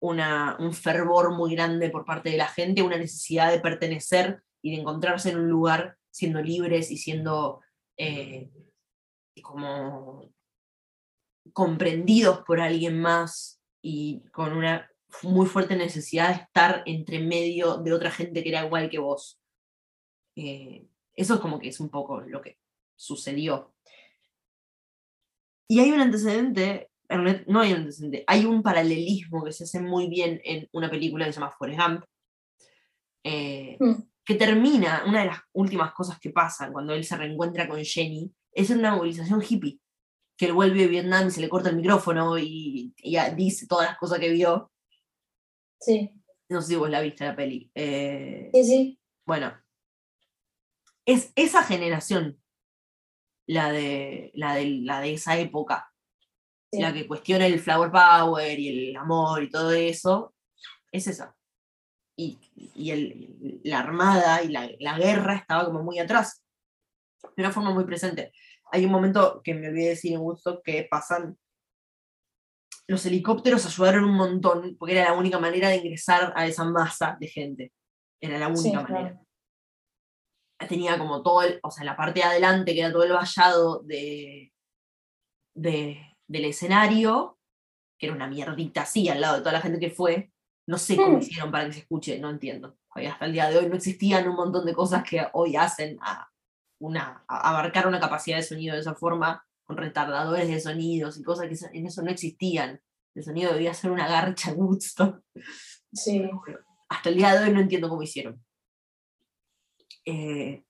un 0.00 0.74
fervor 0.74 1.34
muy 1.34 1.54
grande 1.54 1.90
por 1.90 2.04
parte 2.04 2.30
de 2.30 2.36
la 2.36 2.48
gente, 2.48 2.82
una 2.82 2.98
necesidad 2.98 3.50
de 3.50 3.60
pertenecer 3.60 4.42
y 4.62 4.74
de 4.74 4.82
encontrarse 4.82 5.30
en 5.30 5.38
un 5.38 5.48
lugar 5.48 5.96
siendo 6.10 6.42
libres 6.42 6.90
y 6.90 6.98
siendo 6.98 7.60
eh, 7.96 8.50
como 9.42 10.30
comprendidos 11.52 12.42
por 12.46 12.60
alguien 12.60 13.00
más 13.00 13.60
y 13.82 14.22
con 14.30 14.52
una 14.52 14.90
muy 15.22 15.46
fuerte 15.46 15.76
necesidad 15.76 16.28
de 16.28 16.42
estar 16.42 16.82
entre 16.86 17.20
medio 17.20 17.78
de 17.78 17.92
otra 17.92 18.10
gente 18.10 18.42
que 18.42 18.48
era 18.50 18.64
igual 18.64 18.90
que 18.90 18.98
vos. 18.98 19.40
Eh, 20.36 20.86
eso 21.14 21.34
es 21.34 21.40
como 21.40 21.58
que 21.58 21.68
es 21.68 21.80
un 21.80 21.88
poco 21.90 22.20
lo 22.20 22.40
que 22.42 22.58
sucedió. 22.96 23.74
Y 25.68 25.80
hay 25.80 25.90
un 25.92 26.00
antecedente, 26.00 26.90
no 27.46 27.60
hay 27.60 27.72
un 27.72 27.78
antecedente, 27.80 28.24
hay 28.26 28.44
un 28.44 28.62
paralelismo 28.62 29.44
que 29.44 29.52
se 29.52 29.64
hace 29.64 29.80
muy 29.80 30.08
bien 30.08 30.40
en 30.44 30.68
una 30.72 30.90
película 30.90 31.24
que 31.24 31.32
se 31.32 31.40
llama 31.40 31.52
Forrest 31.52 31.80
Gump, 31.80 32.04
eh, 33.24 33.76
Mm. 33.80 34.02
que 34.24 34.34
termina, 34.34 35.04
una 35.06 35.20
de 35.20 35.26
las 35.26 35.38
últimas 35.52 35.92
cosas 35.94 36.18
que 36.20 36.30
pasan 36.30 36.72
cuando 36.72 36.92
él 36.94 37.04
se 37.04 37.16
reencuentra 37.16 37.68
con 37.68 37.82
Jenny, 37.84 38.30
es 38.52 38.70
en 38.70 38.78
una 38.80 38.94
movilización 38.94 39.42
hippie, 39.46 39.80
que 40.36 40.46
él 40.46 40.52
vuelve 40.52 40.80
de 40.80 40.86
Vietnam 40.88 41.28
y 41.28 41.30
se 41.30 41.40
le 41.40 41.48
corta 41.48 41.70
el 41.70 41.76
micrófono 41.76 42.38
y, 42.38 42.92
y 42.98 43.16
dice 43.36 43.66
todas 43.66 43.88
las 43.88 43.98
cosas 43.98 44.18
que 44.18 44.30
vio. 44.30 44.70
Sí, 45.80 46.10
No 46.48 46.60
sé 46.62 46.68
si 46.68 46.76
vos 46.76 46.90
la 46.90 47.00
viste 47.00 47.24
la 47.24 47.36
peli. 47.36 47.70
Eh, 47.74 48.50
sí, 48.52 48.64
sí. 48.64 49.00
bueno, 49.26 49.52
es 51.06 51.32
esa 51.36 51.62
generación, 51.62 52.40
la 53.46 53.70
de, 53.72 54.30
la 54.34 54.54
de, 54.54 54.66
la 54.66 55.00
de 55.00 55.14
esa 55.14 55.38
época, 55.38 55.90
Sí. 56.72 56.80
la 56.80 56.92
que 56.92 57.06
cuestiona 57.06 57.46
el 57.46 57.60
flower 57.60 57.92
power 57.92 58.58
y 58.58 58.88
el 58.90 58.96
amor 58.96 59.42
y 59.44 59.48
todo 59.50 59.70
eso, 59.72 60.34
es 60.90 61.06
esa. 61.06 61.36
Y, 62.16 62.38
y 62.74 62.90
el- 62.90 63.60
la 63.64 63.78
armada 63.80 64.42
y 64.42 64.48
la, 64.48 64.68
la 64.80 64.98
guerra 64.98 65.36
estaba 65.36 65.66
como 65.66 65.82
muy 65.84 65.98
atrás, 66.00 66.42
de 67.36 67.42
una 67.42 67.52
forma 67.52 67.70
muy 67.72 67.84
presente. 67.84 68.32
Hay 68.72 68.84
un 68.86 68.90
momento 68.90 69.40
que 69.44 69.54
me 69.54 69.68
olvidé 69.68 69.84
de 69.84 69.88
decir 69.90 70.14
en 70.14 70.20
Woodstock 70.20 70.64
que 70.64 70.88
pasan. 70.90 71.38
Los 72.88 73.06
helicópteros 73.06 73.64
ayudaron 73.66 74.04
un 74.04 74.16
montón 74.16 74.76
porque 74.76 74.94
era 74.98 75.04
la 75.10 75.18
única 75.18 75.38
manera 75.38 75.68
de 75.68 75.76
ingresar 75.76 76.32
a 76.36 76.46
esa 76.46 76.64
masa 76.64 77.16
de 77.20 77.28
gente. 77.28 77.72
Era 78.20 78.38
la 78.38 78.48
única 78.48 78.62
Sí, 78.62 78.72
manera 78.72 78.86
claro. 79.10 79.26
Tenía 80.68 80.98
como 80.98 81.22
todo 81.22 81.42
el, 81.42 81.60
o 81.62 81.70
sea, 81.70 81.84
la 81.84 81.96
parte 81.96 82.20
de 82.20 82.26
adelante, 82.26 82.72
que 82.74 82.80
era 82.80 82.92
todo 82.92 83.04
el 83.04 83.12
vallado 83.12 83.80
de, 83.84 84.52
de- 85.54 86.00
del 86.26 86.44
escenario, 86.46 87.38
que 87.98 88.06
era 88.06 88.14
una 88.14 88.26
mierdita 88.28 88.82
así 88.82 89.08
al 89.08 89.20
lado 89.20 89.36
de 89.36 89.40
toda 89.40 89.52
la 89.52 89.60
gente 89.60 89.78
que 89.78 89.90
fue. 89.90 90.32
No 90.66 90.78
sé 90.78 90.96
cómo 90.96 91.16
Mm. 91.18 91.20
hicieron 91.20 91.50
para 91.50 91.66
que 91.66 91.72
se 91.74 91.78
escuche, 91.80 92.18
no 92.18 92.30
entiendo. 92.30 92.76
Hasta 92.90 93.26
el 93.26 93.32
día 93.32 93.50
de 93.50 93.58
hoy 93.58 93.66
no 93.68 93.74
existían 93.76 94.28
un 94.28 94.36
montón 94.36 94.64
de 94.64 94.72
cosas 94.72 95.02
que 95.08 95.26
hoy 95.32 95.56
hacen 95.56 95.98
a, 96.00 96.28
una, 96.80 97.24
a 97.28 97.50
abarcar 97.50 97.86
una 97.86 98.00
capacidad 98.00 98.36
de 98.36 98.42
sonido 98.42 98.74
de 98.74 98.80
esa 98.80 98.94
forma, 98.94 99.44
con 99.64 99.76
retardadores 99.76 100.46
de 100.48 100.60
sonidos 100.60 101.18
y 101.18 101.22
cosas 101.22 101.48
que 101.48 101.78
en 101.78 101.86
eso 101.86 102.02
no 102.02 102.10
existían. 102.10 102.80
El 103.14 103.24
sonido 103.24 103.52
debía 103.52 103.74
ser 103.74 103.90
una 103.90 104.06
garcha 104.08 104.52
Woodstock 104.56 105.20
Sí. 105.92 106.28
hasta 106.88 107.08
el 107.08 107.16
día 107.16 107.32
de 107.34 107.44
hoy 107.46 107.52
no 107.52 107.60
entiendo 107.60 107.88
cómo 107.88 108.02
hicieron. 108.02 108.44
Eh, 110.04 110.64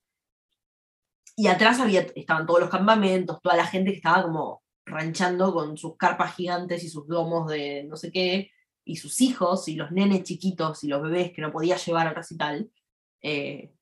y 1.37 1.47
atrás 1.49 1.81
había, 1.81 2.01
estaban 2.15 2.47
todos 2.47 2.61
los 2.61 2.71
campamentos, 2.71 3.41
toda 3.43 3.57
la 3.57 3.67
gente 3.67 3.91
que 3.91 3.97
estaba 3.97 4.23
como 4.23 4.63
ranchando 4.87 5.53
con 5.53 5.77
sus 5.77 5.97
carpas 5.97 6.37
gigantes 6.37 6.85
y 6.85 6.89
sus 6.89 7.07
domos 7.09 7.49
de 7.49 7.85
no 7.85 7.97
sé 7.97 8.13
qué, 8.13 8.51
y 8.85 8.97
sus 8.97 9.21
hijos 9.21 9.67
y 9.69 9.77
los 9.77 9.91
nenes 9.93 10.23
chiquitos 10.25 10.85
y 10.85 10.89
los 10.89 11.03
bebés 11.03 11.33
que 11.33 11.43
no 11.43 11.53
podía 11.53 11.77
llevar 11.77 12.07
al 12.09 12.15
recital. 12.15 12.71
eh, 13.23 13.73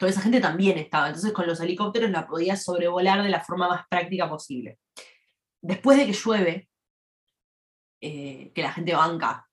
toda 0.00 0.10
esa 0.10 0.22
gente 0.22 0.40
también 0.40 0.78
estaba. 0.78 1.08
Entonces 1.08 1.32
con 1.32 1.46
los 1.46 1.60
helicópteros 1.60 2.10
la 2.10 2.26
podía 2.26 2.56
sobrevolar 2.56 3.22
de 3.22 3.28
la 3.28 3.44
forma 3.44 3.68
más 3.68 3.86
práctica 3.88 4.28
posible. 4.28 4.78
Después 5.62 5.98
de 5.98 6.06
que 6.06 6.12
llueve, 6.14 6.70
eh, 8.00 8.50
que 8.54 8.62
la 8.62 8.72
gente 8.72 8.94
banca, 8.94 9.46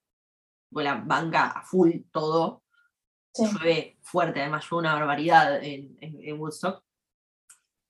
la 0.71 0.95
banca 0.95 1.47
a 1.47 1.63
full 1.63 1.91
todo, 2.11 2.63
Sí. 3.45 3.53
llueve 3.53 3.97
fuerte, 4.01 4.41
además 4.41 4.63
llueve 4.69 4.79
una 4.87 4.93
barbaridad 4.95 5.63
en, 5.63 5.97
en- 6.01 6.19
en 6.23 6.39
Woodstock. 6.39 6.83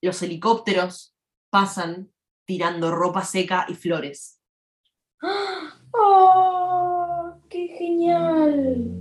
Los 0.01 0.21
helicópteros 0.21 1.15
pasan 1.49 2.11
tirando 2.45 2.91
ropa 2.93 3.23
seca 3.23 3.65
y 3.69 3.75
flores. 3.75 4.41
¡Oh! 5.93 7.41
¡Qué 7.49 7.67
genial! 7.77 8.93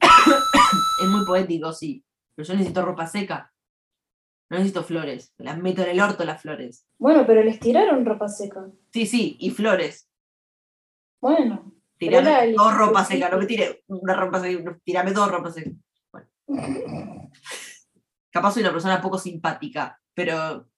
Es 1.02 1.08
muy 1.08 1.24
poético, 1.24 1.72
sí. 1.72 2.04
Pero 2.34 2.48
yo 2.48 2.54
necesito 2.54 2.82
ropa 2.84 3.06
seca. 3.06 3.52
No 4.50 4.56
necesito 4.58 4.82
flores. 4.82 5.32
Las 5.38 5.58
meto 5.58 5.82
en 5.82 5.90
el 5.90 6.00
orto 6.00 6.24
las 6.24 6.42
flores. 6.42 6.86
Bueno, 6.98 7.24
pero 7.26 7.42
les 7.42 7.60
tiraron 7.60 8.04
ropa 8.04 8.28
seca. 8.28 8.66
Sí, 8.92 9.06
sí, 9.06 9.36
y 9.38 9.50
flores. 9.50 10.10
Bueno. 11.20 11.72
Tirame 11.98 12.30
era 12.30 12.54
todo 12.56 12.70
el- 12.70 12.76
ropa 12.76 13.04
seca, 13.04 13.28
no 13.28 13.38
me 13.38 13.46
tire 13.46 13.82
una 13.88 14.14
ropa 14.14 14.40
seca, 14.40 14.78
tirame 14.84 15.12
todo 15.12 15.28
ropa 15.28 15.50
seca. 15.50 15.70
Bueno. 16.12 16.28
Capaz 18.30 18.52
soy 18.52 18.62
una 18.62 18.72
persona 18.72 19.00
poco 19.00 19.18
simpática, 19.18 19.98
pero 20.14 20.68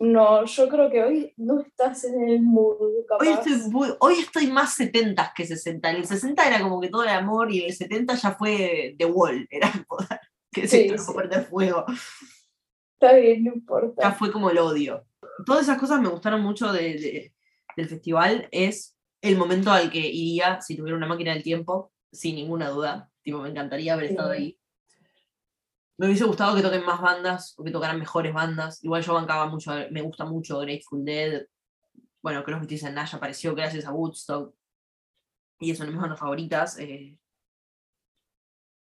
No, 0.00 0.44
yo 0.46 0.68
creo 0.68 0.90
que 0.90 1.02
hoy 1.04 1.34
no 1.36 1.60
estás 1.60 2.04
en 2.04 2.28
el 2.28 2.40
mood, 2.42 3.04
capaz. 3.08 3.22
hoy 3.26 3.32
estoy, 3.34 3.70
muy- 3.70 3.94
hoy 4.00 4.14
estoy 4.18 4.46
más 4.46 4.74
70 4.74 5.32
que 5.36 5.46
60. 5.46 5.90
En 5.90 5.96
el 5.96 6.06
60 6.06 6.46
era 6.48 6.60
como 6.62 6.80
que 6.80 6.88
todo 6.88 7.02
el 7.02 7.10
amor 7.10 7.52
y 7.52 7.60
en 7.60 7.66
el 7.66 7.74
70 7.76 8.14
ya 8.14 8.32
fue 8.32 8.94
The 8.98 9.04
Wall, 9.04 9.46
era 9.50 9.70
poder, 9.88 10.20
que 10.52 10.66
Sí, 10.66 10.88
se 10.88 10.98
sí. 10.98 11.12
prender 11.14 11.44
fuego. 11.44 11.84
Está 12.98 13.14
bien, 13.14 13.44
no 13.44 13.50
ya 13.52 13.56
importa. 13.56 14.12
fue 14.12 14.32
como 14.32 14.50
el 14.50 14.58
odio. 14.58 15.04
Todas 15.46 15.62
esas 15.62 15.78
cosas 15.78 16.00
me 16.00 16.08
gustaron 16.08 16.42
mucho 16.42 16.72
de- 16.72 16.94
de- 16.98 17.34
del 17.76 17.88
festival. 17.88 18.48
Es 18.52 18.96
el 19.22 19.36
momento 19.36 19.70
al 19.70 19.90
que 19.90 19.98
iría 19.98 20.60
si 20.60 20.76
tuviera 20.76 20.96
una 20.96 21.06
máquina 21.06 21.32
del 21.32 21.42
tiempo, 21.42 21.92
sin 22.12 22.36
ninguna 22.36 22.68
duda. 22.70 23.10
Tipo, 23.22 23.38
me 23.40 23.50
encantaría 23.50 23.94
haber 23.94 24.06
Sí. 24.06 24.12
estado 24.12 24.30
ahí. 24.30 24.58
Me 25.98 26.06
hubiese 26.06 26.24
gustado 26.24 26.56
que 26.56 26.62
toquen 26.62 26.84
más 26.86 27.00
bandas 27.02 27.54
o 27.58 27.64
que 27.64 27.70
tocaran 27.70 27.98
mejores 27.98 28.32
bandas. 28.32 28.82
Igual 28.82 29.02
yo 29.02 29.12
bancaba 29.14 29.46
mucho, 29.46 29.72
me 29.90 30.00
gusta 30.00 30.24
mucho 30.24 30.58
Grateful 30.60 31.04
Dead. 31.04 31.46
Bueno, 32.22 32.42
creo 32.42 32.60
que 32.66 32.74
en 32.74 32.94
Nash 32.94 33.14
apareció 33.14 33.54
gracias 33.54 33.84
a 33.84 33.92
Woodstock. 33.92 34.54
Y 35.58 35.70
es 35.70 35.78
una 35.78 35.86
de 35.86 35.92
mis 35.92 36.00
bandas 36.00 36.18
favoritas. 36.18 36.78
eh, 36.78 37.18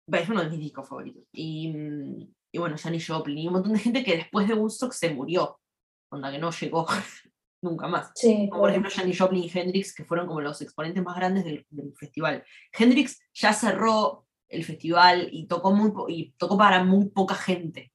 es 0.06 0.28
uno 0.28 0.42
de 0.42 0.50
mis 0.50 0.58
discos 0.60 0.88
favoritos. 0.88 1.24
Y, 1.32 1.68
mm, 1.68 2.34
y 2.52 2.58
bueno, 2.58 2.76
Janis 2.78 3.06
Joplin 3.06 3.38
y 3.38 3.46
un 3.46 3.52
montón 3.54 3.72
de 3.74 3.78
gente 3.80 4.04
que 4.04 4.16
después 4.16 4.48
de 4.48 4.54
Woodstock 4.54 4.92
se 4.92 5.10
murió. 5.12 5.60
Onda 6.10 6.30
que 6.30 6.38
no 6.38 6.50
llegó 6.50 6.86
nunca 7.64 7.88
más. 7.88 8.12
Sí, 8.14 8.48
Como 8.50 8.62
por 8.62 8.70
ejemplo 8.70 8.90
Janis 8.94 9.18
Joplin 9.18 9.42
y 9.44 9.50
Hendrix, 9.52 9.94
que 9.94 10.04
fueron 10.04 10.26
como 10.28 10.40
los 10.40 10.60
exponentes 10.62 11.02
más 11.02 11.16
grandes 11.16 11.44
del, 11.44 11.66
del 11.70 11.92
festival. 11.96 12.44
Hendrix 12.72 13.20
ya 13.34 13.52
cerró 13.52 14.26
el 14.48 14.64
festival 14.64 15.28
y 15.32 15.46
tocó, 15.48 15.72
muy 15.72 15.90
y 16.14 16.32
tocó 16.32 16.56
para 16.56 16.84
muy 16.84 17.08
poca 17.10 17.34
gente, 17.34 17.92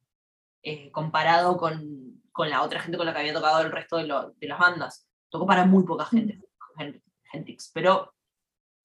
eh, 0.62 0.90
comparado 0.90 1.56
con, 1.56 2.20
con 2.32 2.50
la 2.50 2.62
otra 2.62 2.80
gente 2.80 2.98
con 2.98 3.06
la 3.06 3.14
que 3.14 3.20
había 3.20 3.32
tocado 3.32 3.62
el 3.62 3.72
resto 3.72 3.96
de, 3.96 4.06
lo- 4.06 4.32
de 4.32 4.46
las 4.48 4.58
bandas. 4.58 5.08
Tocó 5.30 5.46
para 5.46 5.64
muy 5.64 5.84
poca 5.84 6.04
gente, 6.04 6.40
Hen- 6.76 7.02
Hendrix. 7.32 7.70
Pero 7.72 8.12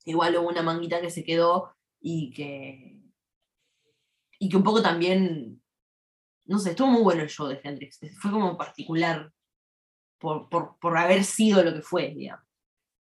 igual 0.05 0.37
hubo 0.37 0.47
una 0.47 0.61
manguita 0.61 1.01
que 1.01 1.09
se 1.09 1.23
quedó 1.25 1.75
y 1.99 2.31
que, 2.31 3.01
y 4.39 4.47
que 4.49 4.57
un 4.57 4.63
poco 4.63 4.81
también, 4.81 5.61
no 6.45 6.59
sé, 6.59 6.69
estuvo 6.71 6.87
muy 6.87 7.01
bueno 7.01 7.23
el 7.23 7.29
show 7.29 7.47
de 7.47 7.59
Hendrix. 7.63 7.99
Fue 8.19 8.31
como 8.31 8.57
particular 8.57 9.31
por, 10.25 10.49
por, 10.49 10.79
por 10.79 10.97
haber 10.97 11.23
sido 11.23 11.63
lo 11.63 11.71
que 11.73 11.81
fue, 11.83 12.09
digamos. 12.15 12.43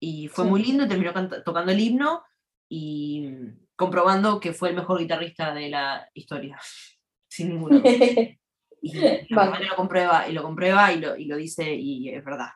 Y 0.00 0.26
fue 0.28 0.44
Sí. 0.44 0.50
muy 0.50 0.62
lindo, 0.62 0.88
terminó 0.88 1.12
tocando 1.44 1.70
el 1.72 1.80
himno 1.80 2.22
y 2.68 3.28
mm, 3.30 3.66
comprobando 3.76 4.40
que 4.40 4.52
fue 4.52 4.70
el 4.70 4.76
mejor 4.76 4.98
guitarrista 4.98 5.54
de 5.54 5.68
la 5.70 6.10
historia. 6.14 6.58
Sin 7.30 7.50
ninguna 7.50 7.78
duda. 7.78 7.90
Y 8.82 8.92
la 8.94 9.18
Vale. 9.30 9.50
mamá 9.50 9.60
lo 9.60 9.74
comprueba 9.76 10.28
y 10.28 10.32
lo 10.32 10.42
comprueba 10.42 10.92
y 10.92 11.00
lo, 11.00 11.16
y 11.16 11.24
lo 11.24 11.36
dice 11.36 11.74
y 11.74 12.08
es 12.10 12.24
verdad. 12.24 12.50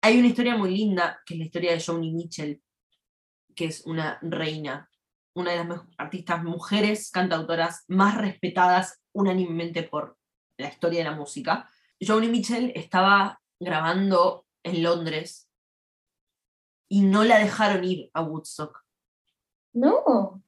Hay 0.00 0.18
una 0.18 0.28
historia 0.28 0.56
muy 0.56 0.70
linda, 0.74 1.20
que 1.26 1.34
es 1.34 1.38
la 1.40 1.44
historia 1.46 1.72
de 1.72 1.82
Joni 1.84 2.12
Mitchell, 2.12 2.62
que 3.54 3.66
es 3.66 3.84
una 3.86 4.18
reina, 4.22 4.88
una 5.34 5.50
de 5.50 5.64
las 5.64 5.80
artistas 5.98 6.42
mujeres 6.44 7.10
cantautoras 7.10 7.84
más 7.88 8.16
respetadas 8.16 9.02
unánimemente 9.12 9.82
por 9.82 10.16
la 10.58 10.68
historia 10.68 11.00
de 11.00 11.10
la 11.10 11.16
música. 11.16 11.68
Joni 12.00 12.28
Mitchell 12.28 12.72
estaba 12.74 13.40
grabando 13.58 14.46
en 14.62 14.82
Londres 14.82 15.48
y 16.88 17.02
no 17.02 17.24
la 17.24 17.38
dejaron 17.38 17.84
ir 17.84 18.10
a 18.12 18.22
Woodstock. 18.22 18.84
No, 19.72 20.42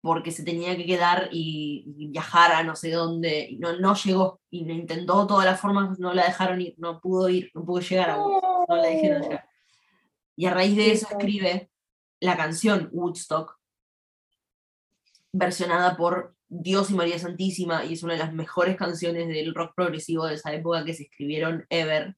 porque 0.00 0.30
se 0.30 0.42
tenía 0.42 0.76
que 0.76 0.86
quedar 0.86 1.28
y, 1.30 1.84
y 1.96 2.06
viajar 2.08 2.52
a 2.52 2.62
no 2.62 2.74
sé 2.74 2.90
dónde, 2.90 3.48
y 3.50 3.58
no, 3.58 3.76
no 3.78 3.94
llegó, 3.94 4.40
y 4.50 4.70
intentó 4.70 5.22
de 5.22 5.28
todas 5.28 5.44
las 5.44 5.60
formas, 5.60 5.98
no 5.98 6.14
la 6.14 6.24
dejaron 6.24 6.60
ir, 6.60 6.74
no 6.78 7.00
pudo 7.00 7.28
ir, 7.28 7.50
no 7.54 7.64
pudo 7.64 7.80
llegar 7.80 8.10
a 8.10 8.18
Woodstock, 8.18 8.68
no 8.68 8.76
la 8.76 8.86
dejaron 8.86 9.22
llegar. 9.22 9.48
Y 10.36 10.46
a 10.46 10.54
raíz 10.54 10.76
de 10.76 10.92
eso 10.92 11.06
escribe 11.10 11.70
la 12.20 12.36
canción 12.36 12.88
Woodstock, 12.92 13.58
versionada 15.32 15.96
por 15.96 16.34
Dios 16.52 16.90
y 16.90 16.94
María 16.94 17.18
Santísima, 17.18 17.84
y 17.84 17.92
es 17.94 18.02
una 18.02 18.14
de 18.14 18.18
las 18.18 18.32
mejores 18.32 18.76
canciones 18.76 19.28
del 19.28 19.54
rock 19.54 19.72
progresivo 19.74 20.26
de 20.26 20.34
esa 20.34 20.52
época 20.52 20.84
que 20.84 20.94
se 20.94 21.04
escribieron 21.04 21.64
ever, 21.70 22.16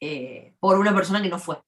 eh, 0.00 0.54
por 0.60 0.78
una 0.78 0.92
persona 0.94 1.22
que 1.22 1.28
no 1.28 1.38
fue 1.38 1.58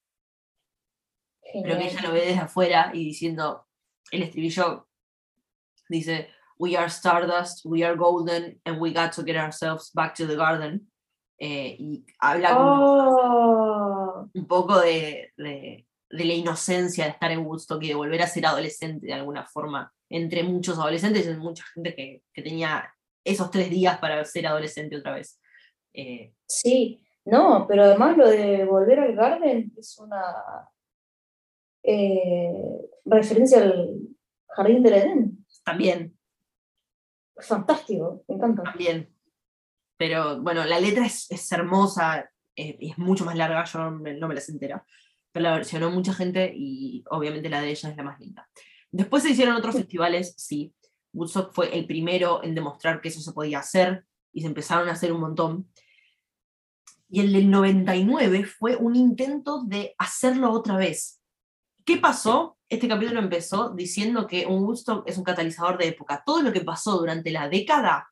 pero 1.63 1.77
que 1.79 1.85
ella 1.85 1.89
genial. 1.89 2.03
lo 2.03 2.11
ve 2.13 2.25
desde 2.27 2.41
afuera 2.41 2.91
y 2.93 3.05
diciendo, 3.05 3.65
el 4.11 4.23
estribillo 4.23 4.87
dice, 5.89 6.29
We 6.59 6.75
are 6.75 6.87
stardust, 6.89 7.65
we 7.65 7.83
are 7.85 7.95
golden, 7.95 8.59
and 8.65 8.79
we 8.81 8.91
got 8.93 9.13
to 9.15 9.23
get 9.23 9.37
ourselves 9.37 9.91
back 9.93 10.13
to 10.15 10.27
the 10.27 10.35
garden. 10.35 10.91
Eh, 11.39 11.75
y 11.79 12.05
habla 12.19 12.55
Oh, 12.59 14.29
un 14.33 14.45
poco 14.47 14.77
de, 14.79 15.31
de- 15.37 15.87
de 16.11 16.25
la 16.25 16.33
inocencia 16.33 17.05
de 17.05 17.11
estar 17.11 17.31
en 17.31 17.45
Woodstock 17.45 17.81
y 17.83 17.87
de 17.87 17.95
volver 17.95 18.21
a 18.21 18.27
ser 18.27 18.45
adolescente 18.45 19.07
de 19.07 19.13
alguna 19.13 19.45
forma, 19.45 19.91
entre 20.09 20.43
muchos 20.43 20.77
adolescentes 20.77 21.27
y 21.27 21.33
mucha 21.37 21.63
gente 21.73 21.95
que, 21.95 22.23
que 22.33 22.41
tenía 22.41 22.93
esos 23.23 23.51
tres 23.51 23.69
días 23.69 23.99
para 23.99 24.23
ser 24.25 24.47
adolescente 24.47 24.97
otra 24.97 25.13
vez. 25.13 25.39
Eh, 25.93 26.33
sí, 26.47 27.05
no, 27.25 27.65
pero 27.67 27.83
además 27.83 28.17
lo 28.17 28.27
de 28.27 28.65
volver 28.65 28.99
al 28.99 29.15
Garden 29.15 29.71
es 29.77 29.97
una 29.99 30.23
eh, 31.83 32.53
referencia 33.05 33.61
al 33.61 33.99
Jardín 34.47 34.83
del 34.83 34.93
Edén. 34.93 35.45
también, 35.63 36.15
Fantástico, 37.37 38.23
me 38.27 38.35
encanta. 38.35 38.63
también. 38.63 39.13
Pero 39.97 40.41
bueno, 40.41 40.63
la 40.65 40.79
letra 40.79 41.05
es, 41.05 41.29
es 41.31 41.51
hermosa, 41.51 42.29
eh, 42.55 42.77
y 42.79 42.91
es 42.91 42.97
mucho 42.97 43.25
más 43.25 43.35
larga, 43.35 43.63
yo 43.63 43.79
no 43.79 43.91
me, 43.91 44.13
no 44.13 44.27
me 44.27 44.35
la 44.35 44.41
sé 44.41 44.51
entera, 44.51 44.85
pero 45.31 45.43
la 45.43 45.55
versionó 45.55 45.89
mucha 45.91 46.13
gente 46.13 46.51
y 46.55 47.03
obviamente 47.09 47.49
la 47.49 47.61
de 47.61 47.69
ella 47.69 47.89
es 47.89 47.97
la 47.97 48.03
más 48.03 48.19
linda. 48.19 48.49
Después 48.91 49.23
se 49.23 49.29
hicieron 49.31 49.55
otros 49.55 49.75
festivales, 49.75 50.33
sí. 50.37 50.73
Woodstock 51.13 51.53
fue 51.53 51.75
el 51.77 51.85
primero 51.87 52.43
en 52.43 52.53
demostrar 52.55 53.01
que 53.01 53.09
eso 53.09 53.21
se 53.21 53.31
podía 53.33 53.59
hacer 53.59 54.05
y 54.31 54.41
se 54.41 54.47
empezaron 54.47 54.89
a 54.89 54.93
hacer 54.93 55.11
un 55.11 55.21
montón. 55.21 55.69
Y 57.09 57.21
el 57.21 57.33
del 57.33 57.49
99 57.49 58.45
fue 58.45 58.75
un 58.75 58.95
intento 58.95 59.63
de 59.63 59.95
hacerlo 59.97 60.51
otra 60.51 60.77
vez. 60.77 61.21
¿Qué 61.83 61.97
pasó? 61.97 62.57
Este 62.67 62.87
capítulo 62.87 63.19
empezó 63.19 63.71
diciendo 63.71 64.27
que 64.27 64.45
un 64.45 64.63
Woodstock 64.63 65.07
es 65.09 65.17
un 65.17 65.23
catalizador 65.23 65.79
de 65.79 65.87
época. 65.87 66.21
Todo 66.23 66.43
lo 66.43 66.53
que 66.53 66.61
pasó 66.61 66.97
durante 66.99 67.31
la 67.31 67.49
década 67.49 68.07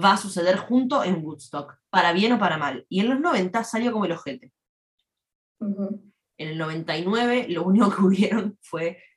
va 0.00 0.12
a 0.12 0.16
suceder 0.16 0.56
junto 0.58 1.02
en 1.02 1.24
Woodstock, 1.24 1.78
para 1.90 2.12
bien 2.12 2.32
o 2.32 2.38
para 2.38 2.56
mal. 2.56 2.86
Y 2.88 3.00
en 3.00 3.08
los 3.10 3.18
90 3.18 3.64
salió 3.64 3.90
como 3.90 4.04
el 4.04 4.12
ojete. 4.12 4.52
Ujú. 5.58 6.12
En 6.38 6.48
el 6.48 6.58
99 6.58 7.46
lo 7.48 7.64
único 7.64 7.90
que 7.94 8.02
hubieron 8.02 8.56
fue, 8.62 9.02
fu- 9.02 9.09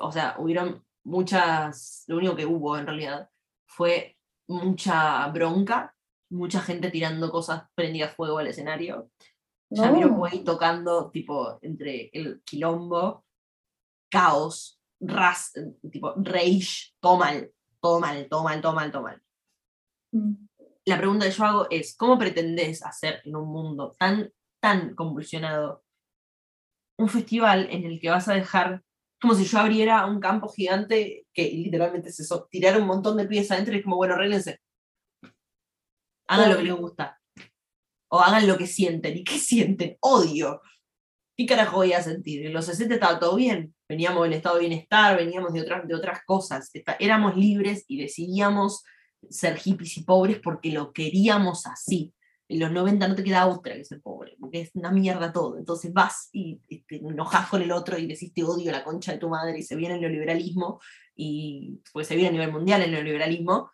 o 0.00 0.12
sea, 0.12 0.36
hubieron 0.38 0.84
muchas, 1.04 2.04
lo 2.06 2.16
único 2.16 2.36
que 2.36 2.46
hubo 2.46 2.76
en 2.76 2.86
realidad 2.86 3.30
fue 3.66 4.16
mucha 4.48 5.26
bronca, 5.28 5.94
mucha 6.30 6.60
gente 6.60 6.90
tirando 6.90 7.30
cosas 7.30 7.64
prendidas 7.74 8.14
fuego 8.14 8.38
al 8.38 8.48
escenario. 8.48 9.10
No. 9.70 9.82
Jamiroquai 9.82 10.44
tocando 10.44 11.10
tipo 11.10 11.58
entre 11.62 12.10
el 12.12 12.42
quilombo, 12.44 13.24
caos, 14.10 14.80
ras, 15.00 15.52
tipo 15.90 16.14
rage, 16.16 16.94
todo 17.00 17.16
mal, 17.16 17.50
todo 17.80 18.00
mal, 18.00 18.28
todo 18.28 18.42
mal, 18.42 18.60
todo 18.60 18.72
mal, 18.72 18.92
todo 18.92 19.02
mal. 19.02 19.22
Mm. 20.12 20.46
La 20.86 20.98
pregunta 20.98 21.26
que 21.26 21.32
yo 21.32 21.44
hago 21.44 21.66
es, 21.68 21.96
¿cómo 21.96 22.16
pretendés 22.16 22.84
hacer 22.84 23.20
en 23.24 23.34
un 23.34 23.48
mundo 23.48 23.96
tan, 23.98 24.32
tan 24.60 24.94
convulsionado 24.94 25.84
un 26.98 27.08
festival 27.08 27.68
en 27.70 27.84
el 27.84 28.00
que 28.00 28.10
vas 28.10 28.28
a 28.28 28.34
dejar, 28.34 28.82
como 29.20 29.34
si 29.34 29.44
yo 29.44 29.58
abriera 29.58 30.06
un 30.06 30.20
campo 30.20 30.48
gigante 30.48 31.26
que 31.32 31.50
literalmente 31.50 32.10
es 32.10 32.20
eso, 32.20 32.48
tirar 32.50 32.80
un 32.80 32.86
montón 32.86 33.16
de 33.16 33.26
pies 33.26 33.50
adentro 33.50 33.74
y 33.74 33.78
es 33.78 33.84
como, 33.84 33.96
bueno, 33.96 34.14
arréglense. 34.14 34.60
Hagan 36.28 36.50
lo 36.50 36.56
que 36.56 36.64
les 36.64 36.74
gusta. 36.74 37.20
O 38.08 38.20
hagan 38.20 38.46
lo 38.46 38.56
que 38.56 38.66
sienten. 38.66 39.16
¿Y 39.16 39.24
qué 39.24 39.38
sienten? 39.38 39.96
Odio. 40.00 40.60
¿Qué 41.36 41.46
carajo 41.46 41.76
voy 41.76 41.92
a 41.92 42.02
sentir? 42.02 42.46
En 42.46 42.52
los 42.52 42.66
60 42.66 42.94
estaba 42.94 43.18
todo 43.18 43.36
bien. 43.36 43.74
Veníamos 43.88 44.24
del 44.24 44.32
estado 44.34 44.56
de 44.56 44.62
bienestar, 44.62 45.16
veníamos 45.16 45.52
de 45.52 45.60
otras, 45.60 45.86
de 45.86 45.94
otras 45.94 46.20
cosas. 46.24 46.70
Éramos 46.98 47.36
libres 47.36 47.84
y 47.88 48.00
decidíamos 48.00 48.82
ser 49.28 49.56
hippies 49.58 49.98
y 49.98 50.04
pobres 50.04 50.40
porque 50.40 50.70
lo 50.70 50.92
queríamos 50.92 51.66
así. 51.66 52.12
En 52.48 52.60
los 52.60 52.70
90 52.70 53.08
no 53.08 53.14
te 53.16 53.24
queda 53.24 53.46
otra 53.46 53.74
que 53.74 53.84
ser 53.84 54.00
pobre, 54.00 54.36
porque 54.38 54.60
es 54.62 54.70
una 54.74 54.90
mierda 54.92 55.32
todo. 55.32 55.58
Entonces 55.58 55.92
vas 55.92 56.28
y, 56.32 56.60
y 56.68 56.80
te 56.82 56.96
enojas 56.96 57.48
con 57.48 57.62
el 57.62 57.72
otro 57.72 57.98
y 57.98 58.06
decís 58.06 58.32
te 58.32 58.44
odio 58.44 58.70
la 58.72 58.84
concha 58.84 59.12
de 59.12 59.18
tu 59.18 59.28
madre 59.28 59.58
y 59.58 59.62
se 59.62 59.74
viene 59.76 59.94
el 59.96 60.00
neoliberalismo, 60.00 60.80
y 61.14 61.80
pues 61.92 62.06
se 62.06 62.14
viene 62.14 62.28
a 62.28 62.32
nivel 62.32 62.52
mundial 62.52 62.82
el 62.82 62.92
neoliberalismo, 62.92 63.70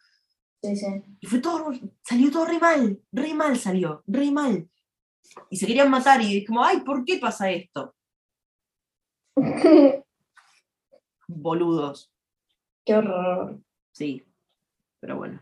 Sí, 0.63 0.77
sí. 0.77 0.87
y 1.21 1.27
fue 1.27 1.41
todo, 1.41 1.73
salió 2.05 2.31
todo 2.31 2.47
re 2.47 2.59
mal, 2.59 3.01
re 3.11 3.35
mal 3.35 3.59
salió, 3.59 4.03
re 4.07 4.31
mal. 4.31 4.69
Y 5.51 5.57
se 5.57 5.67
querían 5.67 5.91
matar 5.91 6.21
y 6.23 6.39
es 6.39 6.47
como, 6.47 6.65
ay, 6.65 6.81
¿por 6.81 7.05
qué 7.05 7.19
pasa 7.19 7.51
esto? 7.51 7.95
Boludos. 11.27 12.13
Qué 12.85 12.95
horror. 12.95 13.61
Sí, 13.93 14.25
pero 15.01 15.17
bueno. 15.17 15.41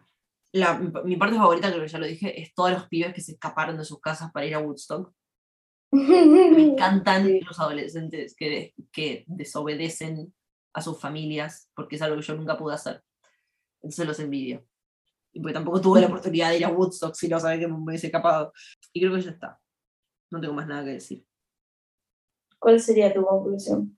La- 0.53 0.78
mi 0.78 1.16
parte 1.16 1.36
favorita, 1.36 1.70
creo 1.70 1.82
que 1.82 1.88
ya 1.88 1.98
lo 1.98 2.07
dije, 2.07 2.40
es 2.40 2.53
todos 2.55 2.72
los 2.72 2.88
pibes 2.88 3.14
que 3.14 3.20
se 3.20 3.32
escaparon 3.32 3.76
de 3.76 3.84
sus 3.84 4.01
casas 4.01 4.32
para 4.32 4.46
ir 4.46 4.55
a 4.55 4.59
Woodstock. 4.61 5.12
Me 5.92 6.03
encantan 6.74 7.26
Sí. 7.26 7.40
los 7.40 7.59
adolescentes 7.61 8.34
que, 8.36 8.74
que 8.92 9.24
desobedecen 9.28 10.34
a 10.72 10.82
sus 10.82 11.01
familias, 11.01 11.68
porque 11.74 11.96
es 11.96 12.03
algo 12.03 12.16
que 12.16 12.22
yo 12.22 12.34
nunca 12.36 12.57
pude 12.57 12.74
hacer. 12.74 13.03
Entonces 13.82 14.07
los 14.07 14.20
envidio. 14.20 14.64
Y 15.32 15.40
porque 15.40 15.55
tampoco 15.55 15.80
tuve 15.80 16.01
la 16.01 16.09
oportunidad 16.09 16.51
de 16.51 16.59
ir 16.59 16.64
a 16.64 16.70
Woodstock 16.70 17.14
si 17.14 17.28
no 17.28 17.38
sabía 17.38 17.61
que 17.61 17.68
me 17.68 17.74
hubiese 17.78 18.07
escapado. 18.09 18.53
Y 18.92 19.01
creo 19.01 19.14
que 19.14 19.20
ya 19.22 19.30
está. 19.30 19.61
No 20.30 20.40
tengo 20.40 20.55
más 20.55 20.66
nada 20.66 20.84
que 20.84 20.90
decir. 20.90 21.24
¿Cuál 22.59 22.80
sería 22.80 23.12
tu 23.14 23.24
conclusión? 23.24 23.96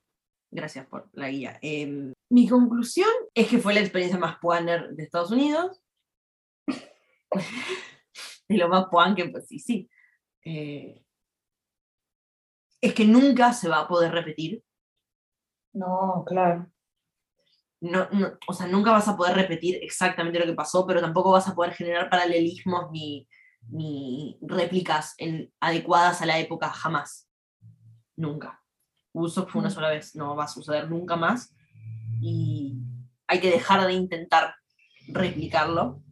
Gracias 0.51 0.87
por 0.87 1.09
la 1.15 1.29
guía. 1.31 1.59
Em, 1.63 2.13
mi 2.31 2.49
conclusión 2.49 3.09
es 3.35 3.49
que 3.49 3.59
fue 3.59 3.75
la 3.75 3.81
experiencia 3.81 4.19
más 4.19 4.37
puaner 4.41 4.91
de 4.91 5.03
Estados 5.03 5.31
Unidos. 5.31 5.82
de 8.49 8.57
lo 8.59 8.69
más 8.69 8.87
puan 8.91 9.15
que, 9.15 9.29
pues 9.29 9.47
sí, 9.49 9.59
sí. 9.59 9.91
Eh, 10.45 11.05
es 12.81 12.95
que 12.95 13.05
nunca 13.05 13.53
se 13.53 13.69
va 13.69 13.81
a 13.81 13.89
poder 13.89 14.13
repetir. 14.13 14.63
No, 15.73 16.25
claro. 16.27 16.69
No, 17.81 18.09
no- 18.11 18.39
o 18.47 18.53
sea, 18.53 18.67
nunca 18.67 18.93
vas 18.93 19.09
a 19.09 19.17
poder 19.17 19.35
repetir 19.37 19.79
exactamente 19.83 20.39
lo 20.39 20.47
que 20.47 20.53
pasó, 20.55 20.87
pero 20.87 21.01
tampoco 21.01 21.33
vas 21.33 21.49
a 21.49 21.55
poder 21.55 21.73
generar 21.75 22.09
paralelismos 22.11 22.91
ni, 22.93 23.29
ni 23.69 24.39
réplicas 24.43 25.15
en- 25.19 25.53
adecuadas 25.61 26.23
a 26.23 26.27
la 26.27 26.39
época 26.39 26.69
jamás. 26.71 27.29
Nunca. 28.17 28.63
Woodstock 29.15 29.51
fue 29.51 29.61
una 29.61 29.69
Mm. 29.69 29.73
sola 29.73 29.89
vez, 29.91 30.15
no 30.15 30.37
va 30.37 30.45
a 30.45 30.49
suceder 30.49 30.89
nunca 30.91 31.17
más. 31.17 31.55
Y 32.21 32.75
hay 33.27 33.41
que 33.41 33.51
dejar 33.51 33.87
de 33.87 33.93
intentar 33.95 34.55
replicarlo. 35.09 36.03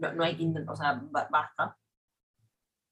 No, 0.00 0.12
no 0.14 0.24
hay 0.24 0.36
que 0.36 0.42
intentar, 0.42 0.72
o 0.72 0.76
sea, 0.76 0.94
ba- 1.10 1.28
basta. 1.30 1.76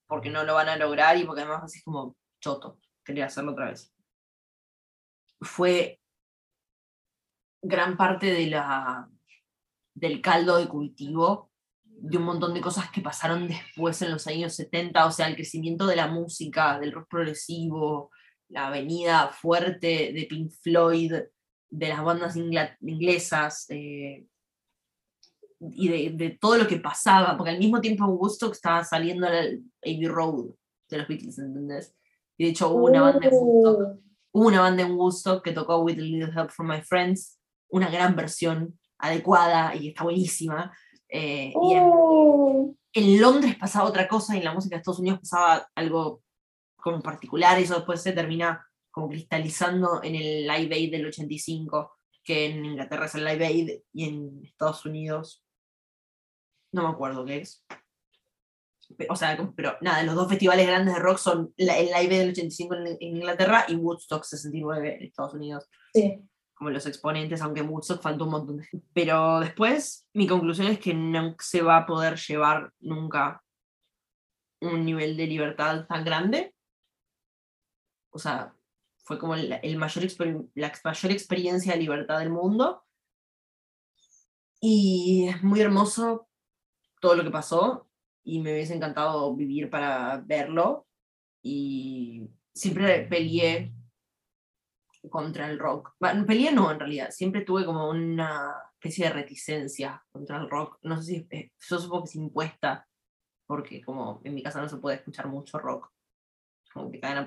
Porque 0.07 0.29
no 0.29 0.43
lo 0.43 0.55
van 0.55 0.69
a 0.69 0.75
lograr 0.77 1.17
y 1.17 1.23
porque 1.25 1.41
además 1.41 1.63
así 1.63 1.79
es 1.79 1.83
como 1.83 2.15
choto. 2.39 2.79
Quería 3.03 3.25
hacerlo 3.25 3.51
otra 3.51 3.65
vez. 3.69 3.93
Fue 5.41 5.99
gran 7.61 7.97
parte 7.97 8.27
de 8.27 8.47
la, 8.47 9.09
del 9.93 10.21
caldo 10.21 10.57
de 10.57 10.67
cultivo 10.67 11.51
de 11.83 12.17
un 12.17 12.23
montón 12.23 12.53
de 12.53 12.61
cosas 12.61 12.89
que 12.91 13.01
pasaron 13.01 13.47
después 13.47 14.01
en 14.01 14.11
los 14.11 14.25
años 14.27 14.55
70, 14.55 15.05
o 15.05 15.11
sea, 15.11 15.27
el 15.27 15.35
crecimiento 15.35 15.85
de 15.85 15.97
la 15.97 16.07
música, 16.07 16.79
del 16.79 16.93
rock 16.93 17.09
progresivo, 17.09 18.11
la 18.47 18.69
venida 18.69 19.29
fuerte 19.29 20.13
de 20.13 20.25
Pink 20.29 20.51
Floyd, 20.63 21.13
de 21.69 21.89
las 21.89 22.03
bandas 22.03 22.35
inglesas, 22.37 23.65
eh, 23.69 24.25
y 25.59 25.87
de, 25.89 26.09
de 26.15 26.37
todo 26.39 26.57
lo 26.57 26.67
que 26.67 26.77
pasaba, 26.77 27.35
porque 27.35 27.51
al 27.51 27.59
mismo 27.59 27.81
tiempo 27.81 28.05
en 28.05 28.11
Woodstock 28.11 28.53
estaba 28.53 28.83
saliendo 28.83 29.27
el 29.27 29.63
Abbey 29.83 30.07
Road 30.07 30.45
de 30.89 30.97
los 30.97 31.07
Beatles, 31.07 31.37
¿entendés? 31.39 31.95
Y 32.37 32.45
de 32.45 32.49
hecho 32.51 32.69
hubo 32.69 32.85
una 32.85 33.01
banda 33.01 33.27
en 33.27 33.33
Woodstock 33.33 33.99
Uh, 34.31 34.39
Hubo 34.41 34.47
una 34.47 34.61
banda 34.61 34.83
en 34.83 34.91
Woodstock 34.91 35.43
que 35.43 35.51
tocó 35.53 35.79
With 35.79 35.97
a 35.97 36.01
Little 36.01 36.31
Help 36.31 36.51
from 36.51 36.67
My 36.69 36.81
Friends, 36.81 37.39
una 37.69 37.89
gran 37.89 38.15
versión 38.15 38.79
adecuada 38.99 39.75
y 39.75 39.89
está 39.89 40.03
buenísima. 40.03 40.71
eh, 41.09 41.51
y 41.61 41.73
en, 41.73 41.83
uh, 41.83 42.75
en 42.93 43.21
Londres 43.21 43.55
pasaba 43.59 43.89
otra 43.89 44.07
cosa 44.07 44.35
y 44.35 44.39
en 44.39 44.45
la 44.45 44.53
música 44.53 44.75
de 44.75 44.79
Estados 44.81 44.99
Unidos 44.99 45.19
pasaba 45.21 45.67
algo 45.75 46.21
como 46.77 47.01
particular 47.01 47.59
y 47.59 47.63
eso 47.63 47.75
después 47.75 48.01
se 48.01 48.11
termina 48.13 48.63
como 48.91 49.09
cristalizando 49.09 50.01
en 50.03 50.15
el 50.15 50.47
Live 50.47 50.75
Aid 50.75 50.91
del 50.91 51.07
85, 51.07 51.97
que 52.23 52.45
en 52.47 52.65
Inglaterra 52.65 53.05
es 53.05 53.15
el 53.15 53.25
Live 53.25 53.45
Aid 53.45 53.69
y 53.93 54.09
en 54.09 54.41
Estados 54.43 54.85
Unidos 54.85 55.43
no 56.71 56.83
me 56.83 56.89
acuerdo 56.89 57.25
qué 57.25 57.37
es. 57.37 57.65
O 59.09 59.15
sea, 59.15 59.37
pero 59.55 59.77
nada, 59.81 60.03
los 60.03 60.15
dos 60.15 60.27
festivales 60.27 60.65
grandes 60.65 60.95
de 60.95 60.99
rock 60.99 61.17
son 61.17 61.53
el 61.57 61.67
Live 61.67 62.17
del 62.17 62.31
85 62.31 62.75
en, 62.75 62.87
en 62.87 62.97
Inglaterra 63.17 63.65
y 63.67 63.75
Woodstock 63.75 64.23
69 64.23 64.95
en 64.95 65.03
Estados 65.03 65.35
Unidos 65.35 65.69
sí. 65.93 66.23
como 66.55 66.71
los 66.71 66.85
exponentes, 66.87 67.41
aunque 67.41 67.61
Woodstock 67.61 68.01
faltó 68.01 68.25
un 68.25 68.31
montón 68.31 68.57
de 68.57 68.63
gente. 68.65 68.87
Pero 68.93 69.41
después, 69.41 70.07
mi 70.13 70.27
conclusión 70.27 70.67
es 70.67 70.79
que 70.79 70.93
no 70.93 71.35
se 71.39 71.61
va 71.61 71.77
a 71.77 71.85
poder 71.85 72.17
llevar 72.17 72.73
nunca 72.79 73.43
un 74.61 74.83
nivel 74.83 75.15
de 75.15 75.27
libertad 75.27 75.85
tan 75.87 76.03
grande. 76.03 76.55
O 78.09 78.17
sea, 78.17 78.55
fue 79.03 79.19
como 79.19 79.35
el, 79.35 79.59
el 79.61 79.77
mayor 79.77 80.05
la 80.55 80.73
mayor 80.83 81.11
experiencia 81.11 81.73
de 81.73 81.79
libertad 81.79 82.19
del 82.19 82.31
mundo. 82.31 82.83
Y 84.59 85.27
es 85.29 85.41
muy 85.43 85.61
hermoso 85.61 86.28
todo 86.99 87.15
lo 87.15 87.23
que 87.23 87.31
pasó 87.31 87.89
y 88.23 88.39
me 88.39 88.51
hubiese 88.53 88.75
encantado 88.75 89.35
vivir 89.35 89.69
para 89.69 90.17
verlo. 90.25 90.87
Y 91.41 92.29
siempre 92.53 93.01
peleé 93.07 93.73
contra 95.09 95.49
el 95.49 95.57
rock. 95.57 95.93
Bueno, 95.99 96.25
peleé 96.25 96.51
no, 96.51 96.71
en 96.71 96.79
realidad. 96.79 97.09
Siempre 97.11 97.41
tuve 97.41 97.65
como 97.65 97.89
una 97.89 98.53
especie 98.73 99.05
de 99.07 99.13
reticencia 99.13 100.03
contra 100.11 100.37
el 100.37 100.49
rock. 100.49 100.77
No 100.83 100.97
sé 101.01 101.03
si, 101.03 101.27
eh, 101.29 101.51
yo 101.57 101.79
supongo 101.79 102.03
que 102.03 102.09
es 102.09 102.15
impuesta, 102.15 102.87
porque 103.45 103.81
como 103.81 104.21
en 104.23 104.35
mi 104.35 104.43
casa 104.43 104.61
no 104.61 104.69
se 104.69 104.77
puede 104.77 104.97
escuchar 104.97 105.27
mucho 105.27 105.57
rock. 105.57 105.89
Como 106.73 106.91
que 106.91 106.99
caen 106.99 107.17
a. 107.17 107.25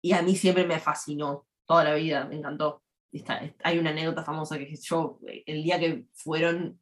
Y 0.00 0.12
a 0.12 0.22
mí 0.22 0.34
siempre 0.36 0.66
me 0.66 0.80
fascinó, 0.80 1.46
toda 1.66 1.84
la 1.84 1.94
vida, 1.94 2.24
me 2.24 2.36
encantó. 2.36 2.82
Está- 3.12 3.38
es- 3.38 3.54
hay 3.62 3.78
una 3.78 3.90
anécdota 3.90 4.24
famosa 4.24 4.58
que 4.58 4.74
yo, 4.74 5.18
eh, 5.26 5.42
el 5.46 5.62
día 5.62 5.78
que 5.78 6.06
fueron, 6.14 6.80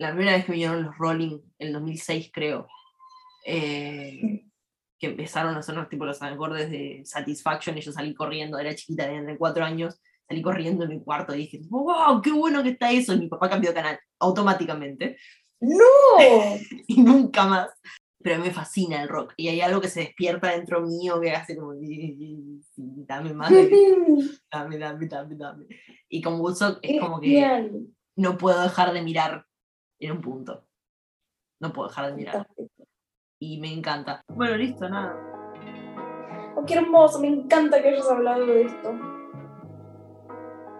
la 0.00 0.12
primera 0.12 0.32
vez 0.32 0.44
que 0.44 0.52
vinieron 0.52 0.82
los 0.82 0.98
Rolling, 0.98 1.38
en 1.58 1.72
2006 1.72 2.30
creo, 2.32 2.66
eh, 3.46 4.44
que 4.98 5.06
empezaron 5.06 5.54
a 5.56 5.62
sonar 5.62 5.88
tipo 5.88 6.04
los 6.04 6.22
acordes 6.22 6.70
de 6.70 7.02
Satisfaction 7.04 7.76
y 7.78 7.82
yo 7.82 7.92
salí 7.92 8.14
corriendo, 8.14 8.58
era 8.58 8.74
chiquita, 8.74 9.06
tenía 9.06 9.36
cuatro 9.38 9.64
años, 9.64 10.00
salí 10.28 10.42
corriendo 10.42 10.84
en 10.84 10.90
mi 10.90 11.02
cuarto 11.02 11.34
y 11.34 11.38
dije, 11.38 11.60
wow, 11.68 12.20
qué 12.22 12.32
bueno 12.32 12.62
que 12.62 12.70
está 12.70 12.90
eso, 12.90 13.14
y 13.14 13.20
mi 13.20 13.28
papá 13.28 13.48
cambió 13.48 13.70
de 13.70 13.74
canal 13.74 14.00
automáticamente 14.18 15.16
¡No! 15.60 15.76
y 16.88 17.02
nunca 17.02 17.46
más. 17.46 17.68
Pero 18.22 18.36
a 18.36 18.38
mí 18.38 18.44
me 18.44 18.54
fascina 18.54 19.02
el 19.02 19.08
rock 19.08 19.32
y 19.36 19.48
hay 19.48 19.62
algo 19.62 19.80
que 19.80 19.88
se 19.88 20.00
despierta 20.00 20.50
dentro 20.50 20.82
mío 20.82 21.18
que 21.20 21.32
hace 21.32 21.56
como, 21.56 21.72
dame 22.76 23.32
más, 23.32 23.50
dame, 24.52 24.78
dame, 24.78 25.06
dame, 25.06 25.36
dame. 25.36 25.66
Y 26.08 26.20
con 26.20 26.38
Woodstock 26.38 26.80
es 26.82 27.00
como 27.00 27.18
que 27.18 27.70
no 28.16 28.36
puedo 28.36 28.60
dejar 28.62 28.92
de 28.92 29.02
mirar 29.02 29.46
en 30.00 30.12
un 30.12 30.20
punto. 30.20 30.64
No 31.60 31.72
puedo 31.72 31.88
dejar 31.88 32.10
de 32.10 32.16
mirar. 32.16 32.46
Y 33.38 33.60
me 33.60 33.72
encanta. 33.72 34.22
Bueno, 34.28 34.56
listo, 34.56 34.88
nada. 34.88 35.16
Oh, 36.56 36.64
qué 36.66 36.74
hermoso, 36.74 37.20
me 37.20 37.28
encanta 37.28 37.80
que 37.80 37.88
hayas 37.88 38.08
hablado 38.10 38.46
de 38.46 38.62
esto. 38.62 38.92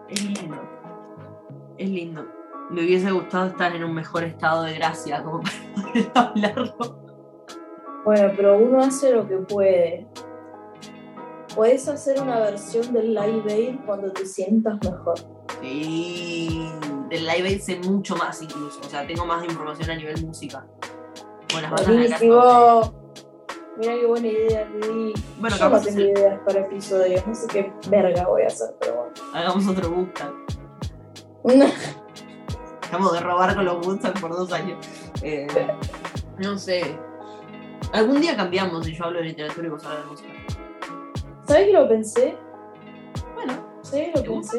Es 0.09 0.25
lindo. 0.25 0.57
Es 1.79 1.91
lindo. 1.91 2.27
Me 2.71 2.85
hubiese 2.85 3.11
gustado 3.11 3.49
estar 3.49 3.75
en 3.75 3.85
un 3.85 3.95
mejor 3.95 4.25
estado 4.25 4.63
de 4.65 4.75
gracia 4.75 5.23
como 5.23 5.41
para 5.41 5.83
poder 5.93 6.11
hablarlo. 6.15 7.01
Bueno, 8.05 8.33
pero 8.37 8.59
uno 8.59 8.81
hace 8.81 9.13
lo 9.13 9.29
que 9.29 9.37
puede. 9.37 10.07
Puedes 11.55 11.89
hacer 11.89 12.23
una 12.23 12.39
versión 12.41 12.93
del 12.93 13.15
Live 13.15 13.53
Aid 13.53 13.81
cuando 13.85 14.13
te 14.13 14.25
sientas 14.25 14.79
mejor. 14.83 15.19
Sí. 15.63 16.71
Del 17.09 17.27
live 17.27 17.59
sé 17.59 17.79
mucho 17.81 18.17
más 18.17 18.41
incluso. 18.43 18.81
O 18.81 18.89
sea, 18.89 19.07
tengo 19.07 19.27
más 19.27 19.45
información 19.45 19.91
a 19.91 19.97
nivel 19.97 20.25
música. 20.25 20.67
Con 21.53 21.63
las. 21.63 21.87
Buenísimo. 21.87 23.01
Mira 23.77 23.95
qué 23.95 24.07
buena 24.07 24.27
idea 24.27 24.69
te 24.69 24.89
di. 24.89 25.15
Bueno, 25.39 25.57
Yo 25.57 25.69
no 25.71 25.81
tengo 25.81 26.01
ideas 26.01 26.41
para 26.45 26.61
episodios, 26.61 27.27
no 27.27 27.35
sé 27.35 27.47
qué 27.49 27.73
verga 27.89 28.27
voy 28.27 28.43
a 28.43 28.49
hacer, 28.49 28.75
pero 28.79 29.11
hagamos 29.33 29.67
otro 29.67 29.91
bootcamp. 29.91 30.35
bueno. 31.43 31.67
Dejamos 32.83 33.13
de 33.13 33.21
robar 33.21 33.55
con 33.55 33.65
los 33.65 33.87
bootcamp 33.87 34.21
por 34.21 34.33
dos 34.33 34.53
años. 34.53 34.79
Eh, 35.23 35.47
no 36.39 36.59
sé. 36.59 36.99
Algún 37.93 38.21
día 38.21 38.37
cambiamos 38.37 38.87
y 38.87 38.95
yo 38.95 39.05
hablo 39.05 39.21
de 39.21 39.27
literatura 39.27 39.67
y 39.67 39.71
vos 39.71 39.85
hablas 39.85 40.05
de 40.05 40.11
música. 40.11 40.29
¿Sabes 41.47 41.67
que 41.67 41.73
lo 41.73 41.89
pensé? 41.89 42.37
Bueno, 43.35 43.55
¿Sabes 43.83 44.09
que 44.09 44.13
lo 44.17 44.23
¿Te 44.23 44.29
gusta? 44.29 44.59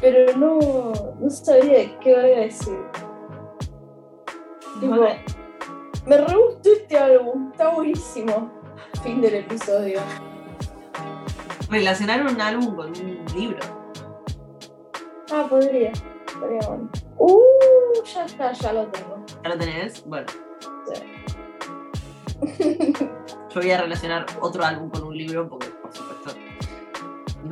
Pero 0.00 0.36
no, 0.36 0.92
no 1.20 1.30
sabía 1.30 1.98
qué 2.00 2.14
voy 2.14 2.32
a 2.32 2.40
decir. 2.40 2.78
Tipo, 4.80 4.96
me 6.06 6.16
re 6.16 6.36
gustó 6.36 6.72
este 6.72 6.98
álbum, 6.98 7.50
está 7.52 7.68
buenísimo. 7.68 8.50
Fin 9.02 9.20
del 9.20 9.34
episodio. 9.36 10.00
Relacionar 11.70 12.22
un 12.26 12.40
álbum 12.40 12.74
con 12.76 12.88
un 12.88 13.24
libro. 13.34 13.58
Ah, 15.32 15.46
podría. 15.48 15.92
Podría 16.38 16.60
bueno. 16.68 16.90
Uh, 17.18 17.40
ya 18.04 18.24
está, 18.24 18.52
ya 18.52 18.72
lo 18.72 18.86
tengo. 18.88 19.24
¿Ya 19.44 19.48
lo 19.50 19.58
tenés? 19.58 20.04
Bueno, 20.06 20.26
Sí. 20.92 22.82
yo 22.98 23.60
voy 23.60 23.70
a 23.70 23.80
relacionar 23.80 24.26
otro 24.40 24.64
álbum 24.64 24.90
con 24.90 25.04
un 25.04 25.16
libro 25.16 25.48
porque, 25.48 25.68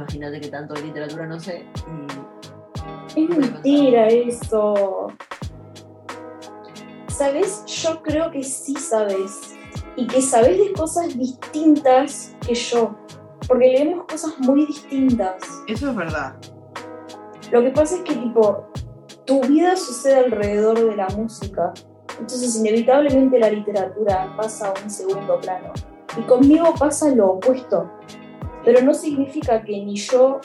imagínate 0.01 0.41
que 0.41 0.49
tanto 0.49 0.75
de 0.75 0.83
literatura 0.83 1.27
no 1.27 1.39
sé. 1.39 1.67
y- 3.17 3.21
Es 3.23 3.29
mentira 3.37 4.07
eso. 4.09 5.09
¿Sabes? 7.09 7.65
Yo 7.67 8.03
creo 8.03 8.31
que 8.31 8.43
sí 8.43 8.75
sabes. 8.77 9.55
Y 9.97 10.07
que 10.07 10.23
sabes 10.23 10.59
de 10.59 10.73
cosas 10.73 11.17
distintas 11.19 12.35
que 12.47 12.55
yo. 12.55 12.97
Porque 13.49 13.67
leemos 13.69 14.07
cosas 14.07 14.39
muy 14.39 14.65
distintas. 14.67 15.43
Eso 15.67 15.91
es 15.91 15.97
verdad. 15.97 16.37
Lo 17.51 17.63
que 17.63 17.71
pasa 17.71 17.97
es 17.97 18.03
que, 18.03 18.15
tipo, 18.15 18.69
tu 19.27 19.41
vida 19.43 19.77
sucede 19.77 20.17
alrededor 20.25 20.79
de 20.89 20.97
la 20.97 21.09
música. 21.09 21.73
Entonces, 22.13 22.57
inevitablemente 22.57 23.39
la 23.39 23.51
literatura 23.51 24.33
pasa 24.37 24.69
a 24.69 24.75
un 24.83 24.89
segundo 24.89 25.41
plano. 25.41 25.73
Y 26.17 26.23
conmigo 26.23 26.73
pasa 26.79 27.09
lo 27.15 27.33
opuesto. 27.33 27.91
Pero 28.65 28.83
no 28.83 28.95
significa 28.95 29.63
que 29.63 29.73
ni 29.73 29.97
yo 29.97 30.41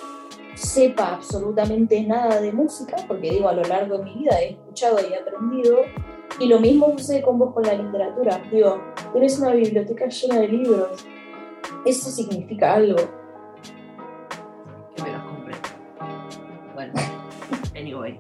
sepa 0.56 1.16
absolutamente 1.16 2.02
nada 2.02 2.40
de 2.40 2.52
música, 2.52 2.96
porque 3.08 3.30
digo, 3.32 3.50
a 3.50 3.54
lo 3.54 3.64
largo 3.64 3.98
de 3.98 4.06
mi 4.06 4.14
vida 4.16 4.42
he 4.42 4.52
escuchado 4.52 4.98
y 5.08 5.14
aprendido. 5.14 5.80
Y 6.40 6.48
lo 6.48 6.60
mismo 6.60 6.94
sucede 6.98 7.22
con 7.22 7.38
vos 7.38 7.54
con 7.54 7.64
la 7.64 7.74
literatura. 7.74 8.42
Digo, 8.52 8.82
tienes 9.12 9.40
una 9.40 9.52
biblioteca 9.52 10.08
llena 10.08 10.40
de 10.40 10.48
libros. 10.48 11.06
Eso 11.86 12.10
significa 12.10 12.74
algo. 12.74 12.98
Que 14.96 15.04
me 15.04 15.12
los 15.12 15.24
compré. 15.24 15.56
Bueno, 16.74 16.94
anyway. 17.76 18.20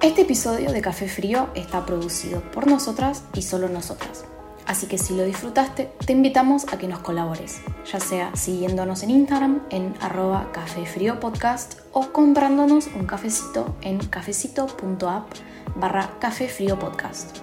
Este 0.00 0.22
episodio 0.22 0.72
de 0.72 0.80
Café 0.80 1.08
Frío 1.08 1.48
está 1.54 1.84
producido 1.86 2.40
por 2.52 2.66
nosotras 2.66 3.24
y 3.34 3.42
solo 3.42 3.68
nosotras. 3.68 4.24
Así 4.66 4.86
que 4.86 4.98
si 4.98 5.16
lo 5.16 5.24
disfrutaste, 5.24 5.90
te 6.06 6.12
invitamos 6.12 6.66
a 6.72 6.78
que 6.78 6.88
nos 6.88 7.00
colabores, 7.00 7.60
ya 7.90 8.00
sea 8.00 8.34
siguiéndonos 8.34 9.02
en 9.02 9.10
Instagram 9.10 9.62
en 9.70 9.94
arroba 10.00 10.50
Café 10.52 10.86
Frío 10.86 11.20
podcast 11.20 11.80
o 11.92 12.12
comprándonos 12.12 12.86
un 12.88 13.06
cafecito 13.06 13.76
en 13.82 13.98
cafecito.app 13.98 15.32
barra 15.76 16.10
Café 16.20 16.48
Frío 16.48 16.78
podcast. 16.78 17.38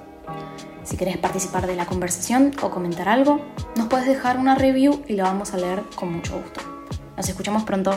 Si 0.83 0.97
querés 0.97 1.17
participar 1.17 1.67
de 1.67 1.75
la 1.75 1.85
conversación 1.85 2.51
o 2.63 2.71
comentar 2.71 3.09
algo, 3.09 3.41
nos 3.75 3.87
puedes 3.87 4.07
dejar 4.07 4.39
una 4.39 4.55
review 4.55 5.03
y 5.07 5.13
la 5.13 5.23
vamos 5.23 5.53
a 5.53 5.57
leer 5.57 5.83
con 5.95 6.11
mucho 6.11 6.41
gusto. 6.41 6.61
Nos 7.15 7.27
escuchamos 7.27 7.63
pronto. 7.63 7.91